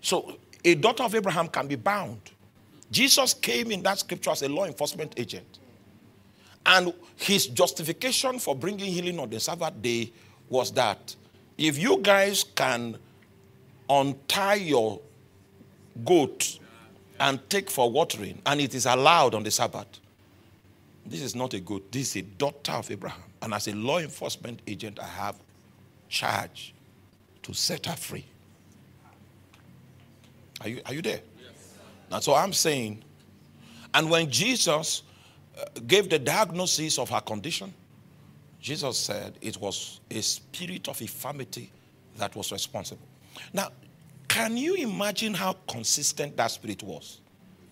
So 0.00 0.38
a 0.64 0.74
daughter 0.74 1.04
of 1.04 1.14
Abraham 1.14 1.46
can 1.48 1.68
be 1.68 1.76
bound. 1.76 2.20
Jesus 2.90 3.34
came 3.34 3.70
in 3.70 3.82
that 3.82 4.00
scripture 4.00 4.30
as 4.30 4.42
a 4.42 4.48
law 4.48 4.64
enforcement 4.64 5.14
agent. 5.16 5.60
And 6.66 6.94
his 7.16 7.46
justification 7.46 8.38
for 8.38 8.54
bringing 8.54 8.92
healing 8.92 9.18
on 9.18 9.30
the 9.30 9.38
Sabbath 9.40 9.80
day 9.80 10.12
was 10.48 10.72
that 10.72 11.14
if 11.58 11.78
you 11.78 11.98
guys 11.98 12.44
can 12.54 12.96
untie 13.88 14.54
your 14.54 15.00
goat 16.04 16.58
and 17.20 17.38
take 17.48 17.70
for 17.70 17.90
watering, 17.90 18.40
and 18.46 18.60
it 18.60 18.74
is 18.74 18.86
allowed 18.86 19.34
on 19.34 19.42
the 19.42 19.50
Sabbath, 19.50 19.86
this 21.06 21.20
is 21.20 21.34
not 21.34 21.54
a 21.54 21.60
goat, 21.60 21.92
this 21.92 22.16
is 22.16 22.22
a 22.22 22.22
daughter 22.22 22.72
of 22.72 22.90
Abraham. 22.90 23.22
And 23.42 23.52
as 23.52 23.68
a 23.68 23.74
law 23.74 23.98
enforcement 23.98 24.60
agent, 24.66 24.98
I 24.98 25.06
have 25.06 25.36
charge 26.08 26.74
to 27.42 27.52
set 27.52 27.86
her 27.86 27.96
free. 27.96 28.24
Are 30.62 30.68
you, 30.68 30.80
are 30.86 30.94
you 30.94 31.02
there? 31.02 31.20
Yes. 31.38 31.74
And 32.10 32.24
so 32.24 32.34
I'm 32.34 32.54
saying, 32.54 33.02
and 33.92 34.08
when 34.08 34.30
Jesus 34.30 35.02
gave 35.86 36.08
the 36.10 36.18
diagnosis 36.18 36.98
of 36.98 37.10
her 37.10 37.20
condition, 37.20 37.72
Jesus 38.60 38.98
said 38.98 39.34
it 39.40 39.56
was 39.58 40.00
a 40.10 40.20
spirit 40.22 40.88
of 40.88 41.00
infirmity 41.00 41.70
that 42.16 42.34
was 42.34 42.50
responsible. 42.50 43.06
Now, 43.52 43.68
can 44.28 44.56
you 44.56 44.74
imagine 44.74 45.34
how 45.34 45.56
consistent 45.68 46.36
that 46.36 46.50
spirit 46.50 46.82
was? 46.82 47.20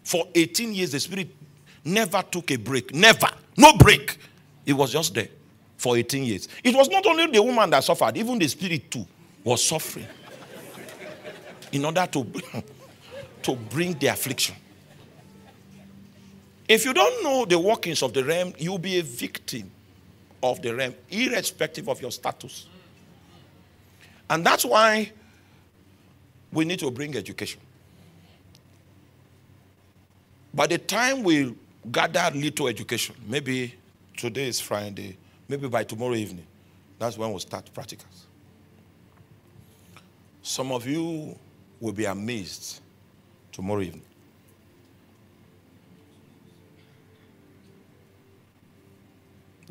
For 0.05 0.27
18 0.35 0.75
years, 0.75 0.93
the 0.93 1.01
spirit 1.01 1.29
never 1.85 2.23
took 2.23 2.51
a 2.51 2.57
break. 2.57 2.95
Never. 2.95 3.29
No 3.57 3.77
break. 3.77 4.19
It 4.67 4.75
was 4.75 4.93
just 4.93 5.15
there 5.15 5.29
for 5.77 5.97
18 5.97 6.25
years. 6.25 6.49
It 6.63 6.75
was 6.75 6.89
not 6.89 7.07
only 7.07 7.27
the 7.27 7.43
woman 7.43 7.71
that 7.71 7.85
suffered, 7.85 8.17
even 8.17 8.39
the 8.39 8.49
spirit 8.49 8.91
too 8.91 9.07
was 9.43 9.63
suffering 9.63 10.07
in 11.73 11.85
order 11.85 12.07
to, 12.07 12.25
to 13.43 13.57
bring 13.57 13.95
the 13.95 14.09
affliction. 14.09 14.55
If 16.69 16.85
you 16.85 16.95
don't 16.95 17.23
know 17.23 17.45
the 17.45 17.59
workings 17.59 18.03
of 18.03 18.13
the 18.13 18.25
realm, 18.25 18.55
you'll 18.59 18.79
be 18.79 18.99
a 18.99 19.03
victim 19.03 19.71
of 20.43 20.63
the 20.63 20.75
realm, 20.75 20.95
irrespective 21.11 21.89
of 21.89 22.01
your 22.01 22.11
status. 22.11 22.67
And 24.31 24.45
that's 24.45 24.65
why 24.65 25.13
we 26.53 26.65
need 26.65 26.79
to 26.81 26.91
bring 26.91 27.17
education. 27.17 27.61
By 30.55 30.67
the 30.67 30.79
time 30.79 31.23
we 31.23 31.55
gather 31.91 32.31
little 32.37 32.69
education, 32.69 33.17
maybe 33.27 33.75
today 34.17 34.49
is 34.49 34.61
Friday, 34.61 35.17
maybe 35.49 35.69
by 35.69 35.85
tomorrow 35.85 36.15
evening, 36.15 36.47
that's 36.99 37.19
when 37.19 37.31
we'll 37.31 37.39
start 37.41 37.71
practicals. 37.75 38.27
Some 40.43 40.73
of 40.73 40.87
you 40.87 41.37
will 41.81 41.93
be 41.93 42.05
amazed 42.05 42.81
tomorrow 43.51 43.81
evening. 43.81 44.03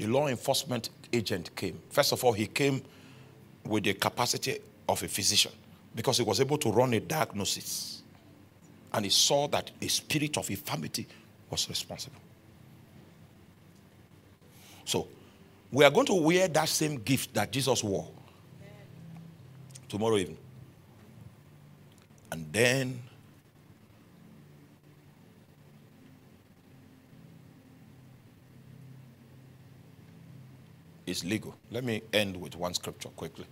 The 0.02 0.08
law 0.08 0.26
enforcement 0.26 0.90
agent 1.14 1.56
came. 1.56 1.80
First 1.92 2.12
of 2.12 2.24
all, 2.24 2.32
he 2.34 2.48
came 2.48 2.82
with 3.64 3.84
the 3.84 3.94
capacity 3.94 4.58
of 4.90 5.04
a 5.04 5.08
physician 5.08 5.52
because 5.94 6.18
he 6.18 6.24
was 6.24 6.42
able 6.42 6.58
to 6.58 6.72
run 6.72 6.92
a 6.96 7.00
diagnosis. 7.00 8.02
And 8.92 9.06
he 9.06 9.12
saw 9.12 9.48
that 9.50 9.70
a 9.80 9.88
spirit 9.88 10.40
of 10.40 10.50
infirmity 10.50 11.06
was 11.52 11.70
responsible. 11.70 12.20
So, 14.86 15.08
we 15.72 15.86
are 15.86 15.92
going 15.92 16.08
to 16.08 16.16
wear 16.16 16.48
that 16.48 16.68
same 16.68 16.96
gift 17.04 17.36
that 17.36 17.52
Jesus 17.52 17.84
wore 17.84 18.08
tomorrow 19.88 20.18
evening. 20.18 20.40
And 22.32 22.52
then 22.52 23.04
it's 31.06 31.24
legal. 31.24 31.56
Let 31.72 31.84
me 31.84 32.02
end 32.14 32.40
with 32.40 32.56
one 32.56 32.74
scripture 32.74 33.10
quickly. 33.10 33.46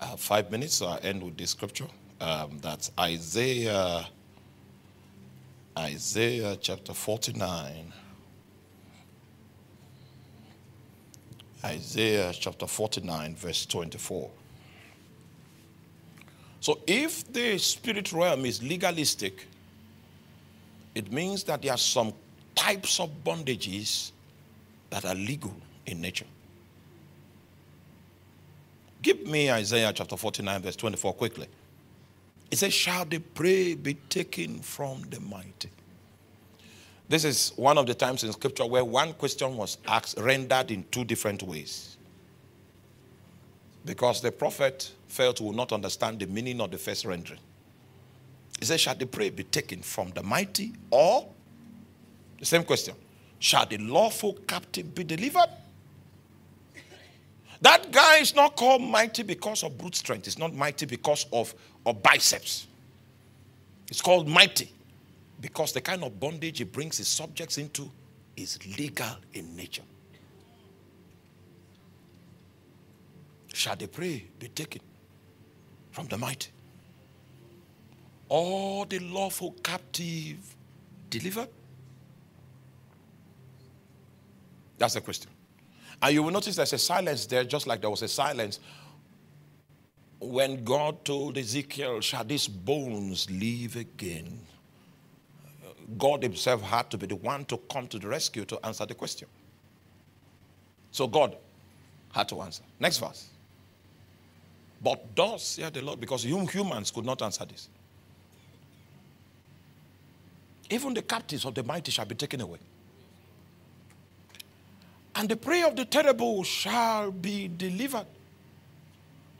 I 0.00 0.06
have 0.06 0.20
five 0.20 0.50
minutes, 0.50 0.74
so 0.74 0.86
i 0.86 0.98
end 0.98 1.22
with 1.22 1.36
this 1.36 1.50
scripture. 1.50 1.86
Um, 2.20 2.58
that's 2.60 2.90
Isaiah, 2.98 4.06
Isaiah 5.76 6.56
chapter 6.60 6.94
49. 6.94 7.92
Isaiah 11.64 12.32
chapter 12.32 12.66
49, 12.66 13.34
verse 13.34 13.66
24. 13.66 14.30
So 16.60 16.78
if 16.86 17.30
the 17.32 17.58
spirit 17.58 18.12
realm 18.12 18.44
is 18.44 18.62
legalistic, 18.62 19.46
it 20.94 21.12
means 21.12 21.44
that 21.44 21.62
there 21.62 21.72
are 21.72 21.78
some 21.78 22.12
types 22.54 23.00
of 23.00 23.10
bondages 23.24 24.12
that 24.90 25.04
are 25.04 25.14
legal 25.14 25.54
in 25.86 26.00
nature. 26.00 26.26
Give 29.02 29.26
me 29.26 29.50
Isaiah 29.50 29.92
chapter 29.94 30.16
49, 30.16 30.62
verse 30.62 30.76
24 30.76 31.12
quickly. 31.14 31.46
It 32.50 32.58
says, 32.58 32.72
Shall 32.72 33.04
the 33.04 33.18
prey 33.18 33.74
be 33.74 33.94
taken 33.94 34.60
from 34.60 35.02
the 35.10 35.20
mighty? 35.20 35.70
This 37.08 37.24
is 37.24 37.52
one 37.56 37.78
of 37.78 37.86
the 37.86 37.94
times 37.94 38.24
in 38.24 38.32
scripture 38.32 38.66
where 38.66 38.84
one 38.84 39.14
question 39.14 39.56
was 39.56 39.78
asked, 39.86 40.18
rendered 40.18 40.70
in 40.70 40.84
two 40.90 41.04
different 41.04 41.42
ways. 41.42 41.96
Because 43.84 44.20
the 44.20 44.30
prophet 44.30 44.92
felt 45.06 45.36
to 45.36 45.52
not 45.52 45.72
understand 45.72 46.18
the 46.18 46.26
meaning 46.26 46.60
of 46.60 46.70
the 46.70 46.76
first 46.76 47.04
rendering. 47.04 47.40
He 48.58 48.64
said, 48.64 48.80
Shall 48.80 48.94
the 48.94 49.06
prey 49.06 49.30
be 49.30 49.44
taken 49.44 49.80
from 49.80 50.10
the 50.10 50.22
mighty 50.22 50.72
or 50.90 51.28
the 52.38 52.44
same 52.44 52.64
question? 52.64 52.94
Shall 53.38 53.66
the 53.66 53.78
lawful 53.78 54.34
captive 54.46 54.94
be 54.94 55.04
delivered? 55.04 55.48
That 57.60 57.90
guy 57.90 58.18
is 58.18 58.34
not 58.34 58.56
called 58.56 58.82
mighty 58.82 59.22
because 59.22 59.64
of 59.64 59.76
brute 59.78 59.96
strength. 59.96 60.26
It's 60.26 60.38
not 60.38 60.54
mighty 60.54 60.86
because 60.86 61.26
of, 61.32 61.54
of 61.84 62.02
biceps. 62.02 62.66
It's 63.88 64.00
called 64.00 64.28
mighty 64.28 64.72
because 65.40 65.72
the 65.72 65.80
kind 65.80 66.04
of 66.04 66.18
bondage 66.20 66.58
he 66.58 66.64
brings 66.64 66.98
his 66.98 67.08
subjects 67.08 67.58
into 67.58 67.90
is 68.36 68.58
legal 68.78 69.16
in 69.34 69.56
nature. 69.56 69.82
Shall 73.52 73.76
the 73.76 73.88
prey 73.88 74.24
be 74.38 74.48
taken 74.48 74.82
from 75.90 76.06
the 76.06 76.16
mighty? 76.16 76.50
Or 78.28 78.86
the 78.86 79.00
lawful 79.00 79.52
captive 79.62 80.38
delivered? 81.10 81.48
That's 84.78 84.94
the 84.94 85.00
question. 85.00 85.30
And 86.00 86.14
you 86.14 86.22
will 86.22 86.30
notice 86.30 86.56
there's 86.56 86.72
a 86.72 86.78
silence 86.78 87.26
there, 87.26 87.44
just 87.44 87.66
like 87.66 87.80
there 87.80 87.90
was 87.90 88.02
a 88.02 88.08
silence 88.08 88.60
when 90.20 90.64
God 90.64 91.04
told 91.04 91.38
Ezekiel, 91.38 92.00
Shall 92.00 92.24
these 92.24 92.48
bones 92.48 93.30
live 93.30 93.76
again? 93.76 94.40
God 95.96 96.22
Himself 96.22 96.60
had 96.62 96.90
to 96.90 96.98
be 96.98 97.06
the 97.06 97.16
one 97.16 97.44
to 97.46 97.56
come 97.70 97.86
to 97.88 97.98
the 97.98 98.08
rescue 98.08 98.44
to 98.46 98.66
answer 98.66 98.84
the 98.84 98.94
question. 98.94 99.28
So 100.90 101.06
God 101.06 101.36
had 102.12 102.28
to 102.28 102.40
answer. 102.42 102.62
Next 102.78 102.98
verse. 102.98 103.28
But 104.82 105.04
thus, 105.16 105.58
yeah, 105.58 105.70
the 105.70 105.82
Lord, 105.82 106.00
because 106.00 106.24
humans 106.24 106.90
could 106.90 107.04
not 107.04 107.22
answer 107.22 107.44
this. 107.44 107.68
Even 110.70 110.94
the 110.94 111.02
captives 111.02 111.44
of 111.44 111.54
the 111.54 111.62
mighty 111.62 111.90
shall 111.90 112.04
be 112.04 112.14
taken 112.14 112.40
away 112.40 112.58
and 115.18 115.28
the 115.28 115.36
prey 115.36 115.64
of 115.64 115.74
the 115.74 115.84
terrible 115.84 116.44
shall 116.44 117.10
be 117.10 117.48
delivered. 117.48 118.06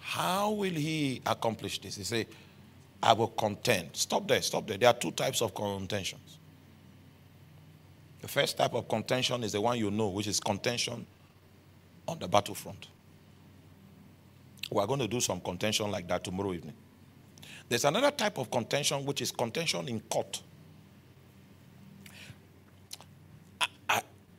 How 0.00 0.50
will 0.50 0.72
he 0.72 1.22
accomplish 1.24 1.80
this? 1.80 1.94
He 1.94 2.02
say, 2.02 2.26
I 3.00 3.12
will 3.12 3.28
contend. 3.28 3.90
Stop 3.92 4.26
there, 4.26 4.42
stop 4.42 4.66
there. 4.66 4.76
There 4.76 4.88
are 4.88 4.94
two 4.94 5.12
types 5.12 5.40
of 5.40 5.54
contentions. 5.54 6.38
The 8.20 8.26
first 8.26 8.58
type 8.58 8.74
of 8.74 8.88
contention 8.88 9.44
is 9.44 9.52
the 9.52 9.60
one 9.60 9.78
you 9.78 9.92
know, 9.92 10.08
which 10.08 10.26
is 10.26 10.40
contention 10.40 11.06
on 12.08 12.18
the 12.18 12.26
battlefront. 12.26 12.88
We 14.72 14.80
are 14.80 14.86
going 14.86 14.98
to 14.98 15.08
do 15.08 15.20
some 15.20 15.40
contention 15.40 15.92
like 15.92 16.08
that 16.08 16.24
tomorrow 16.24 16.54
evening. 16.54 16.74
There's 17.68 17.84
another 17.84 18.10
type 18.10 18.38
of 18.38 18.50
contention 18.50 19.06
which 19.06 19.22
is 19.22 19.30
contention 19.30 19.86
in 19.86 20.00
court. 20.00 20.42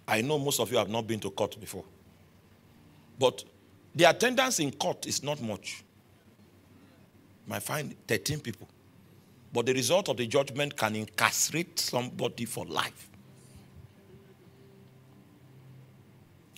I 0.10 0.22
know 0.22 0.40
most 0.40 0.60
of 0.60 0.72
you 0.72 0.78
have 0.80 0.90
not 0.90 1.06
been 1.06 1.20
to 1.20 1.30
court 1.30 1.60
before. 1.60 1.86
But 3.20 3.44
the 3.94 4.06
attendance 4.06 4.60
in 4.60 4.72
court 4.72 5.06
is 5.06 5.22
not 5.22 5.40
much. 5.40 5.84
You 7.46 7.52
might 7.52 7.62
find 7.62 7.96
13 8.08 8.40
people. 8.40 8.68
But 9.54 9.68
the 9.68 9.74
result 9.74 10.10
of 10.10 10.18
the 10.18 10.26
judgment 10.26 10.76
can 10.76 10.96
incarcerate 10.96 11.80
somebody 11.80 12.46
for 12.46 12.66
life. 12.66 13.08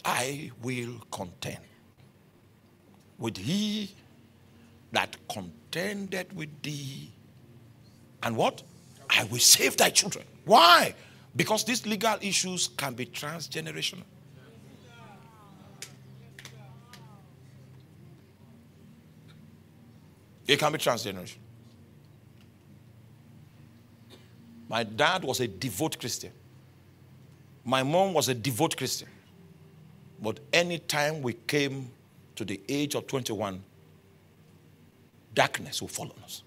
I 0.06 0.52
will 0.62 1.02
contend 1.12 1.60
with 3.20 3.38
he 3.38 3.92
that 4.94 5.16
contended 5.28 6.34
with 6.36 6.62
thee. 6.62 7.12
And 8.24 8.38
what? 8.38 8.64
I 9.10 9.26
will 9.26 9.40
save 9.40 9.76
thy 9.76 9.90
children. 9.90 10.26
Why? 10.46 10.96
Because 11.36 11.64
these 11.64 11.86
legal 11.86 12.18
issues 12.22 12.68
can 12.68 12.94
be 12.94 13.06
transgenerational. 13.06 14.04
It 20.48 20.60
can 20.60 20.72
be 20.72 20.78
transgenerational. 20.78 21.38
My 24.68 24.84
dad 24.84 25.24
was 25.24 25.40
a 25.40 25.48
devout 25.48 26.00
Christian. 26.00 26.32
My 27.64 27.84
mom 27.84 28.14
was 28.14 28.30
a 28.30 28.34
devout 28.34 28.76
Christian. 28.76 29.08
But 30.22 30.40
anytime 30.54 31.22
we 31.22 31.34
came 31.34 31.90
to 32.36 32.46
the 32.46 32.62
age 32.70 32.96
of 32.96 33.08
21, 33.08 33.64
darkness 35.34 35.82
will 35.82 35.88
fall 35.88 36.14
on 36.18 36.24
us. 36.24 36.44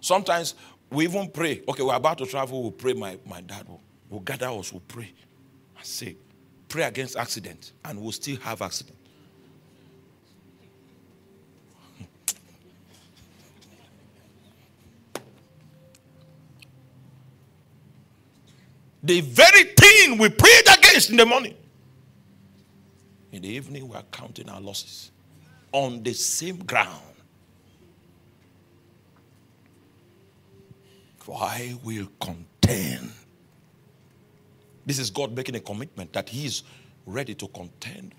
Sometimes 0.00 0.54
we 0.92 1.04
even 1.04 1.30
pray. 1.30 1.62
Okay, 1.66 1.82
we're 1.82 1.94
about 1.94 2.18
to 2.18 2.26
travel, 2.26 2.62
we'll 2.62 2.70
pray. 2.70 2.92
My, 2.92 3.18
my 3.26 3.40
dad 3.40 3.66
will 3.66 3.80
we'll 4.10 4.20
gather 4.20 4.48
us, 4.48 4.72
we'll 4.72 4.82
pray. 4.86 5.12
I 5.78 5.82
say, 5.82 6.16
pray 6.68 6.84
against 6.84 7.16
accident, 7.16 7.72
and 7.84 8.00
we'll 8.00 8.12
still 8.12 8.36
have 8.36 8.60
accident. 8.62 8.98
the 19.02 19.20
very 19.20 19.64
thing 19.64 20.18
we 20.18 20.28
prayed 20.28 20.62
against 20.78 21.10
in 21.10 21.16
the 21.16 21.26
morning. 21.26 21.54
In 23.32 23.42
the 23.42 23.48
evening, 23.48 23.88
we 23.88 23.96
are 23.96 24.04
counting 24.12 24.48
our 24.48 24.60
losses 24.60 25.10
on 25.72 26.02
the 26.02 26.12
same 26.12 26.58
ground. 26.58 27.00
For 31.11 31.11
I 31.30 31.76
will 31.84 32.08
contend. 32.20 33.12
This 34.84 34.98
is 34.98 35.10
God 35.10 35.34
making 35.36 35.54
a 35.56 35.60
commitment 35.60 36.12
that 36.12 36.28
He 36.28 36.46
is 36.46 36.62
ready 37.06 37.34
to 37.34 37.48
contend 37.48 38.14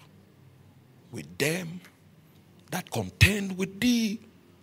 with 1.11 1.37
them 1.37 1.79
that 2.73 2.89
contend 2.89 3.55
with 3.55 3.79
thee 3.79 4.19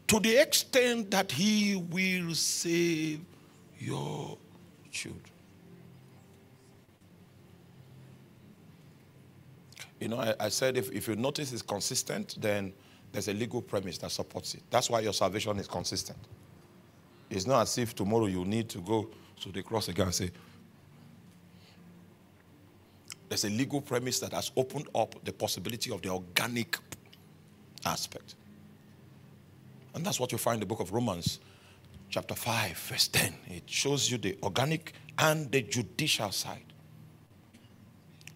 to 0.09 0.19
the 0.19 0.37
extent 0.37 1.13
that 1.13 1.31
He 1.31 1.77
will 1.77 2.35
save 2.35 3.21
your 3.79 4.37
children. 4.91 5.23
You 10.01 10.09
know, 10.09 10.19
I, 10.19 10.35
I 10.41 10.49
said 10.49 10.77
if, 10.77 10.91
if 10.91 11.07
you 11.07 11.15
notice 11.15 11.53
it's 11.53 11.63
consistent, 11.63 12.37
then 12.41 12.73
there's 13.13 13.29
a 13.29 13.33
legal 13.33 13.63
premise 13.63 13.99
that 13.99 14.11
supports 14.11 14.55
it. 14.55 14.63
That's 14.71 14.91
why 14.91 15.01
your 15.01 15.13
salvation 15.13 15.57
is 15.59 15.69
consistent. 15.69 16.19
It's 17.31 17.47
not 17.47 17.63
as 17.63 17.79
if 17.79 17.95
tomorrow 17.95 18.27
you 18.27 18.45
need 18.45 18.69
to 18.71 18.79
go 18.79 19.09
to 19.41 19.53
the 19.53 19.63
cross 19.63 19.89
again 19.89 20.07
and 20.07 20.15
say, 20.15 20.31
there's 23.29 23.45
a 23.45 23.51
legal 23.51 23.81
premise 23.81 24.19
that 24.19 24.33
has 24.33 24.51
opened 24.57 24.89
up 24.93 25.15
the 25.25 25.33
possibility 25.33 25.93
of 25.93 26.03
the 26.03 26.09
organic 26.09 26.77
aspect. 27.87 28.35
And 29.95 30.05
that's 30.05 30.19
what 30.19 30.33
you 30.33 30.39
find 30.39 30.57
in 30.57 30.61
the 30.61 30.67
book 30.67 30.81
of 30.81 30.93
Romans, 30.93 31.39
chapter 32.09 32.35
5, 32.35 32.77
verse 32.77 33.07
10. 33.09 33.35
It 33.47 33.63
shows 33.71 34.11
you 34.11 34.19
the 34.19 34.37
organic 34.43 34.95
and 35.17 35.51
the 35.53 35.63
judicial 35.63 36.33
side. 36.33 36.65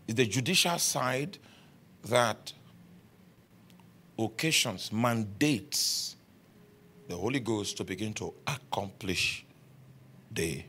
It's 0.07 0.17
the 0.17 0.27
judicial 0.27 0.79
side 0.79 1.39
that 2.05 2.53
occasions, 4.19 4.93
mandates 4.93 6.15
the 7.09 7.17
Holy 7.17 7.41
Ghost 7.41 7.77
to 7.79 7.85
begin 7.85 8.13
to 8.15 8.33
accomplish 8.47 9.45
the 10.31 10.63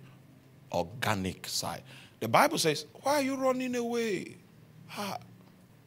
organic 0.71 1.47
side. 1.47 1.83
The 2.19 2.27
Bible 2.27 2.57
says, 2.57 2.85
Why 3.03 3.15
are 3.15 3.21
you 3.21 3.35
running 3.35 3.75
away? 3.75 4.35
Ah, 4.97 5.17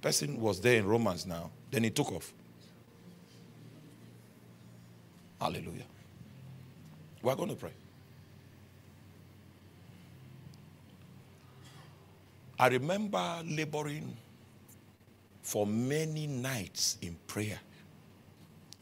person 0.01 0.41
was 0.41 0.61
there 0.61 0.77
in 0.77 0.87
Romans 0.87 1.27
now. 1.27 1.51
Then 1.71 1.85
he 1.85 1.91
took 1.91 2.13
off. 2.13 2.33
Hallelujah. 5.41 5.85
We're 7.23 7.35
going 7.35 7.51
to 7.51 7.55
pray. 7.55 7.73
I 12.59 12.69
remember 12.69 13.43
laboring 13.45 14.17
for 15.43 15.67
many 15.67 16.27
nights 16.27 16.99
in 17.01 17.17
prayer 17.27 17.59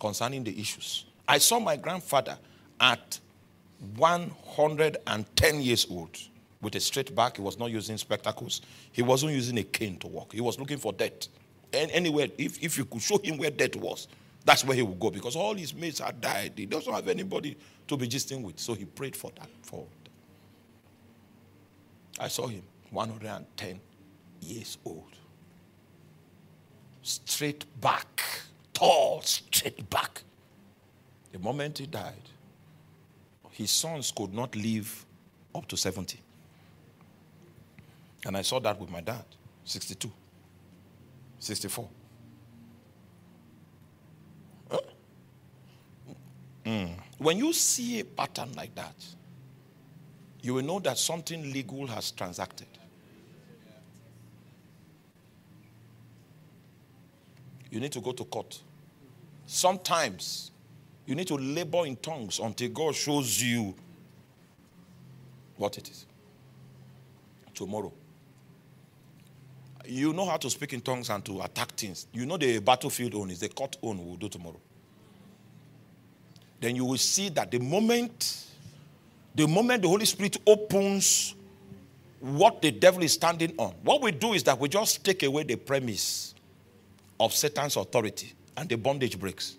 concerning 0.00 0.44
the 0.44 0.58
issues. 0.58 1.04
I 1.28 1.38
saw 1.38 1.58
my 1.58 1.76
grandfather 1.76 2.38
at 2.80 3.18
110 3.96 5.60
years 5.60 5.86
old 5.90 6.16
with 6.60 6.74
a 6.74 6.80
straight 6.80 7.14
back. 7.14 7.36
He 7.36 7.42
was 7.42 7.58
not 7.58 7.70
using 7.70 7.96
spectacles. 7.98 8.62
He 8.92 9.02
wasn't 9.02 9.32
using 9.32 9.58
a 9.58 9.62
cane 9.62 9.98
to 9.98 10.06
walk. 10.06 10.32
He 10.32 10.40
was 10.40 10.58
looking 10.58 10.78
for 10.78 10.92
death. 10.92 11.28
And 11.72 11.90
anywhere, 11.90 12.28
if, 12.38 12.62
if 12.62 12.78
you 12.78 12.84
could 12.84 13.02
show 13.02 13.18
him 13.18 13.38
where 13.38 13.50
death 13.50 13.76
was, 13.76 14.08
That's 14.46 14.64
where 14.64 14.76
he 14.76 14.82
would 14.82 15.00
go 15.00 15.10
because 15.10 15.34
all 15.34 15.54
his 15.54 15.74
mates 15.74 15.98
had 15.98 16.20
died. 16.20 16.52
He 16.54 16.66
doesn't 16.66 16.92
have 16.92 17.08
anybody 17.08 17.56
to 17.88 17.96
be 17.96 18.06
gisting 18.06 18.42
with. 18.42 18.60
So 18.60 18.74
he 18.74 18.84
prayed 18.84 19.16
for 19.16 19.32
that. 19.34 19.48
For. 19.62 19.84
I 22.20 22.28
saw 22.28 22.46
him, 22.46 22.62
110 22.90 23.80
years 24.40 24.78
old. 24.84 25.02
Straight 27.02 27.64
back, 27.80 28.22
tall, 28.72 29.20
straight 29.22 29.90
back. 29.90 30.22
The 31.36 31.42
moment 31.42 31.76
he 31.76 31.86
died, 31.86 32.14
his 33.50 33.70
sons 33.70 34.10
could 34.10 34.32
not 34.32 34.56
live 34.56 35.04
up 35.54 35.68
to 35.68 35.76
70. 35.76 36.18
And 38.24 38.38
I 38.38 38.40
saw 38.40 38.58
that 38.60 38.80
with 38.80 38.90
my 38.90 39.02
dad, 39.02 39.26
62, 39.62 40.10
64. 41.38 41.88
Mm. 46.64 46.90
When 47.18 47.36
you 47.36 47.52
see 47.52 48.00
a 48.00 48.04
pattern 48.06 48.54
like 48.56 48.74
that, 48.74 48.94
you 50.40 50.54
will 50.54 50.64
know 50.64 50.80
that 50.80 50.96
something 50.96 51.52
legal 51.52 51.86
has 51.86 52.12
transacted. 52.12 52.66
You 57.70 57.78
need 57.78 57.92
to 57.92 58.00
go 58.00 58.12
to 58.12 58.24
court. 58.24 58.58
Sometimes 59.44 60.50
you 61.06 61.14
need 61.14 61.28
to 61.28 61.36
labor 61.36 61.86
in 61.86 61.96
tongues 61.96 62.40
until 62.40 62.68
God 62.70 62.94
shows 62.94 63.40
you 63.42 63.74
what 65.56 65.78
it 65.78 65.88
is. 65.88 66.06
Tomorrow. 67.54 67.92
You 69.86 70.12
know 70.12 70.26
how 70.26 70.36
to 70.36 70.50
speak 70.50 70.72
in 70.72 70.80
tongues 70.80 71.10
and 71.10 71.24
to 71.24 71.40
attack 71.42 71.72
things. 71.72 72.06
You 72.12 72.26
know 72.26 72.36
the 72.36 72.58
battlefield 72.58 73.14
own 73.14 73.30
is 73.30 73.40
the 73.40 73.48
court 73.48 73.76
own 73.82 74.04
will 74.04 74.16
do 74.16 74.28
tomorrow 74.28 74.60
then 76.60 76.76
you 76.76 76.84
will 76.84 76.98
see 76.98 77.28
that 77.30 77.50
the 77.50 77.58
moment 77.58 78.44
the 79.34 79.46
moment 79.46 79.82
the 79.82 79.88
Holy 79.88 80.06
Spirit 80.06 80.38
opens 80.46 81.34
what 82.20 82.62
the 82.62 82.70
devil 82.70 83.02
is 83.02 83.12
standing 83.12 83.52
on, 83.58 83.74
what 83.82 84.00
we 84.00 84.10
do 84.10 84.32
is 84.32 84.42
that 84.44 84.58
we 84.58 84.68
just 84.68 85.04
take 85.04 85.22
away 85.22 85.42
the 85.42 85.56
premise 85.56 86.34
of 87.20 87.34
Satan's 87.34 87.76
authority 87.76 88.32
and 88.56 88.66
the 88.68 88.76
bondage 88.76 89.20
breaks. 89.20 89.58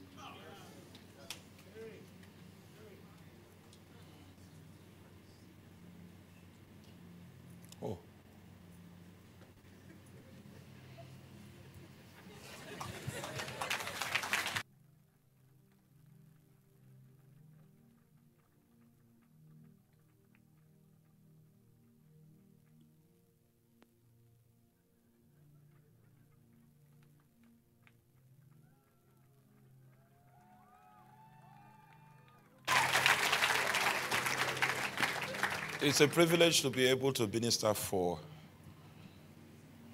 It's 35.87 36.01
a 36.01 36.07
privilege 36.09 36.63
to 36.63 36.69
be 36.69 36.85
able 36.85 37.13
to 37.13 37.25
minister 37.27 37.73
for, 37.73 38.19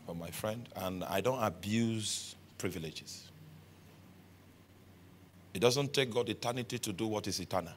for 0.07 0.15
my 0.15 0.31
friend, 0.31 0.67
and 0.75 1.03
I 1.03 1.21
don't 1.21 1.37
abuse 1.43 2.33
privileges. 2.57 3.29
It 5.53 5.59
doesn't 5.59 5.93
take 5.93 6.09
God 6.11 6.29
eternity 6.29 6.79
to 6.79 6.91
do 6.91 7.05
what 7.05 7.27
is 7.27 7.39
eternal. 7.39 7.73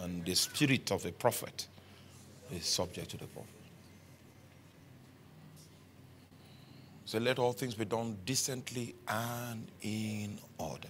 And 0.00 0.24
the 0.24 0.34
spirit 0.34 0.90
of 0.92 1.04
a 1.04 1.12
prophet 1.12 1.66
is 2.50 2.64
subject 2.64 3.10
to 3.10 3.18
the 3.18 3.26
prophet. 3.26 3.50
So 7.04 7.18
let 7.18 7.38
all 7.38 7.52
things 7.52 7.74
be 7.74 7.84
done 7.84 8.16
decently 8.24 8.94
and 9.06 9.68
in 9.82 10.38
order. 10.56 10.88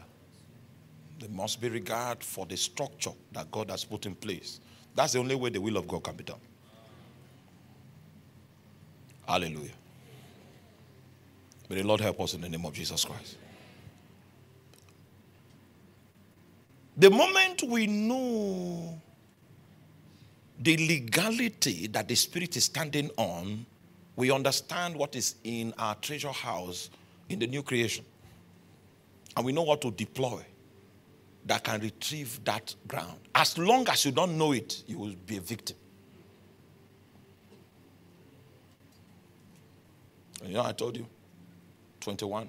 There 1.19 1.31
must 1.31 1.61
be 1.61 1.71
regard 1.71 2.23
for 2.23 2.47
the 2.47 2.57
structure 2.57 3.11
that 3.33 3.51
God 3.51 3.69
has 3.69 3.83
put 3.83 4.07
in 4.07 4.15
place 4.15 4.61
that's 4.95 5.15
the 5.15 5.19
only 5.19 5.35
way 5.35 5.51
the 5.51 5.61
will 5.61 5.77
of 5.77 5.89
God 5.89 6.05
can 6.05 6.17
be 6.17 6.25
done. 6.25 6.41
Hallelujah. 9.27 9.71
May 11.69 11.77
the 11.77 11.87
Lord 11.87 12.01
help 12.01 12.21
us 12.21 12.35
in 12.35 12.41
the 12.43 12.49
name 12.49 12.67
of 12.67 12.75
Jesus 12.75 13.05
Christ. 13.05 13.39
The 16.97 17.11
moment 17.11 17.63
we 17.63 17.87
know 17.87 19.01
the 20.59 20.77
legality 20.77 21.87
that 21.89 22.09
the 22.09 22.15
Spirit 22.15 22.57
is 22.57 22.65
standing 22.65 23.11
on, 23.17 23.65
we 24.17 24.31
understand 24.31 24.95
what 24.95 25.17
is 25.17 25.37
in 25.45 25.73
our 25.79 25.95
treasure 25.97 26.31
house 26.31 26.91
in 27.31 27.39
the 27.39 27.47
new 27.47 27.63
creation. 27.63 28.05
And 29.35 29.47
we 29.47 29.53
know 29.53 29.63
what 29.63 29.81
to 29.81 29.91
deploy 29.91 30.45
that 31.47 31.65
can 31.65 31.81
retrieve 31.81 32.43
that 32.45 32.75
ground. 32.87 33.19
As 33.35 33.59
long 33.59 33.89
as 33.89 34.05
you 34.05 34.13
don't 34.13 34.39
know 34.39 34.53
it, 34.53 34.85
you 34.87 34.99
will 34.99 35.15
be 35.27 35.37
a 35.37 35.41
victim. 35.41 35.77
You 40.45 40.55
know, 40.55 40.65
I 40.65 40.73
told 40.73 40.97
you, 40.97 41.07
21. 42.01 42.49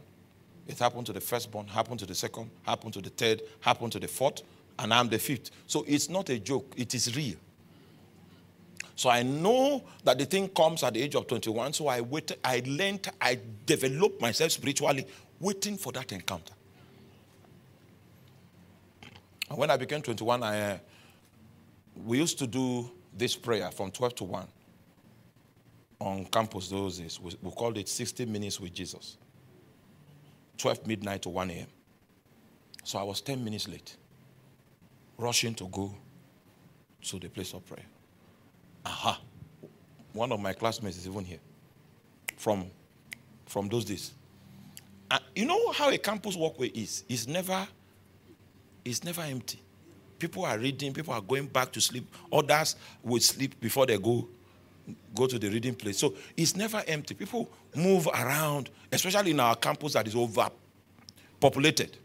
It 0.67 0.79
happened 0.79 1.05
to 1.07 1.13
the 1.13 1.21
firstborn, 1.21 1.67
happened 1.67 1.99
to 1.99 2.05
the 2.05 2.15
second, 2.15 2.49
happened 2.63 2.93
to 2.93 3.01
the 3.01 3.09
third, 3.09 3.41
happened 3.59 3.91
to 3.91 3.99
the 3.99 4.07
fourth, 4.07 4.41
and 4.79 4.93
I'm 4.93 5.09
the 5.09 5.19
fifth. 5.19 5.51
So 5.67 5.83
it's 5.87 6.09
not 6.09 6.29
a 6.29 6.39
joke, 6.39 6.73
it 6.77 6.95
is 6.95 7.15
real. 7.15 7.35
So 8.95 9.09
I 9.09 9.23
know 9.23 9.83
that 10.03 10.17
the 10.17 10.25
thing 10.25 10.49
comes 10.49 10.83
at 10.83 10.93
the 10.93 11.01
age 11.01 11.15
of 11.15 11.27
21. 11.27 11.73
So 11.73 11.87
I 11.87 12.01
waited, 12.01 12.37
I 12.43 12.61
learned, 12.65 13.09
I 13.19 13.39
developed 13.65 14.21
myself 14.21 14.51
spiritually, 14.51 15.05
waiting 15.39 15.77
for 15.77 15.91
that 15.93 16.11
encounter. 16.11 16.53
And 19.53 19.59
when 19.59 19.69
I 19.69 19.77
became 19.77 20.01
21, 20.01 20.41
I, 20.41 20.71
uh, 20.71 20.77
we 22.07 22.17
used 22.17 22.39
to 22.39 22.47
do 22.47 22.89
this 23.15 23.35
prayer 23.35 23.69
from 23.69 23.91
12 23.91 24.15
to 24.15 24.23
1 24.23 24.47
on 25.99 26.25
campus 26.25 26.69
those 26.69 26.97
days. 26.97 27.19
We, 27.21 27.37
we 27.39 27.51
called 27.51 27.77
it 27.77 27.87
60 27.87 28.25
minutes 28.25 28.59
with 28.59 28.73
Jesus. 28.73 29.15
12 30.57 30.87
midnight 30.87 31.21
to 31.21 31.29
1 31.29 31.51
a.m. 31.51 31.67
So 32.83 32.97
I 32.97 33.03
was 33.03 33.21
10 33.21 33.43
minutes 33.43 33.67
late, 33.67 33.95
rushing 35.19 35.53
to 35.53 35.67
go 35.67 35.93
to 37.03 37.19
the 37.19 37.29
place 37.29 37.53
of 37.53 37.63
prayer. 37.67 37.85
Aha. 38.87 39.21
One 40.13 40.31
of 40.31 40.39
my 40.39 40.53
classmates 40.53 40.97
is 40.97 41.05
even 41.05 41.25
here 41.25 41.41
from, 42.37 42.71
from 43.45 43.69
those 43.69 43.85
days. 43.85 44.13
You 45.35 45.45
know 45.45 45.71
how 45.73 45.91
a 45.91 45.97
campus 45.99 46.35
walkway 46.35 46.69
is? 46.69 47.03
It's 47.07 47.27
never 47.27 47.67
it's 48.85 49.03
never 49.03 49.21
empty. 49.21 49.59
People 50.19 50.45
are 50.45 50.57
reading, 50.57 50.93
people 50.93 51.13
are 51.13 51.21
going 51.21 51.47
back 51.47 51.71
to 51.73 51.81
sleep. 51.81 52.07
Others 52.31 52.75
will 53.03 53.19
sleep 53.19 53.59
before 53.59 53.85
they 53.85 53.97
go 53.97 54.27
go 55.15 55.27
to 55.27 55.39
the 55.39 55.49
reading 55.49 55.75
place. 55.75 55.97
So 55.97 56.13
it's 56.35 56.55
never 56.55 56.83
empty. 56.87 57.13
People 57.13 57.49
move 57.75 58.07
around, 58.07 58.69
especially 58.91 59.31
in 59.31 59.39
our 59.39 59.55
campus 59.55 59.93
that 59.93 60.07
is 60.07 60.15
overpopulated. 60.15 61.97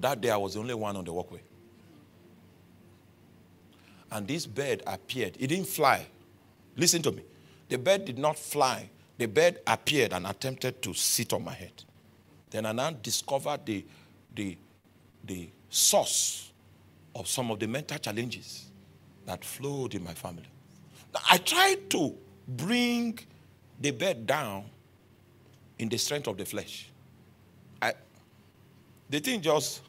That 0.00 0.20
day 0.20 0.30
I 0.30 0.36
was 0.36 0.54
the 0.54 0.60
only 0.60 0.74
one 0.74 0.96
on 0.96 1.04
the 1.04 1.12
walkway. 1.12 1.40
And 4.10 4.26
this 4.26 4.46
bird 4.46 4.82
appeared. 4.86 5.36
It 5.38 5.46
didn't 5.46 5.68
fly. 5.68 6.06
Listen 6.76 7.02
to 7.02 7.12
me. 7.12 7.22
The 7.68 7.78
bird 7.78 8.04
did 8.04 8.18
not 8.18 8.38
fly. 8.38 8.90
The 9.16 9.26
bird 9.26 9.60
appeared 9.66 10.12
and 10.12 10.26
attempted 10.26 10.82
to 10.82 10.92
sit 10.94 11.32
on 11.32 11.44
my 11.44 11.54
head. 11.54 11.84
Then 12.50 12.66
I 12.66 12.72
now 12.72 12.90
discovered 12.90 13.64
the, 13.64 13.84
the, 14.34 14.58
the 15.24 15.48
source 15.68 16.52
of 17.14 17.28
some 17.28 17.50
of 17.50 17.58
the 17.58 17.66
mental 17.66 17.98
challenges 17.98 18.66
that 19.26 19.44
flowed 19.44 19.94
in 19.94 20.02
my 20.02 20.14
family. 20.14 20.44
I 21.30 21.38
tried 21.38 21.90
to 21.90 22.14
bring 22.48 23.18
the 23.80 23.90
bed 23.90 24.26
down 24.26 24.64
in 25.78 25.88
the 25.88 25.98
strength 25.98 26.26
of 26.28 26.36
the 26.36 26.44
flesh. 26.44 26.88
I, 27.80 27.92
the 29.10 29.20
thing 29.20 29.40
just, 29.40 29.82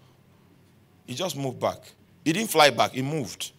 it 1.08 1.14
just 1.14 1.38
moved 1.38 1.60
back. 1.60 1.80
It 2.26 2.34
didn't 2.34 2.50
fly 2.50 2.70
back, 2.70 2.96
it 2.96 3.04
moved. 3.04 3.52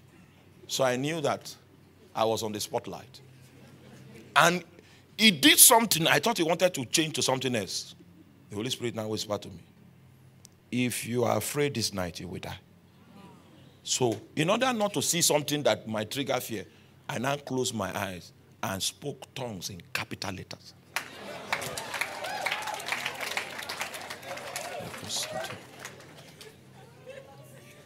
So 0.66 0.85
I 0.85 0.97
knew 0.97 1.20
that 1.20 1.55
I 2.14 2.25
was 2.25 2.43
on 2.43 2.53
the 2.53 2.61
spotlight. 2.61 3.20
And 4.37 4.64
he 5.16 5.31
did 5.31 5.59
something. 5.59 6.07
I 6.07 6.18
thought 6.18 6.39
he 6.39 6.45
wanted 6.45 6.75
to 6.75 6.85
change 6.87 7.14
to 7.14 7.22
something 7.22 7.55
else. 7.55 7.95
The 8.51 8.57
Holy 8.57 8.70
Spirit 8.70 8.95
now 8.95 9.07
whispered 9.07 9.43
to 9.43 9.49
me, 9.49 9.61
if 10.75 11.07
you 11.07 11.25
are 11.25 11.37
afraid 11.37 11.75
this 11.75 11.95
night, 11.95 12.18
you 12.18 12.27
will 12.27 12.41
die. 12.41 12.59
So, 13.85 14.18
in 14.35 14.51
order 14.51 14.72
not 14.72 14.93
to 14.95 15.03
see 15.03 15.20
something 15.20 15.62
that 15.62 15.87
might 15.87 16.11
trigger 16.11 16.41
fear, 16.41 16.64
I 17.09 17.18
now 17.18 17.37
closed 17.37 17.75
my 17.75 17.97
eyes 17.97 18.33
and 18.62 18.83
spoke 18.83 19.33
tongues 19.35 19.70
in 19.70 19.81
capital 19.93 20.33
letters. 20.33 20.75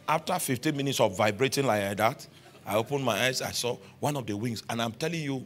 After 0.07 0.39
15 0.39 0.75
minutes 0.75 0.99
of 0.99 1.15
vibrating 1.15 1.67
like 1.67 1.97
that, 1.97 2.25
I 2.65 2.75
opened 2.75 3.03
my 3.03 3.25
eyes, 3.25 3.41
I 3.41 3.51
saw 3.51 3.77
one 3.99 4.15
of 4.15 4.25
the 4.25 4.35
wings, 4.35 4.63
and 4.69 4.81
I'm 4.81 4.93
telling 4.93 5.21
you 5.21 5.45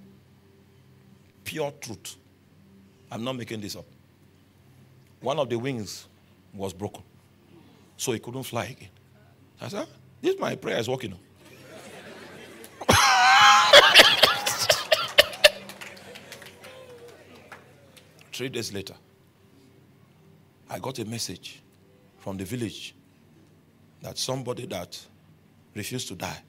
pure 1.44 1.72
truth. 1.82 2.16
I'm 3.12 3.24
not 3.24 3.34
making 3.36 3.60
this 3.60 3.76
up. 3.76 3.86
One 5.20 5.40
of 5.40 5.50
the 5.50 5.58
wings 5.58 6.08
was 6.54 6.74
broken, 6.74 7.04
so 7.98 8.12
he 8.12 8.20
couldn't 8.20 8.44
fly 8.44 8.66
again. 8.66 8.90
I 9.62 9.68
said, 9.68 9.88
ah, 9.88 9.92
This 10.22 10.38
my 10.40 10.56
prayer 10.56 10.78
is 10.78 10.90
working. 10.90 11.16
Three 18.34 18.50
days 18.50 18.74
later, 18.74 18.96
I 20.70 20.80
got 20.80 20.98
a 21.00 21.06
message 21.06 21.62
from 22.18 22.38
the 22.38 22.46
village 22.46 22.96
that 24.02 24.18
somebody 24.18 24.66
that 24.68 25.00
refused 25.76 26.08
to 26.10 26.16
die, 26.16 26.42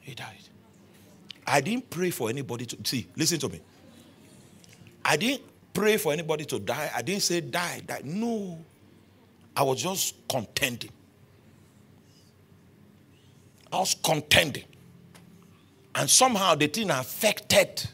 he 0.00 0.14
died. 0.14 0.36
I 1.46 1.60
didn't 1.60 1.88
pray 1.90 2.10
for 2.10 2.28
anybody 2.28 2.66
to 2.66 2.76
see, 2.84 3.06
listen 3.16 3.38
to 3.40 3.48
me. 3.48 3.60
I 5.04 5.16
didn't 5.16 5.42
pray 5.72 5.96
for 5.96 6.12
anybody 6.12 6.44
to 6.46 6.58
die. 6.58 6.90
I 6.94 7.02
didn't 7.02 7.22
say 7.22 7.40
die, 7.40 7.82
die. 7.86 8.02
No. 8.04 8.58
I 9.60 9.62
was 9.62 9.82
just 9.82 10.14
contending. 10.26 10.90
I 13.70 13.78
was 13.80 13.94
contending. 14.02 14.64
And 15.94 16.08
somehow 16.08 16.54
the 16.54 16.66
thing 16.66 16.90
affected 16.90 17.86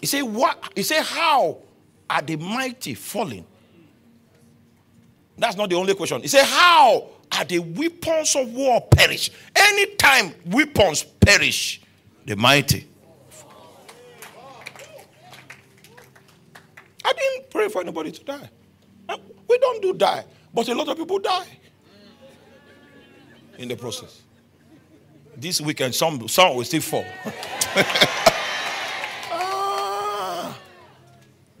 he 0.00 0.06
said, 0.06 0.22
What? 0.22 0.70
He 0.76 0.84
said, 0.84 1.02
How 1.02 1.58
are 2.08 2.22
the 2.22 2.36
mighty 2.36 2.94
falling? 2.94 3.44
That's 5.36 5.56
not 5.56 5.68
the 5.68 5.74
only 5.74 5.96
question. 5.96 6.22
He 6.22 6.28
said, 6.28 6.44
How 6.44 7.08
are 7.32 7.44
the 7.44 7.58
weapons 7.58 8.36
of 8.36 8.52
war 8.54 8.80
perish? 8.92 9.32
Anytime 9.56 10.32
weapons 10.46 11.02
perish, 11.02 11.80
the 12.24 12.36
mighty. 12.36 12.86
I 17.04 17.12
didn't 17.12 17.50
pray 17.50 17.68
for 17.68 17.80
anybody 17.80 18.12
to 18.12 18.24
die. 18.24 18.48
We 19.48 19.58
don't 19.58 19.82
do 19.82 19.94
die, 19.94 20.24
but 20.52 20.68
a 20.68 20.74
lot 20.74 20.88
of 20.88 20.96
people 20.96 21.18
die 21.18 21.46
in 23.56 23.68
the 23.68 23.76
process. 23.76 24.22
This 25.36 25.60
weekend, 25.60 25.94
some, 25.94 26.28
some 26.28 26.56
will 26.56 26.64
still 26.64 26.80
fall. 26.80 27.04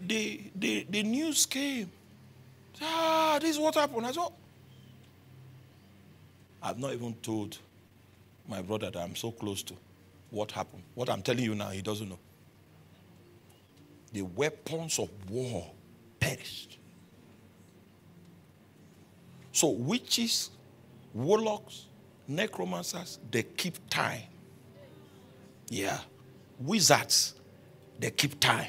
the, 0.06 0.40
the, 0.56 0.86
the 0.90 1.02
news 1.02 1.46
came. 1.46 1.90
Ah, 2.82 3.38
this 3.40 3.50
is 3.50 3.58
what 3.58 3.74
happened. 3.74 4.06
I 4.06 4.12
said, 4.12 4.28
I've 6.62 6.78
not 6.78 6.92
even 6.92 7.14
told 7.14 7.58
my 8.48 8.62
brother 8.62 8.90
that 8.90 8.98
I'm 9.00 9.14
so 9.14 9.30
close 9.30 9.62
to 9.64 9.74
what 10.30 10.50
happened. 10.52 10.82
What 10.94 11.08
I'm 11.08 11.22
telling 11.22 11.44
you 11.44 11.54
now, 11.54 11.70
he 11.70 11.82
doesn't 11.82 12.08
know. 12.08 12.18
The 14.12 14.22
weapons 14.22 14.98
of 14.98 15.08
war 15.30 15.70
perished. 16.18 16.77
So, 19.58 19.70
witches, 19.70 20.50
warlocks, 21.12 21.86
necromancers, 22.28 23.18
they 23.28 23.42
keep 23.42 23.74
time. 23.90 24.22
Yeah. 25.68 25.98
Wizards, 26.60 27.34
they 27.98 28.12
keep 28.12 28.38
time. 28.38 28.68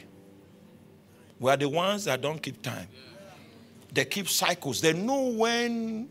We 1.40 1.52
are 1.52 1.58
the 1.58 1.70
ones 1.70 2.06
that 2.06 2.20
don't 2.24 2.42
keep 2.42 2.64
time. 2.64 2.88
They 3.94 4.04
keep 4.04 4.28
cycles. 4.28 4.82
They 4.82 4.94
know 4.94 5.26
when 5.26 6.10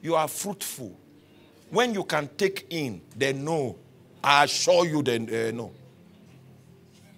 you 0.00 0.14
are 0.14 0.28
fruitful, 0.28 0.96
when 1.68 1.92
you 1.92 2.04
can 2.04 2.28
take 2.36 2.68
in. 2.70 3.00
They 3.16 3.32
know. 3.32 3.78
I 4.22 4.44
assure 4.44 4.86
you, 4.86 5.02
they 5.02 5.48
uh, 5.48 5.50
know. 5.50 5.72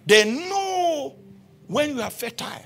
They 0.07 0.49
know 0.49 1.13
when 1.67 1.95
you 1.95 2.01
are 2.01 2.09
fertile. 2.09 2.65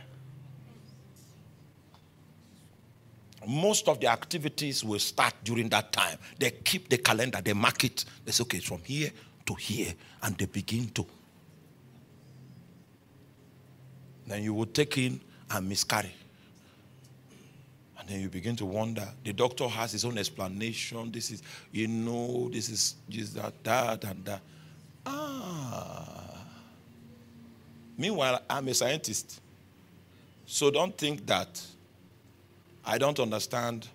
Most 3.47 3.87
of 3.87 3.99
the 3.99 4.07
activities 4.07 4.83
will 4.83 4.99
start 4.99 5.33
during 5.43 5.69
that 5.69 5.91
time. 5.91 6.17
They 6.37 6.51
keep 6.51 6.89
the 6.89 6.97
calendar, 6.97 7.39
they 7.41 7.53
mark 7.53 7.83
it. 7.83 8.05
They 8.25 8.31
say, 8.31 8.43
okay, 8.43 8.59
from 8.59 8.83
here 8.83 9.09
to 9.45 9.53
here, 9.55 9.93
and 10.21 10.37
they 10.37 10.45
begin 10.45 10.89
to 10.89 11.05
Then 14.27 14.43
you 14.43 14.53
will 14.53 14.65
take 14.65 14.97
in 14.97 15.21
and 15.49 15.69
miscarry. 15.69 16.11
And 17.97 18.07
then 18.07 18.19
you 18.19 18.29
begin 18.29 18.55
to 18.57 18.65
wonder. 18.65 19.07
The 19.23 19.33
doctor 19.33 19.67
has 19.67 19.93
his 19.93 20.03
own 20.03 20.17
explanation. 20.17 21.11
This 21.11 21.31
is, 21.31 21.41
you 21.71 21.87
know, 21.87 22.49
this 22.49 22.69
is 22.69 22.95
just 23.09 23.35
that, 23.35 23.53
that, 23.63 24.03
and 24.03 24.25
that. 24.25 24.41
Ah. 25.05 26.43
Meanwhile, 27.97 28.41
I'm 28.49 28.67
a 28.67 28.73
scientist. 28.73 29.41
So 30.45 30.69
don't 30.69 30.95
think 30.95 31.25
that 31.25 31.61
I 32.87 32.97
don't 32.97 33.19
understand 33.19 33.89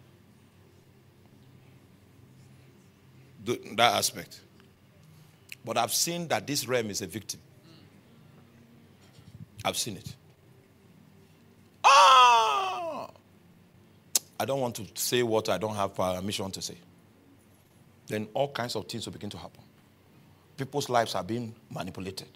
the, 3.43 3.59
that 3.77 3.95
aspect. 3.95 4.43
But 5.65 5.79
I've 5.79 5.95
seen 5.95 6.29
that 6.29 6.47
this 6.47 6.69
realm 6.69 6.91
is 6.91 7.01
a 7.01 7.07
victim. 7.07 7.41
I've 9.65 9.79
seen 9.79 9.97
it. 9.97 10.15
Ah! 11.83 13.09
I 14.39 14.45
don't 14.45 14.61
want 14.61 14.75
to 14.75 14.87
say 14.95 15.23
what 15.23 15.49
I 15.49 15.57
don't 15.57 15.75
have 15.75 15.95
permission 15.95 16.51
to 16.51 16.61
say. 16.61 16.77
Then 18.09 18.29
all 18.35 18.49
kinds 18.49 18.77
of 18.77 18.87
things 18.87 19.07
will 19.07 19.13
begin 19.13 19.31
to 19.31 19.39
happen. 19.39 19.63
People's 20.57 20.91
lives 20.91 21.15
are 21.15 21.25
being 21.25 21.55
manipulated. 21.71 22.29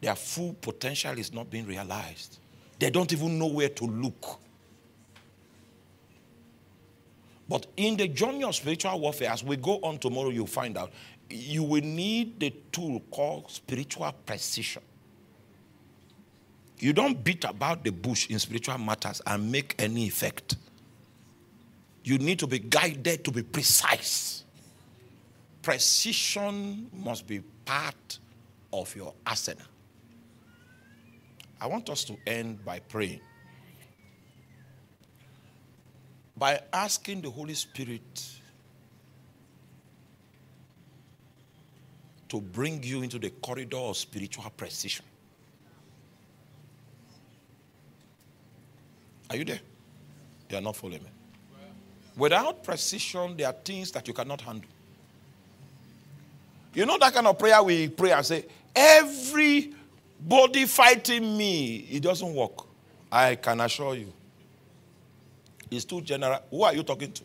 Their 0.00 0.16
full 0.16 0.54
potential 0.54 1.16
is 1.16 1.32
not 1.32 1.48
being 1.48 1.66
realized. 1.66 2.38
They 2.78 2.90
don't 2.90 3.12
even 3.12 3.38
know 3.38 3.46
where 3.46 3.68
to 3.68 3.84
look. 3.84 4.40
But 7.48 7.66
in 7.76 7.96
the 7.96 8.08
journey 8.08 8.42
of 8.44 8.54
spiritual 8.54 8.98
warfare, 8.98 9.30
as 9.30 9.44
we 9.44 9.56
go 9.56 9.78
on 9.82 9.98
tomorrow, 9.98 10.30
you'll 10.30 10.46
find 10.46 10.76
out 10.76 10.92
you 11.30 11.62
will 11.62 11.82
need 11.82 12.40
the 12.40 12.50
tool 12.72 13.00
called 13.10 13.50
spiritual 13.50 14.12
precision. 14.24 14.82
You 16.78 16.92
don't 16.92 17.22
beat 17.22 17.44
about 17.44 17.84
the 17.84 17.90
bush 17.90 18.28
in 18.28 18.38
spiritual 18.38 18.78
matters 18.78 19.22
and 19.26 19.50
make 19.50 19.74
any 19.78 20.06
effect. 20.06 20.56
You 22.04 22.18
need 22.18 22.38
to 22.40 22.46
be 22.46 22.58
guided 22.58 23.24
to 23.24 23.30
be 23.30 23.42
precise. 23.42 24.44
Precision 25.62 26.88
must 26.92 27.26
be 27.26 27.40
part 27.64 28.18
of 28.72 28.94
your 28.94 29.14
arsenal. 29.26 29.66
I 31.60 31.66
want 31.66 31.88
us 31.90 32.04
to 32.04 32.16
end 32.26 32.64
by 32.64 32.80
praying. 32.80 33.20
By 36.36 36.60
asking 36.72 37.22
the 37.22 37.30
Holy 37.30 37.54
Spirit 37.54 38.24
to 42.28 42.40
bring 42.40 42.82
you 42.82 43.02
into 43.02 43.18
the 43.18 43.30
corridor 43.30 43.76
of 43.76 43.96
spiritual 43.96 44.50
precision. 44.56 45.04
Are 49.30 49.36
you 49.36 49.44
there? 49.44 49.60
You 50.50 50.58
are 50.58 50.60
not 50.60 50.76
following 50.76 51.02
me. 51.02 51.10
Without 52.16 52.62
precision, 52.62 53.36
there 53.36 53.46
are 53.46 53.52
things 53.52 53.90
that 53.92 54.06
you 54.08 54.14
cannot 54.14 54.40
handle. 54.40 54.70
You 56.74 56.86
know 56.86 56.98
that 56.98 57.14
kind 57.14 57.26
of 57.26 57.38
prayer 57.38 57.62
we 57.62 57.88
pray 57.88 58.12
and 58.12 58.24
say, 58.24 58.44
every 58.74 59.72
body 60.20 60.66
fighting 60.66 61.36
me, 61.36 61.76
it 61.90 62.02
doesn't 62.02 62.34
work. 62.34 62.66
I 63.10 63.36
can 63.36 63.60
assure 63.60 63.94
you. 63.94 64.12
It's 65.70 65.84
too 65.84 66.00
general. 66.00 66.40
Who 66.50 66.62
are 66.62 66.74
you 66.74 66.82
talking 66.82 67.12
to? 67.12 67.22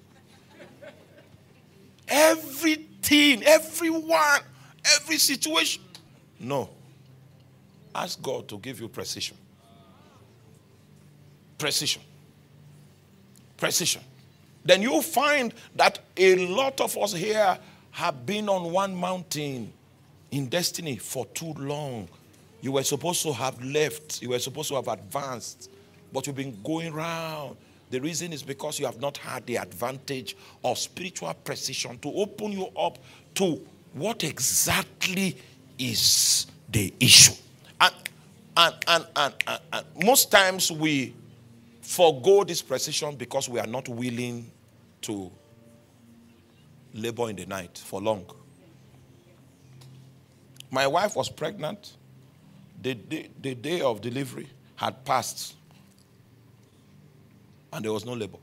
Everything, 2.08 3.44
everyone, 3.44 4.42
every 4.96 5.18
situation. 5.18 5.84
No. 6.40 6.70
Ask 7.94 8.22
God 8.22 8.48
to 8.50 8.58
give 8.58 8.80
you 8.80 8.88
precision. 8.88 9.38
Precision. 11.58 12.02
Precision. 13.58 14.02
Then 14.64 14.82
you'll 14.82 15.02
find 15.02 15.54
that 15.76 16.00
a 16.18 16.48
lot 16.48 16.82
of 16.82 16.98
us 16.98 17.14
here 17.14 17.58
have 17.92 18.26
been 18.26 18.50
on 18.50 18.72
one 18.72 18.96
mountain 18.96 19.72
in 20.32 20.48
destiny 20.48 20.98
for 20.98 21.26
too 21.28 21.54
long. 21.54 22.08
You 22.62 22.74
were 22.74 22.84
supposed 22.84 23.24
to 23.24 23.34
have 23.34 23.64
left, 23.64 24.22
you 24.22 24.30
were 24.30 24.40
supposed 24.40 24.70
to 24.70 24.76
have 24.76 24.88
advanced, 24.88 25.70
but 26.14 26.26
you've 26.28 26.36
been 26.36 26.58
going 26.64 26.94
around. 26.94 27.58
The 27.92 28.00
reason 28.00 28.32
is 28.32 28.42
because 28.42 28.80
you 28.80 28.86
have 28.86 29.02
not 29.02 29.18
had 29.18 29.46
the 29.46 29.58
advantage 29.58 30.38
of 30.64 30.78
spiritual 30.78 31.34
precision 31.34 32.00
to 32.00 32.10
open 32.14 32.54
you 32.54 32.70
up 32.78 32.98
to 33.36 33.62
what 33.94 34.24
exactly 34.24 35.38
is 35.78 36.48
the 36.70 36.94
issue. 37.02 37.34
And, 37.82 37.94
and, 38.56 38.76
and, 38.88 39.06
and, 39.18 39.34
and, 39.74 39.86
most 40.04 40.32
times 40.32 40.72
we 40.72 41.14
forego 41.82 42.46
this 42.46 42.62
precision 42.62 43.16
because 43.16 43.50
we 43.50 43.60
are 43.60 43.68
not 43.68 43.90
willing 43.90 44.50
to 45.02 45.30
labor 46.94 47.30
in 47.30 47.36
the 47.36 47.46
night 47.46 47.78
for 47.78 48.00
long. 48.00 48.26
My 50.70 50.88
wife 50.88 51.18
was 51.18 51.28
pregnant. 51.28 51.98
The 52.82 52.96
day, 52.96 53.30
the 53.42 53.54
day 53.54 53.82
of 53.82 54.00
delivery 54.00 54.50
had 54.78 55.04
passed, 55.04 55.56
and 57.74 57.86
there 57.86 57.94
was 57.94 58.06
no 58.06 58.14
labor. 58.14 58.38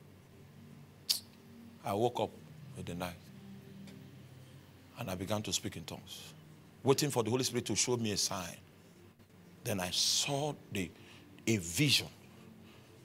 I 1.84 1.92
woke 1.92 2.20
up 2.20 2.30
in 2.76 2.84
the 2.84 2.94
night 2.94 3.16
and 4.98 5.10
I 5.10 5.14
began 5.14 5.42
to 5.42 5.52
speak 5.52 5.76
in 5.76 5.84
tongues, 5.84 6.32
waiting 6.82 7.10
for 7.10 7.22
the 7.22 7.30
Holy 7.30 7.44
Spirit 7.44 7.66
to 7.66 7.76
show 7.76 7.96
me 7.96 8.12
a 8.12 8.16
sign. 8.16 8.56
Then 9.64 9.80
I 9.80 9.90
saw 9.90 10.55
the, 10.72 10.90
a 11.46 11.56
vision, 11.59 12.09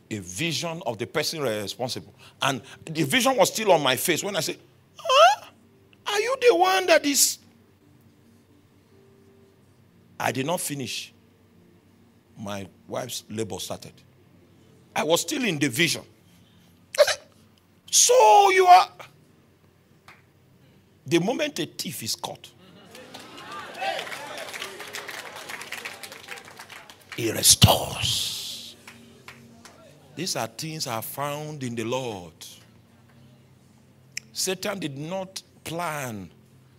a 0.10 0.20
vision 0.20 0.82
of 0.86 0.98
the 0.98 1.06
person 1.06 1.41
responsible. 1.41 2.14
And 2.41 2.62
the 2.86 3.04
vision 3.04 3.36
was 3.38 3.50
still 3.52 3.72
on 3.72 3.82
my 3.82 3.95
face 3.95 4.24
when 4.24 4.36
I 4.36 4.40
said, 4.40 4.58
huh? 4.98 5.45
Are 6.08 6.20
you 6.20 6.36
the 6.41 6.56
one 6.56 6.86
that 6.88 7.06
is? 7.06 7.40
I 10.20 10.32
did 10.32 10.45
not 10.45 10.62
finish. 10.62 11.14
My 12.38 12.68
wife's 12.88 13.24
labor 13.30 13.60
started. 13.60 13.94
I 14.95 15.04
was 15.04 15.22
still 15.22 15.44
in 15.44 15.60
the 15.60 15.68
vision. 15.70 16.04
So 17.94 18.49
you 18.49 18.65
are. 18.65 18.90
The 21.06 21.20
moment 21.20 21.60
a 21.60 21.68
thief 21.68 22.02
is 22.02 22.15
caught, 22.15 22.49
he 27.15 27.32
restores. 27.32 28.76
These 30.15 30.36
are 30.38 30.48
things 30.48 30.88
are 30.88 31.03
found 31.03 31.61
in 31.61 31.76
the 31.76 31.84
Lord. 31.84 32.34
Satan 34.32 34.80
did 34.80 34.98
not 34.98 35.44
plan 35.64 36.32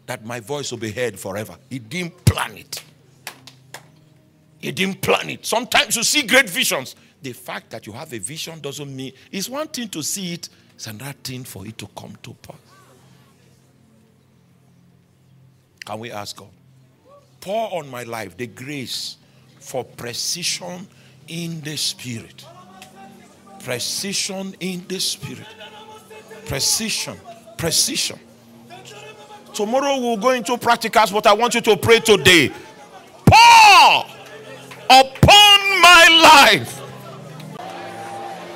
that 0.07 0.25
my 0.25 0.41
voice 0.41 0.73
will 0.73 0.81
be 0.81 0.91
heard 0.91 1.17
forever. 1.17 1.57
He 1.71 1.79
didn't 1.79 2.25
plan 2.25 2.57
it. 2.57 2.83
He 4.59 4.73
didn't 4.73 5.01
plan 5.01 5.31
it. 5.31 5.47
Sometimes 5.47 5.95
you 5.95 6.03
see 6.03 6.23
great 6.23 6.51
visions. 6.51 6.97
The 7.23 7.35
fact 7.35 7.71
that 7.71 7.87
you 7.87 7.93
have 7.93 8.13
a 8.13 8.19
vision 8.19 8.59
doesn't 8.61 8.95
mean 8.95 9.13
it's 9.31 9.49
one 9.49 9.69
thing 9.69 9.89
to 9.91 10.03
see 10.03 10.33
it, 10.33 10.49
it's 10.75 10.87
another 10.87 11.13
thing 11.23 11.45
for 11.45 11.67
it 11.67 11.79
to 11.79 11.87
come 11.97 12.17
to 12.23 12.35
pass. 12.35 12.57
Can 15.85 15.99
we 15.99 16.11
ask 16.11 16.37
God? 16.37 16.49
Pour 17.41 17.75
on 17.75 17.89
my 17.89 18.05
life 18.05 18.37
the 18.37 18.47
grace 18.47 19.19
for 19.61 19.85
precision 19.85 20.87
in 21.29 21.61
the 21.61 21.77
spirit. 21.77 22.45
Precision 23.63 24.55
in 24.61 24.85
the 24.89 24.99
spirit. 24.99 25.47
Precision. 26.47 27.17
Precision. 27.57 28.19
Tomorrow 29.53 30.01
we'll 30.01 30.17
go 30.17 30.31
into 30.31 30.53
practicals, 30.57 31.13
but 31.13 31.27
I 31.27 31.33
want 31.33 31.55
you 31.55 31.61
to 31.61 31.77
pray 31.77 32.01
today. 32.01 32.51
Pour 33.27 34.05
upon 34.91 35.81
my 35.81 36.51
life 36.51 36.84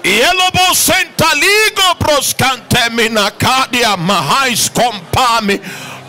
Yelobo 0.03 0.75
sentaligo 0.75 1.95
broskante 1.99 2.91
minakadia 2.91 3.97
mahais 3.97 4.71
compame 4.71 5.61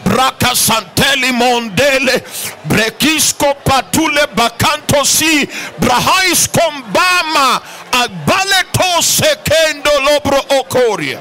braka 0.04 0.56
santeli 0.56 1.32
mondele. 1.32 2.24
Brekisco 2.66 3.54
patule 3.64 4.28
bacanto 4.36 5.06
si. 5.06 5.48
Brahais 5.80 6.48
combama 6.48 7.62
agbaleto 7.92 9.02
sekendo 9.02 9.92
lobro 10.06 10.40
okoria 10.60 11.20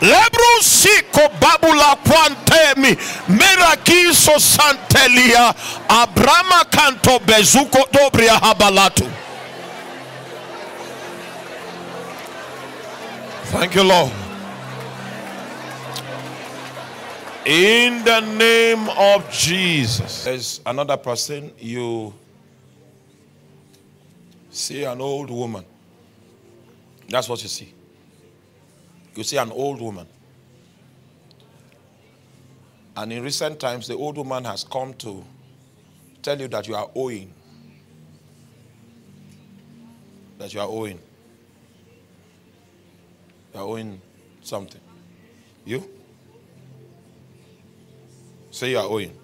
Lebrusiko 0.00 1.28
babula 1.40 1.96
quantemi 1.96 2.96
merakiso 3.28 4.38
santelia 4.38 5.54
abrama 5.88 6.64
canto 6.70 7.18
bezuko 7.18 7.78
dobria 7.92 8.38
habalatu. 8.38 9.10
Thank 13.50 13.74
you, 13.74 13.82
Lord. 13.82 14.12
In 17.46 18.04
the 18.04 18.20
name 18.20 18.90
of 18.90 19.30
Jesus. 19.32 20.24
There's 20.24 20.60
another 20.66 20.98
person, 20.98 21.50
you 21.58 22.12
see 24.50 24.84
an 24.84 25.00
old 25.00 25.30
woman. 25.30 25.64
That's 27.08 27.26
what 27.26 27.42
you 27.42 27.48
see. 27.48 27.72
You 29.18 29.24
see 29.24 29.36
an 29.36 29.50
old 29.50 29.80
woman. 29.80 30.06
And 32.96 33.12
in 33.12 33.24
recent 33.24 33.58
times, 33.58 33.88
the 33.88 33.96
old 33.96 34.16
woman 34.16 34.44
has 34.44 34.62
come 34.62 34.94
to 34.94 35.24
tell 36.22 36.40
you 36.40 36.46
that 36.46 36.68
you 36.68 36.76
are 36.76 36.88
owing. 36.94 37.34
That 40.38 40.54
you 40.54 40.60
are 40.60 40.68
owing. 40.68 41.00
You 43.52 43.60
are 43.60 43.64
owing 43.66 44.00
something. 44.40 44.80
You? 45.64 45.82
Say 48.52 48.70
you 48.70 48.78
are 48.78 48.86
owing. 48.86 49.18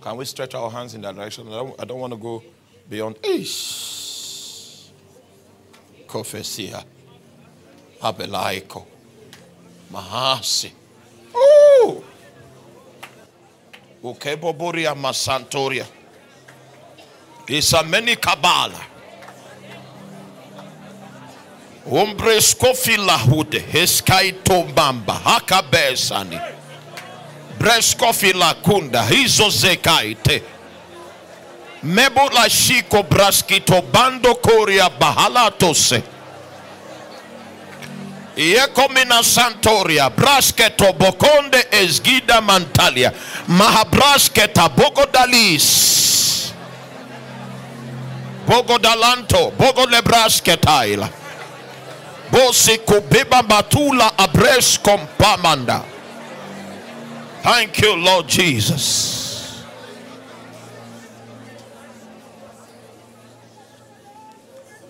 Can 0.00 0.16
we 0.16 0.24
stretch 0.26 0.54
our 0.54 0.70
hands 0.70 0.94
in 0.94 1.00
that 1.00 1.16
direction? 1.16 1.48
I 1.48 1.56
don't, 1.56 1.82
I 1.82 1.84
don't 1.86 1.98
want 1.98 2.12
to 2.12 2.18
go 2.20 2.40
beyond. 2.88 3.16
Eesh. 3.16 4.07
Kofesia. 6.08 6.82
Abelaiko. 8.02 8.86
Mahasi. 9.90 10.72
Ukeboboria 14.02 14.94
masantoria. 14.94 15.86
Isameni 17.46 18.16
kabala. 18.16 18.80
Umbre 21.86 22.40
skofila 22.40 23.18
hude. 23.18 23.58
Heskaito 23.72 24.62
bamba. 24.74 25.14
Hakabesani. 25.14 26.38
Breskofila 27.58 28.54
kunda. 28.54 29.02
Hizo 29.04 29.50
zekaite. 29.50 30.42
Mebo 31.82 32.28
la 32.34 32.48
shiko 32.48 33.02
braskito 33.02 33.82
bando 33.92 34.34
koria 34.34 34.88
bahalatose. 34.90 36.02
Yekomina 38.38 39.22
Santoria, 39.22 40.10
Brasketo 40.10 40.92
Bokonde 40.92 41.60
Esgida 41.72 42.40
Mantalia, 42.40 43.12
Mahabrasketa 43.48 44.68
Bogodalis, 44.68 46.52
Bogodalanto, 48.46 49.50
Bogolebrasketaila, 49.56 51.08
Bosi 52.30 52.78
Kubeba 52.78 53.42
Matula 53.42 54.12
Abres 54.16 54.78
Kompamanda. 54.78 55.84
Thank 57.42 57.80
you, 57.80 57.96
Lord 57.96 58.28
Jesus. 58.28 59.17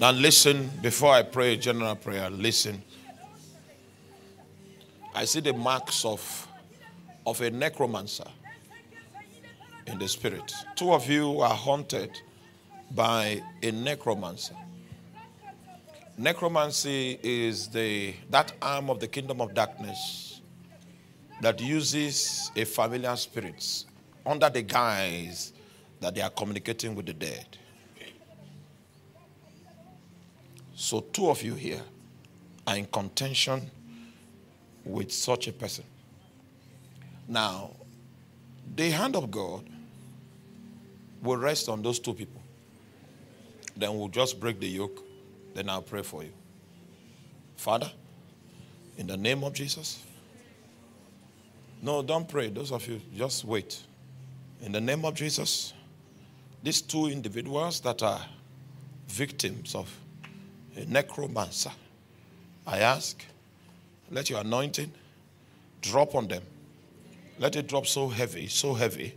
Now, 0.00 0.12
listen 0.12 0.70
before 0.80 1.12
I 1.12 1.24
pray 1.24 1.54
a 1.54 1.56
general 1.56 1.96
prayer. 1.96 2.30
Listen. 2.30 2.80
I 5.12 5.24
see 5.24 5.40
the 5.40 5.52
marks 5.52 6.04
of, 6.04 6.46
of 7.26 7.40
a 7.40 7.50
necromancer 7.50 8.28
in 9.88 9.98
the 9.98 10.06
spirit. 10.06 10.52
Two 10.76 10.92
of 10.92 11.10
you 11.10 11.40
are 11.40 11.52
haunted 11.52 12.12
by 12.92 13.42
a 13.60 13.72
necromancer. 13.72 14.54
Necromancy 16.16 17.18
is 17.20 17.66
the 17.66 18.14
that 18.30 18.52
arm 18.62 18.90
of 18.90 19.00
the 19.00 19.08
kingdom 19.08 19.40
of 19.40 19.52
darkness 19.52 20.40
that 21.42 21.60
uses 21.60 22.52
a 22.54 22.64
familiar 22.64 23.16
spirit 23.16 23.84
under 24.24 24.48
the 24.48 24.62
guise 24.62 25.52
that 25.98 26.14
they 26.14 26.20
are 26.20 26.30
communicating 26.30 26.94
with 26.94 27.06
the 27.06 27.14
dead. 27.14 27.57
So, 30.80 31.00
two 31.00 31.28
of 31.28 31.42
you 31.42 31.54
here 31.54 31.82
are 32.64 32.76
in 32.76 32.86
contention 32.86 33.68
with 34.84 35.10
such 35.10 35.48
a 35.48 35.52
person. 35.52 35.82
Now, 37.26 37.72
the 38.76 38.88
hand 38.88 39.16
of 39.16 39.28
God 39.28 39.68
will 41.20 41.36
rest 41.36 41.68
on 41.68 41.82
those 41.82 41.98
two 41.98 42.14
people. 42.14 42.40
Then 43.76 43.98
we'll 43.98 44.06
just 44.06 44.38
break 44.38 44.60
the 44.60 44.68
yoke. 44.68 45.02
Then 45.52 45.68
I'll 45.68 45.82
pray 45.82 46.02
for 46.02 46.22
you. 46.22 46.30
Father, 47.56 47.90
in 48.98 49.08
the 49.08 49.16
name 49.16 49.42
of 49.42 49.54
Jesus. 49.54 50.04
No, 51.82 52.04
don't 52.04 52.28
pray. 52.28 52.50
Those 52.50 52.70
of 52.70 52.86
you, 52.86 53.00
just 53.16 53.44
wait. 53.44 53.82
In 54.62 54.70
the 54.70 54.80
name 54.80 55.04
of 55.04 55.14
Jesus, 55.14 55.72
these 56.62 56.80
two 56.80 57.06
individuals 57.06 57.80
that 57.80 58.00
are 58.00 58.24
victims 59.08 59.74
of 59.74 59.92
a 60.78 60.86
necromancer, 60.86 61.72
I 62.66 62.78
ask, 62.78 63.24
let 64.10 64.30
your 64.30 64.40
anointing 64.40 64.92
drop 65.82 66.14
on 66.14 66.28
them. 66.28 66.42
Let 67.38 67.56
it 67.56 67.68
drop 67.68 67.86
so 67.86 68.08
heavy, 68.08 68.48
so 68.48 68.74
heavy 68.74 69.14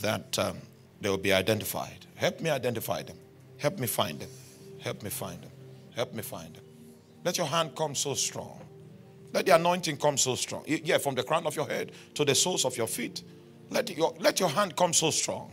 that 0.00 0.38
um, 0.38 0.58
they 1.00 1.10
will 1.10 1.18
be 1.18 1.32
identified. 1.32 2.06
Help 2.14 2.40
me 2.40 2.50
identify 2.50 3.02
them. 3.02 3.16
Help 3.58 3.78
me 3.78 3.86
find 3.86 4.18
them. 4.20 4.30
Help 4.80 5.02
me 5.02 5.10
find 5.10 5.42
them. 5.42 5.50
Help 5.94 6.14
me 6.14 6.22
find 6.22 6.54
them. 6.54 6.64
Let 7.24 7.38
your 7.38 7.46
hand 7.46 7.74
come 7.74 7.94
so 7.94 8.14
strong. 8.14 8.60
Let 9.32 9.46
the 9.46 9.54
anointing 9.54 9.98
come 9.98 10.16
so 10.16 10.34
strong. 10.34 10.62
Yeah, 10.66 10.98
from 10.98 11.14
the 11.14 11.22
crown 11.22 11.46
of 11.46 11.56
your 11.56 11.66
head 11.66 11.92
to 12.14 12.24
the 12.24 12.34
soles 12.34 12.64
of 12.64 12.76
your 12.76 12.86
feet. 12.86 13.22
Let 13.70 13.94
your, 13.96 14.14
let 14.18 14.40
your 14.40 14.48
hand 14.48 14.76
come 14.76 14.92
so 14.92 15.10
strong. 15.10 15.50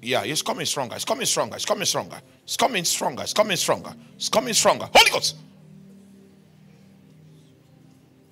Yeah, 0.00 0.24
it's 0.24 0.42
coming 0.42 0.66
stronger. 0.66 0.96
It's 0.96 1.04
coming 1.04 1.26
stronger. 1.26 1.56
It's 1.56 1.64
coming 1.64 1.84
stronger. 1.84 2.20
It's 2.44 2.56
coming 2.56 2.84
stronger. 2.84 3.22
It's 3.22 3.32
coming 3.32 3.56
stronger. 3.56 3.94
It's 4.16 4.28
coming 4.28 4.54
stronger. 4.54 4.88
Holy 4.94 5.10
Ghost. 5.10 5.36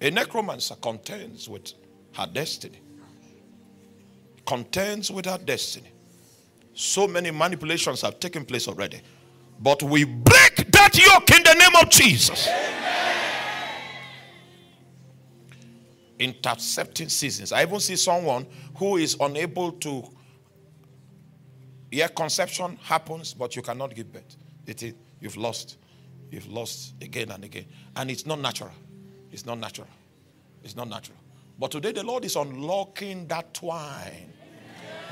A 0.00 0.10
necromancer 0.10 0.74
contends 0.76 1.48
with 1.48 1.72
her 2.14 2.26
destiny. 2.26 2.80
Contends 4.44 5.10
with 5.10 5.24
her 5.26 5.38
destiny. 5.38 5.90
So 6.74 7.06
many 7.06 7.30
manipulations 7.30 8.02
have 8.02 8.20
taken 8.20 8.44
place 8.44 8.68
already. 8.68 9.00
But 9.60 9.82
we 9.82 10.04
break 10.04 10.70
that 10.72 10.90
yoke 10.94 11.30
in 11.30 11.42
the 11.44 11.54
name 11.54 11.82
of 11.82 11.88
Jesus. 11.90 12.48
Intercepting 16.18 17.08
seasons. 17.08 17.52
I 17.52 17.62
even 17.62 17.80
see 17.80 17.96
someone 17.96 18.46
who 18.76 18.96
is 18.96 19.16
unable 19.20 19.72
to. 19.72 20.04
Yeah, 21.92 22.08
conception 22.08 22.78
happens, 22.82 23.34
but 23.34 23.54
you 23.54 23.60
cannot 23.60 23.94
give 23.94 24.10
birth. 24.10 24.36
It 24.66 24.82
is, 24.82 24.94
you've 25.20 25.36
lost. 25.36 25.76
You've 26.30 26.50
lost 26.50 26.94
again 27.02 27.30
and 27.30 27.44
again. 27.44 27.66
And 27.94 28.10
it's 28.10 28.24
not 28.24 28.40
natural. 28.40 28.70
It's 29.30 29.44
not 29.44 29.58
natural. 29.58 29.88
It's 30.64 30.74
not 30.74 30.88
natural. 30.88 31.18
But 31.58 31.70
today 31.70 31.92
the 31.92 32.02
Lord 32.02 32.24
is 32.24 32.34
unlocking 32.34 33.26
that 33.26 33.52
twine. 33.52 34.32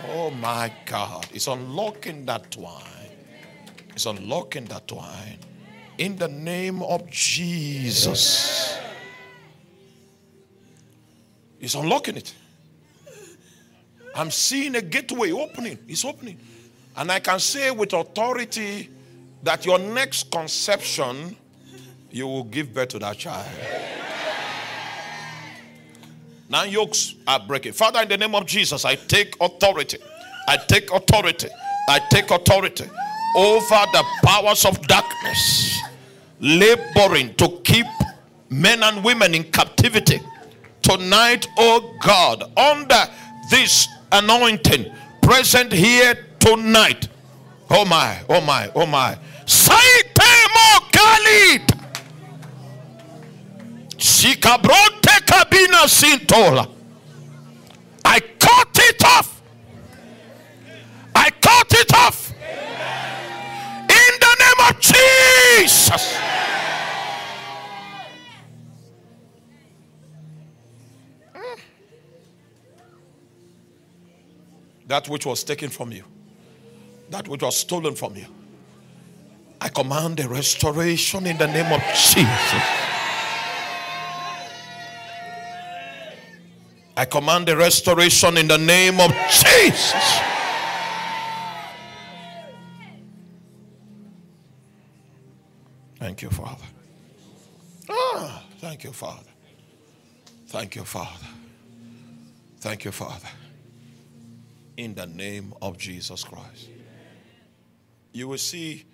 Oh 0.09 0.31
my 0.31 0.73
God. 0.86 1.27
It's 1.35 1.48
unlocking 1.48 2.24
that 2.24 2.51
twine. 2.51 2.82
It's 3.90 4.07
unlocking 4.07 4.65
that 4.66 4.89
twine. 4.89 5.39
In 5.98 6.16
the 6.16 6.28
name 6.28 6.82
of 6.82 7.11
Jesus. 7.11 8.78
It's 11.61 11.74
unlocking 11.74 12.16
it. 12.16 12.35
I'm 14.15 14.31
seeing 14.31 14.77
a 14.77 14.81
gateway 14.81 15.31
opening. 15.31 15.78
It's 15.86 16.07
opening. 16.07 16.40
And 16.96 17.10
I 17.10 17.20
can 17.20 17.38
say 17.38 17.70
with 17.70 17.92
authority 17.92 18.88
that 19.42 19.64
your 19.64 19.78
next 19.78 20.30
conception, 20.30 21.36
you 22.10 22.26
will 22.26 22.44
give 22.44 22.74
birth 22.74 22.88
to 22.88 22.98
that 22.98 23.16
child. 23.16 23.46
Now 26.48 26.64
yokes 26.64 27.14
are 27.28 27.38
breaking. 27.38 27.72
Father, 27.72 28.02
in 28.02 28.08
the 28.08 28.18
name 28.18 28.34
of 28.34 28.44
Jesus, 28.44 28.84
I 28.84 28.96
take 28.96 29.36
authority. 29.40 29.98
I 30.48 30.56
take 30.56 30.92
authority. 30.92 31.48
I 31.88 32.00
take 32.10 32.30
authority 32.30 32.84
over 33.36 33.80
the 33.92 34.04
powers 34.24 34.64
of 34.64 34.80
darkness, 34.88 35.80
laboring 36.40 37.34
to 37.36 37.60
keep 37.64 37.86
men 38.48 38.82
and 38.82 39.04
women 39.04 39.34
in 39.34 39.44
captivity. 39.44 40.20
Tonight, 40.82 41.46
oh 41.56 41.96
God, 42.02 42.50
under 42.56 43.06
this 43.50 43.86
anointing 44.10 44.92
present 45.22 45.72
here 45.72 46.26
tonight. 46.40 47.08
Oh 47.70 47.84
my, 47.84 48.18
oh 48.28 48.40
my, 48.40 48.70
oh 48.74 48.86
my. 48.86 49.16
Saitemo 49.46 50.90
Khalid. 50.92 51.66
Shikabrote 53.96 55.20
kabina 55.26 55.86
sintola. 55.86 56.68
I 58.04 58.18
cut 58.18 58.78
it 58.78 59.04
off. 59.04 59.42
I 61.14 61.30
cut 61.30 61.72
it 61.74 61.94
off. 61.94 62.32
In 63.90 64.12
the 64.20 64.36
name 64.40 64.60
of 64.68 64.80
Jesus. 64.80 66.16
Hmm. 71.34 71.60
That 74.86 75.08
which 75.08 75.26
was 75.26 75.44
taken 75.44 75.68
from 75.68 75.92
you, 75.92 76.04
that 77.10 77.28
which 77.28 77.42
was 77.42 77.56
stolen 77.56 77.94
from 77.94 78.16
you. 78.16 78.26
I 79.60 79.68
command 79.68 80.20
a 80.20 80.28
restoration 80.28 81.26
in 81.26 81.36
the 81.36 81.46
name 81.46 81.70
of 81.70 81.80
Jesus. 81.94 82.90
I 86.96 87.04
command 87.04 87.48
a 87.48 87.56
restoration 87.56 88.36
in 88.36 88.48
the 88.48 88.58
name 88.58 89.00
of 89.00 89.10
Jesus. 89.30 90.20
Thank 95.98 96.22
you, 96.22 96.30
Father. 96.30 96.64
Ah, 97.90 98.42
thank 98.58 98.84
you, 98.84 98.92
Father. 98.92 99.30
Thank 100.46 100.76
you, 100.76 100.84
Father. 100.84 101.26
Thank 102.60 102.84
you, 102.84 102.92
Father. 102.92 103.28
In 104.76 104.94
the 104.94 105.06
name 105.06 105.52
of 105.60 105.76
Jesus 105.76 106.24
Christ. 106.24 106.68
You 108.12 108.28
will 108.28 108.38
see 108.38 108.84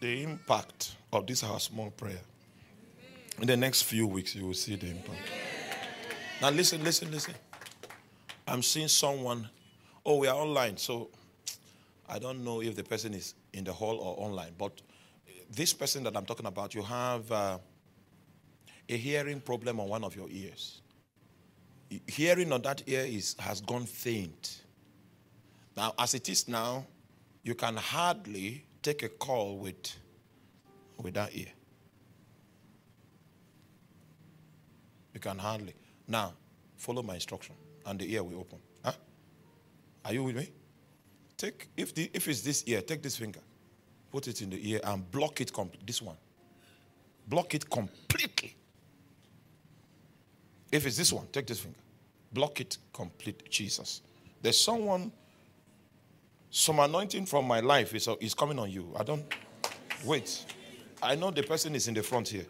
the 0.00 0.22
impact 0.22 0.96
of 1.12 1.26
this 1.26 1.42
our 1.42 1.60
small 1.60 1.90
prayer. 1.90 2.20
In 3.40 3.46
the 3.46 3.56
next 3.56 3.82
few 3.82 4.06
weeks, 4.06 4.34
you 4.34 4.46
will 4.46 4.54
see 4.54 4.76
the 4.76 4.88
impact. 4.88 5.18
Now, 6.40 6.50
listen, 6.50 6.82
listen, 6.82 7.10
listen. 7.10 7.34
I'm 8.46 8.62
seeing 8.62 8.88
someone. 8.88 9.48
Oh, 10.04 10.18
we 10.18 10.28
are 10.28 10.36
online, 10.36 10.76
so 10.76 11.08
I 12.08 12.18
don't 12.18 12.44
know 12.44 12.62
if 12.62 12.76
the 12.76 12.84
person 12.84 13.12
is 13.14 13.34
in 13.52 13.64
the 13.64 13.72
hall 13.72 13.96
or 13.96 14.24
online. 14.24 14.52
But 14.56 14.80
this 15.50 15.72
person 15.72 16.04
that 16.04 16.16
I'm 16.16 16.24
talking 16.24 16.46
about, 16.46 16.74
you 16.74 16.82
have 16.82 17.30
uh, 17.32 17.58
a 18.88 18.96
hearing 18.96 19.40
problem 19.40 19.80
on 19.80 19.88
one 19.88 20.04
of 20.04 20.14
your 20.14 20.28
ears. 20.30 20.80
Hearing 22.06 22.52
on 22.52 22.62
that 22.62 22.82
ear 22.86 23.04
is 23.06 23.36
has 23.38 23.60
gone 23.60 23.84
faint. 23.84 24.62
Now, 25.76 25.94
as 25.98 26.14
it 26.14 26.28
is 26.28 26.48
now, 26.48 26.86
you 27.42 27.54
can 27.54 27.76
hardly 27.76 28.64
take 28.82 29.02
a 29.02 29.08
call 29.08 29.58
with, 29.58 29.94
with 30.98 31.14
that 31.14 31.36
ear. 31.36 31.52
You 35.12 35.20
can 35.20 35.38
hardly. 35.38 35.74
Now, 36.08 36.34
follow 36.76 37.02
my 37.02 37.14
instruction, 37.14 37.54
and 37.84 37.98
the 37.98 38.12
ear 38.12 38.22
will 38.22 38.40
open. 38.40 38.58
Huh? 38.84 38.92
Are 40.04 40.12
you 40.12 40.24
with 40.24 40.36
me? 40.36 40.50
Take 41.36 41.68
if 41.76 41.94
the, 41.94 42.10
if 42.14 42.28
it's 42.28 42.40
this 42.40 42.64
ear, 42.66 42.80
take 42.80 43.02
this 43.02 43.16
finger, 43.16 43.40
put 44.10 44.28
it 44.28 44.40
in 44.40 44.50
the 44.50 44.70
ear, 44.70 44.80
and 44.84 45.10
block 45.10 45.40
it. 45.40 45.52
completely. 45.52 45.84
this 45.86 46.00
one, 46.00 46.16
block 47.28 47.54
it 47.54 47.68
completely. 47.68 48.56
If 50.72 50.86
it's 50.86 50.96
this 50.96 51.12
one, 51.12 51.26
take 51.32 51.46
this 51.46 51.60
finger, 51.60 51.78
block 52.32 52.60
it 52.60 52.78
complete. 52.92 53.48
Jesus, 53.50 54.02
there's 54.40 54.58
someone, 54.58 55.12
some 56.56 56.78
anointing 56.78 57.26
from 57.26 57.46
my 57.46 57.60
life 57.60 57.94
is, 57.94 58.08
is 58.18 58.32
coming 58.32 58.58
on 58.58 58.70
you. 58.70 58.90
I 58.98 59.02
don't 59.02 59.22
wait. 60.06 60.42
I 61.02 61.14
know 61.14 61.30
the 61.30 61.42
person 61.42 61.74
is 61.74 61.86
in 61.86 61.92
the 61.92 62.02
front 62.02 62.28
here. 62.28 62.46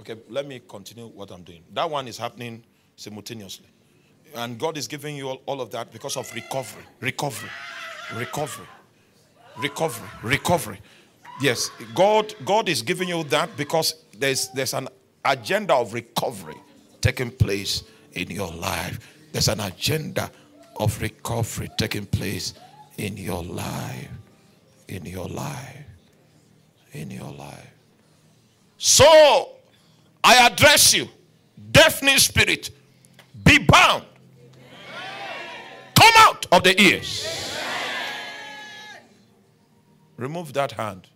Okay, 0.00 0.16
let 0.28 0.48
me 0.48 0.60
continue 0.68 1.06
what 1.06 1.30
I'm 1.30 1.44
doing. 1.44 1.62
That 1.72 1.88
one 1.88 2.08
is 2.08 2.18
happening 2.18 2.64
simultaneously. 2.96 3.66
And 4.34 4.58
God 4.58 4.76
is 4.76 4.88
giving 4.88 5.14
you 5.16 5.28
all, 5.28 5.42
all 5.46 5.60
of 5.60 5.70
that 5.70 5.92
because 5.92 6.16
of 6.16 6.34
recovery, 6.34 6.82
recovery, 6.98 7.50
recovery, 8.16 8.66
recovery, 9.58 10.08
recovery. 10.24 10.80
Yes, 11.40 11.70
God, 11.94 12.34
God 12.44 12.68
is 12.68 12.82
giving 12.82 13.08
you 13.08 13.22
that 13.24 13.56
because 13.56 13.94
there's, 14.18 14.48
there's 14.48 14.74
an 14.74 14.88
agenda 15.24 15.74
of 15.74 15.94
recovery 15.94 16.56
taking 17.00 17.30
place 17.30 17.84
in 18.14 18.28
your 18.28 18.50
life. 18.50 18.98
There's 19.30 19.46
an 19.46 19.60
agenda 19.60 20.32
of 20.80 21.00
recovery 21.00 21.70
taking 21.78 22.06
place 22.06 22.54
in 22.98 23.16
your 23.16 23.42
life. 23.42 24.10
In 24.88 25.04
your 25.06 25.28
life. 25.28 25.84
In 26.92 27.10
your 27.10 27.32
life. 27.32 27.70
So, 28.78 29.54
I 30.22 30.46
address 30.46 30.94
you, 30.94 31.08
deafening 31.72 32.18
spirit, 32.18 32.70
be 33.44 33.58
bound. 33.58 34.04
Come 35.94 36.12
out 36.18 36.46
of 36.52 36.62
the 36.62 36.80
ears. 36.80 37.26
Remove 40.16 40.52
that 40.52 40.72
hand. 40.72 41.08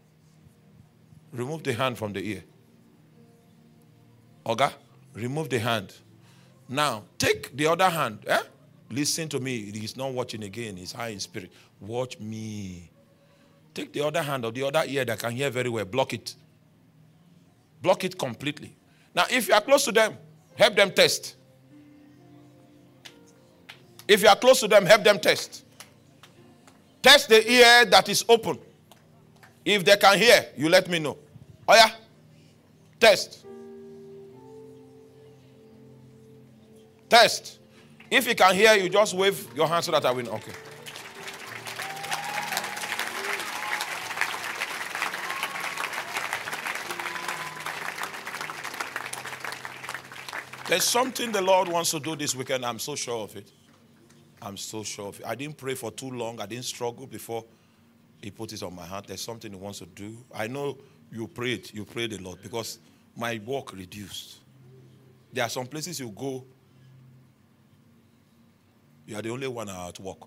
Remove 1.33 1.63
the 1.63 1.75
hand 1.75 1.99
from 1.99 2.13
the 2.13 2.21
ear. 2.21 2.43
Oga, 4.45 4.73
remove 5.15 5.51
the 5.51 5.59
hand. 5.59 5.93
Now, 6.69 7.05
take 7.19 7.57
the 7.57 7.67
other 7.67 7.89
hand. 7.89 8.25
Eh? 8.27 8.43
Listen 8.91 9.29
to 9.29 9.41
me. 9.41 9.71
He's 9.73 9.97
not 9.97 10.13
watching 10.13 10.43
again. 10.45 10.77
He's 10.77 10.93
high 10.93 11.09
in 11.09 11.21
spirit. 11.21 11.51
Watch 11.81 12.19
me. 12.19 12.91
Take 13.75 13.93
the 13.93 14.05
other 14.05 14.23
hand 14.23 14.45
or 14.45 14.51
the 14.51 14.67
other 14.67 14.83
ear 14.87 15.05
that 15.05 15.19
can 15.19 15.33
hear 15.33 15.51
very 15.51 15.69
well. 15.69 15.85
Block 15.85 16.15
it. 16.15 16.35
Block 17.83 18.03
it 18.05 18.19
completely. 18.19 18.75
Now, 19.15 19.25
if 19.31 19.49
you 19.49 19.55
are 19.55 19.61
close 19.61 19.85
to 19.85 19.93
them, 19.93 20.17
help 20.57 20.75
them 20.75 20.91
test. 20.91 21.37
If 24.07 24.23
you 24.23 24.29
are 24.29 24.37
close 24.37 24.61
to 24.61 24.69
them, 24.69 24.87
help 24.87 25.05
them 25.05 25.19
test. 25.19 25.65
Test 27.03 27.29
the 27.29 27.51
ear 27.51 27.85
that 27.87 28.09
is 28.09 28.25
open. 28.29 28.59
If 29.65 29.85
they 29.85 29.97
can 29.97 30.19
hear, 30.19 30.47
you 30.57 30.69
let 30.69 30.89
me 30.89 30.99
know. 30.99 31.19
Oh, 31.69 31.75
yeah? 31.75 31.91
Test. 32.99 33.45
Test. 37.09 37.58
If 38.11 38.27
you 38.27 38.35
can 38.35 38.55
hear, 38.55 38.75
you 38.75 38.89
just 38.89 39.15
wave 39.15 39.47
your 39.55 39.69
hand 39.69 39.85
so 39.85 39.93
that 39.93 40.05
I 40.05 40.11
win. 40.13 40.29
Okay. 40.29 40.53
There's 50.69 50.85
something 50.85 51.33
the 51.33 51.41
Lord 51.41 51.69
wants 51.69 51.91
to 51.93 52.01
do 52.01 52.15
this 52.15 52.35
weekend. 52.35 52.65
I'm 52.65 52.79
so 52.79 52.95
sure 52.95 53.25
of 53.25 53.35
it. 53.37 53.51
I'm 54.43 54.57
so 54.57 54.83
sure 54.83 55.09
of 55.09 55.19
it. 55.19 55.27
I 55.27 55.35
didn't 55.35 55.57
pray 55.57 55.75
for 55.75 55.91
too 55.91 56.11
long. 56.11 56.41
I 56.41 56.47
didn't 56.47 56.67
struggle 56.67 57.07
before 57.07 57.45
He 58.23 58.31
put 58.31 58.53
it 58.53 58.63
on 58.63 58.75
my 58.75 58.85
heart. 58.85 59.07
There's 59.07 59.23
something 59.23 59.51
He 59.51 59.59
wants 59.59 59.79
to 59.79 59.87
do. 59.87 60.17
I 60.35 60.47
know 60.47 60.77
you 61.11 61.27
prayed. 61.27 61.71
You 61.73 61.87
prayed 61.87 62.13
a 62.13 62.23
lot 62.23 62.43
because 62.43 62.79
my 63.17 63.41
work 63.47 63.73
reduced. 63.73 64.41
There 65.33 65.43
are 65.45 65.49
some 65.49 65.67
places 65.67 66.01
you 66.01 66.11
go, 66.11 66.45
you 69.09 69.17
are 69.17 69.23
the 69.23 69.31
only 69.31 69.49
one 69.49 69.71
at 69.71 69.99
work. 70.01 70.19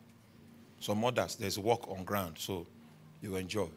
Some 0.79 1.05
others, 1.05 1.35
there's 1.35 1.59
work 1.59 1.87
on 1.87 2.03
ground, 2.03 2.37
so 2.39 2.65
you 3.21 3.35
enjoy. 3.35 3.67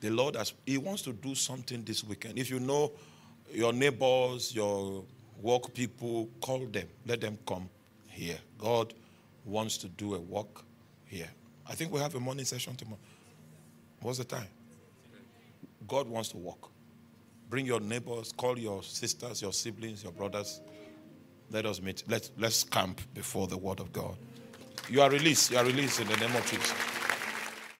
The 0.00 0.08
Lord 0.08 0.36
has, 0.36 0.54
He 0.64 0.78
wants 0.78 1.02
to 1.02 1.12
do 1.12 1.34
something 1.34 1.84
this 1.84 2.02
weekend. 2.02 2.38
If 2.38 2.48
you 2.48 2.58
know 2.58 2.92
your 3.52 3.74
neighbors, 3.74 4.54
your 4.54 5.04
work 5.42 5.74
people, 5.74 6.30
call 6.40 6.64
them. 6.64 6.88
Let 7.06 7.20
them 7.20 7.38
come 7.46 7.68
here. 8.06 8.38
God 8.56 8.94
wants 9.44 9.76
to 9.78 9.88
do 9.88 10.14
a 10.14 10.18
work 10.18 10.64
here. 11.04 11.28
I 11.68 11.74
think 11.74 11.92
we 11.92 12.00
have 12.00 12.14
a 12.14 12.20
morning 12.20 12.46
session 12.46 12.74
tomorrow. 12.74 13.00
What's 14.00 14.16
the 14.16 14.24
time? 14.24 14.48
God 15.86 16.08
wants 16.08 16.30
to 16.30 16.38
work. 16.38 16.70
Bring 17.50 17.66
your 17.66 17.80
neighbors, 17.80 18.32
call 18.32 18.58
your 18.58 18.82
sisters, 18.82 19.42
your 19.42 19.52
siblings, 19.52 20.04
your 20.04 20.12
brothers. 20.12 20.62
Let 21.50 21.66
us 21.66 21.82
meet. 21.82 22.02
Let's, 22.08 22.30
let's 22.38 22.64
camp 22.64 23.02
before 23.12 23.46
the 23.46 23.58
word 23.58 23.80
of 23.80 23.92
God. 23.92 24.16
You 24.90 25.02
are 25.02 25.10
released. 25.10 25.50
You 25.50 25.58
are 25.58 25.64
released 25.64 26.00
in 26.00 26.08
the 26.08 26.16
name 26.16 26.34
of 26.34 26.46
Jesus. 26.50 26.97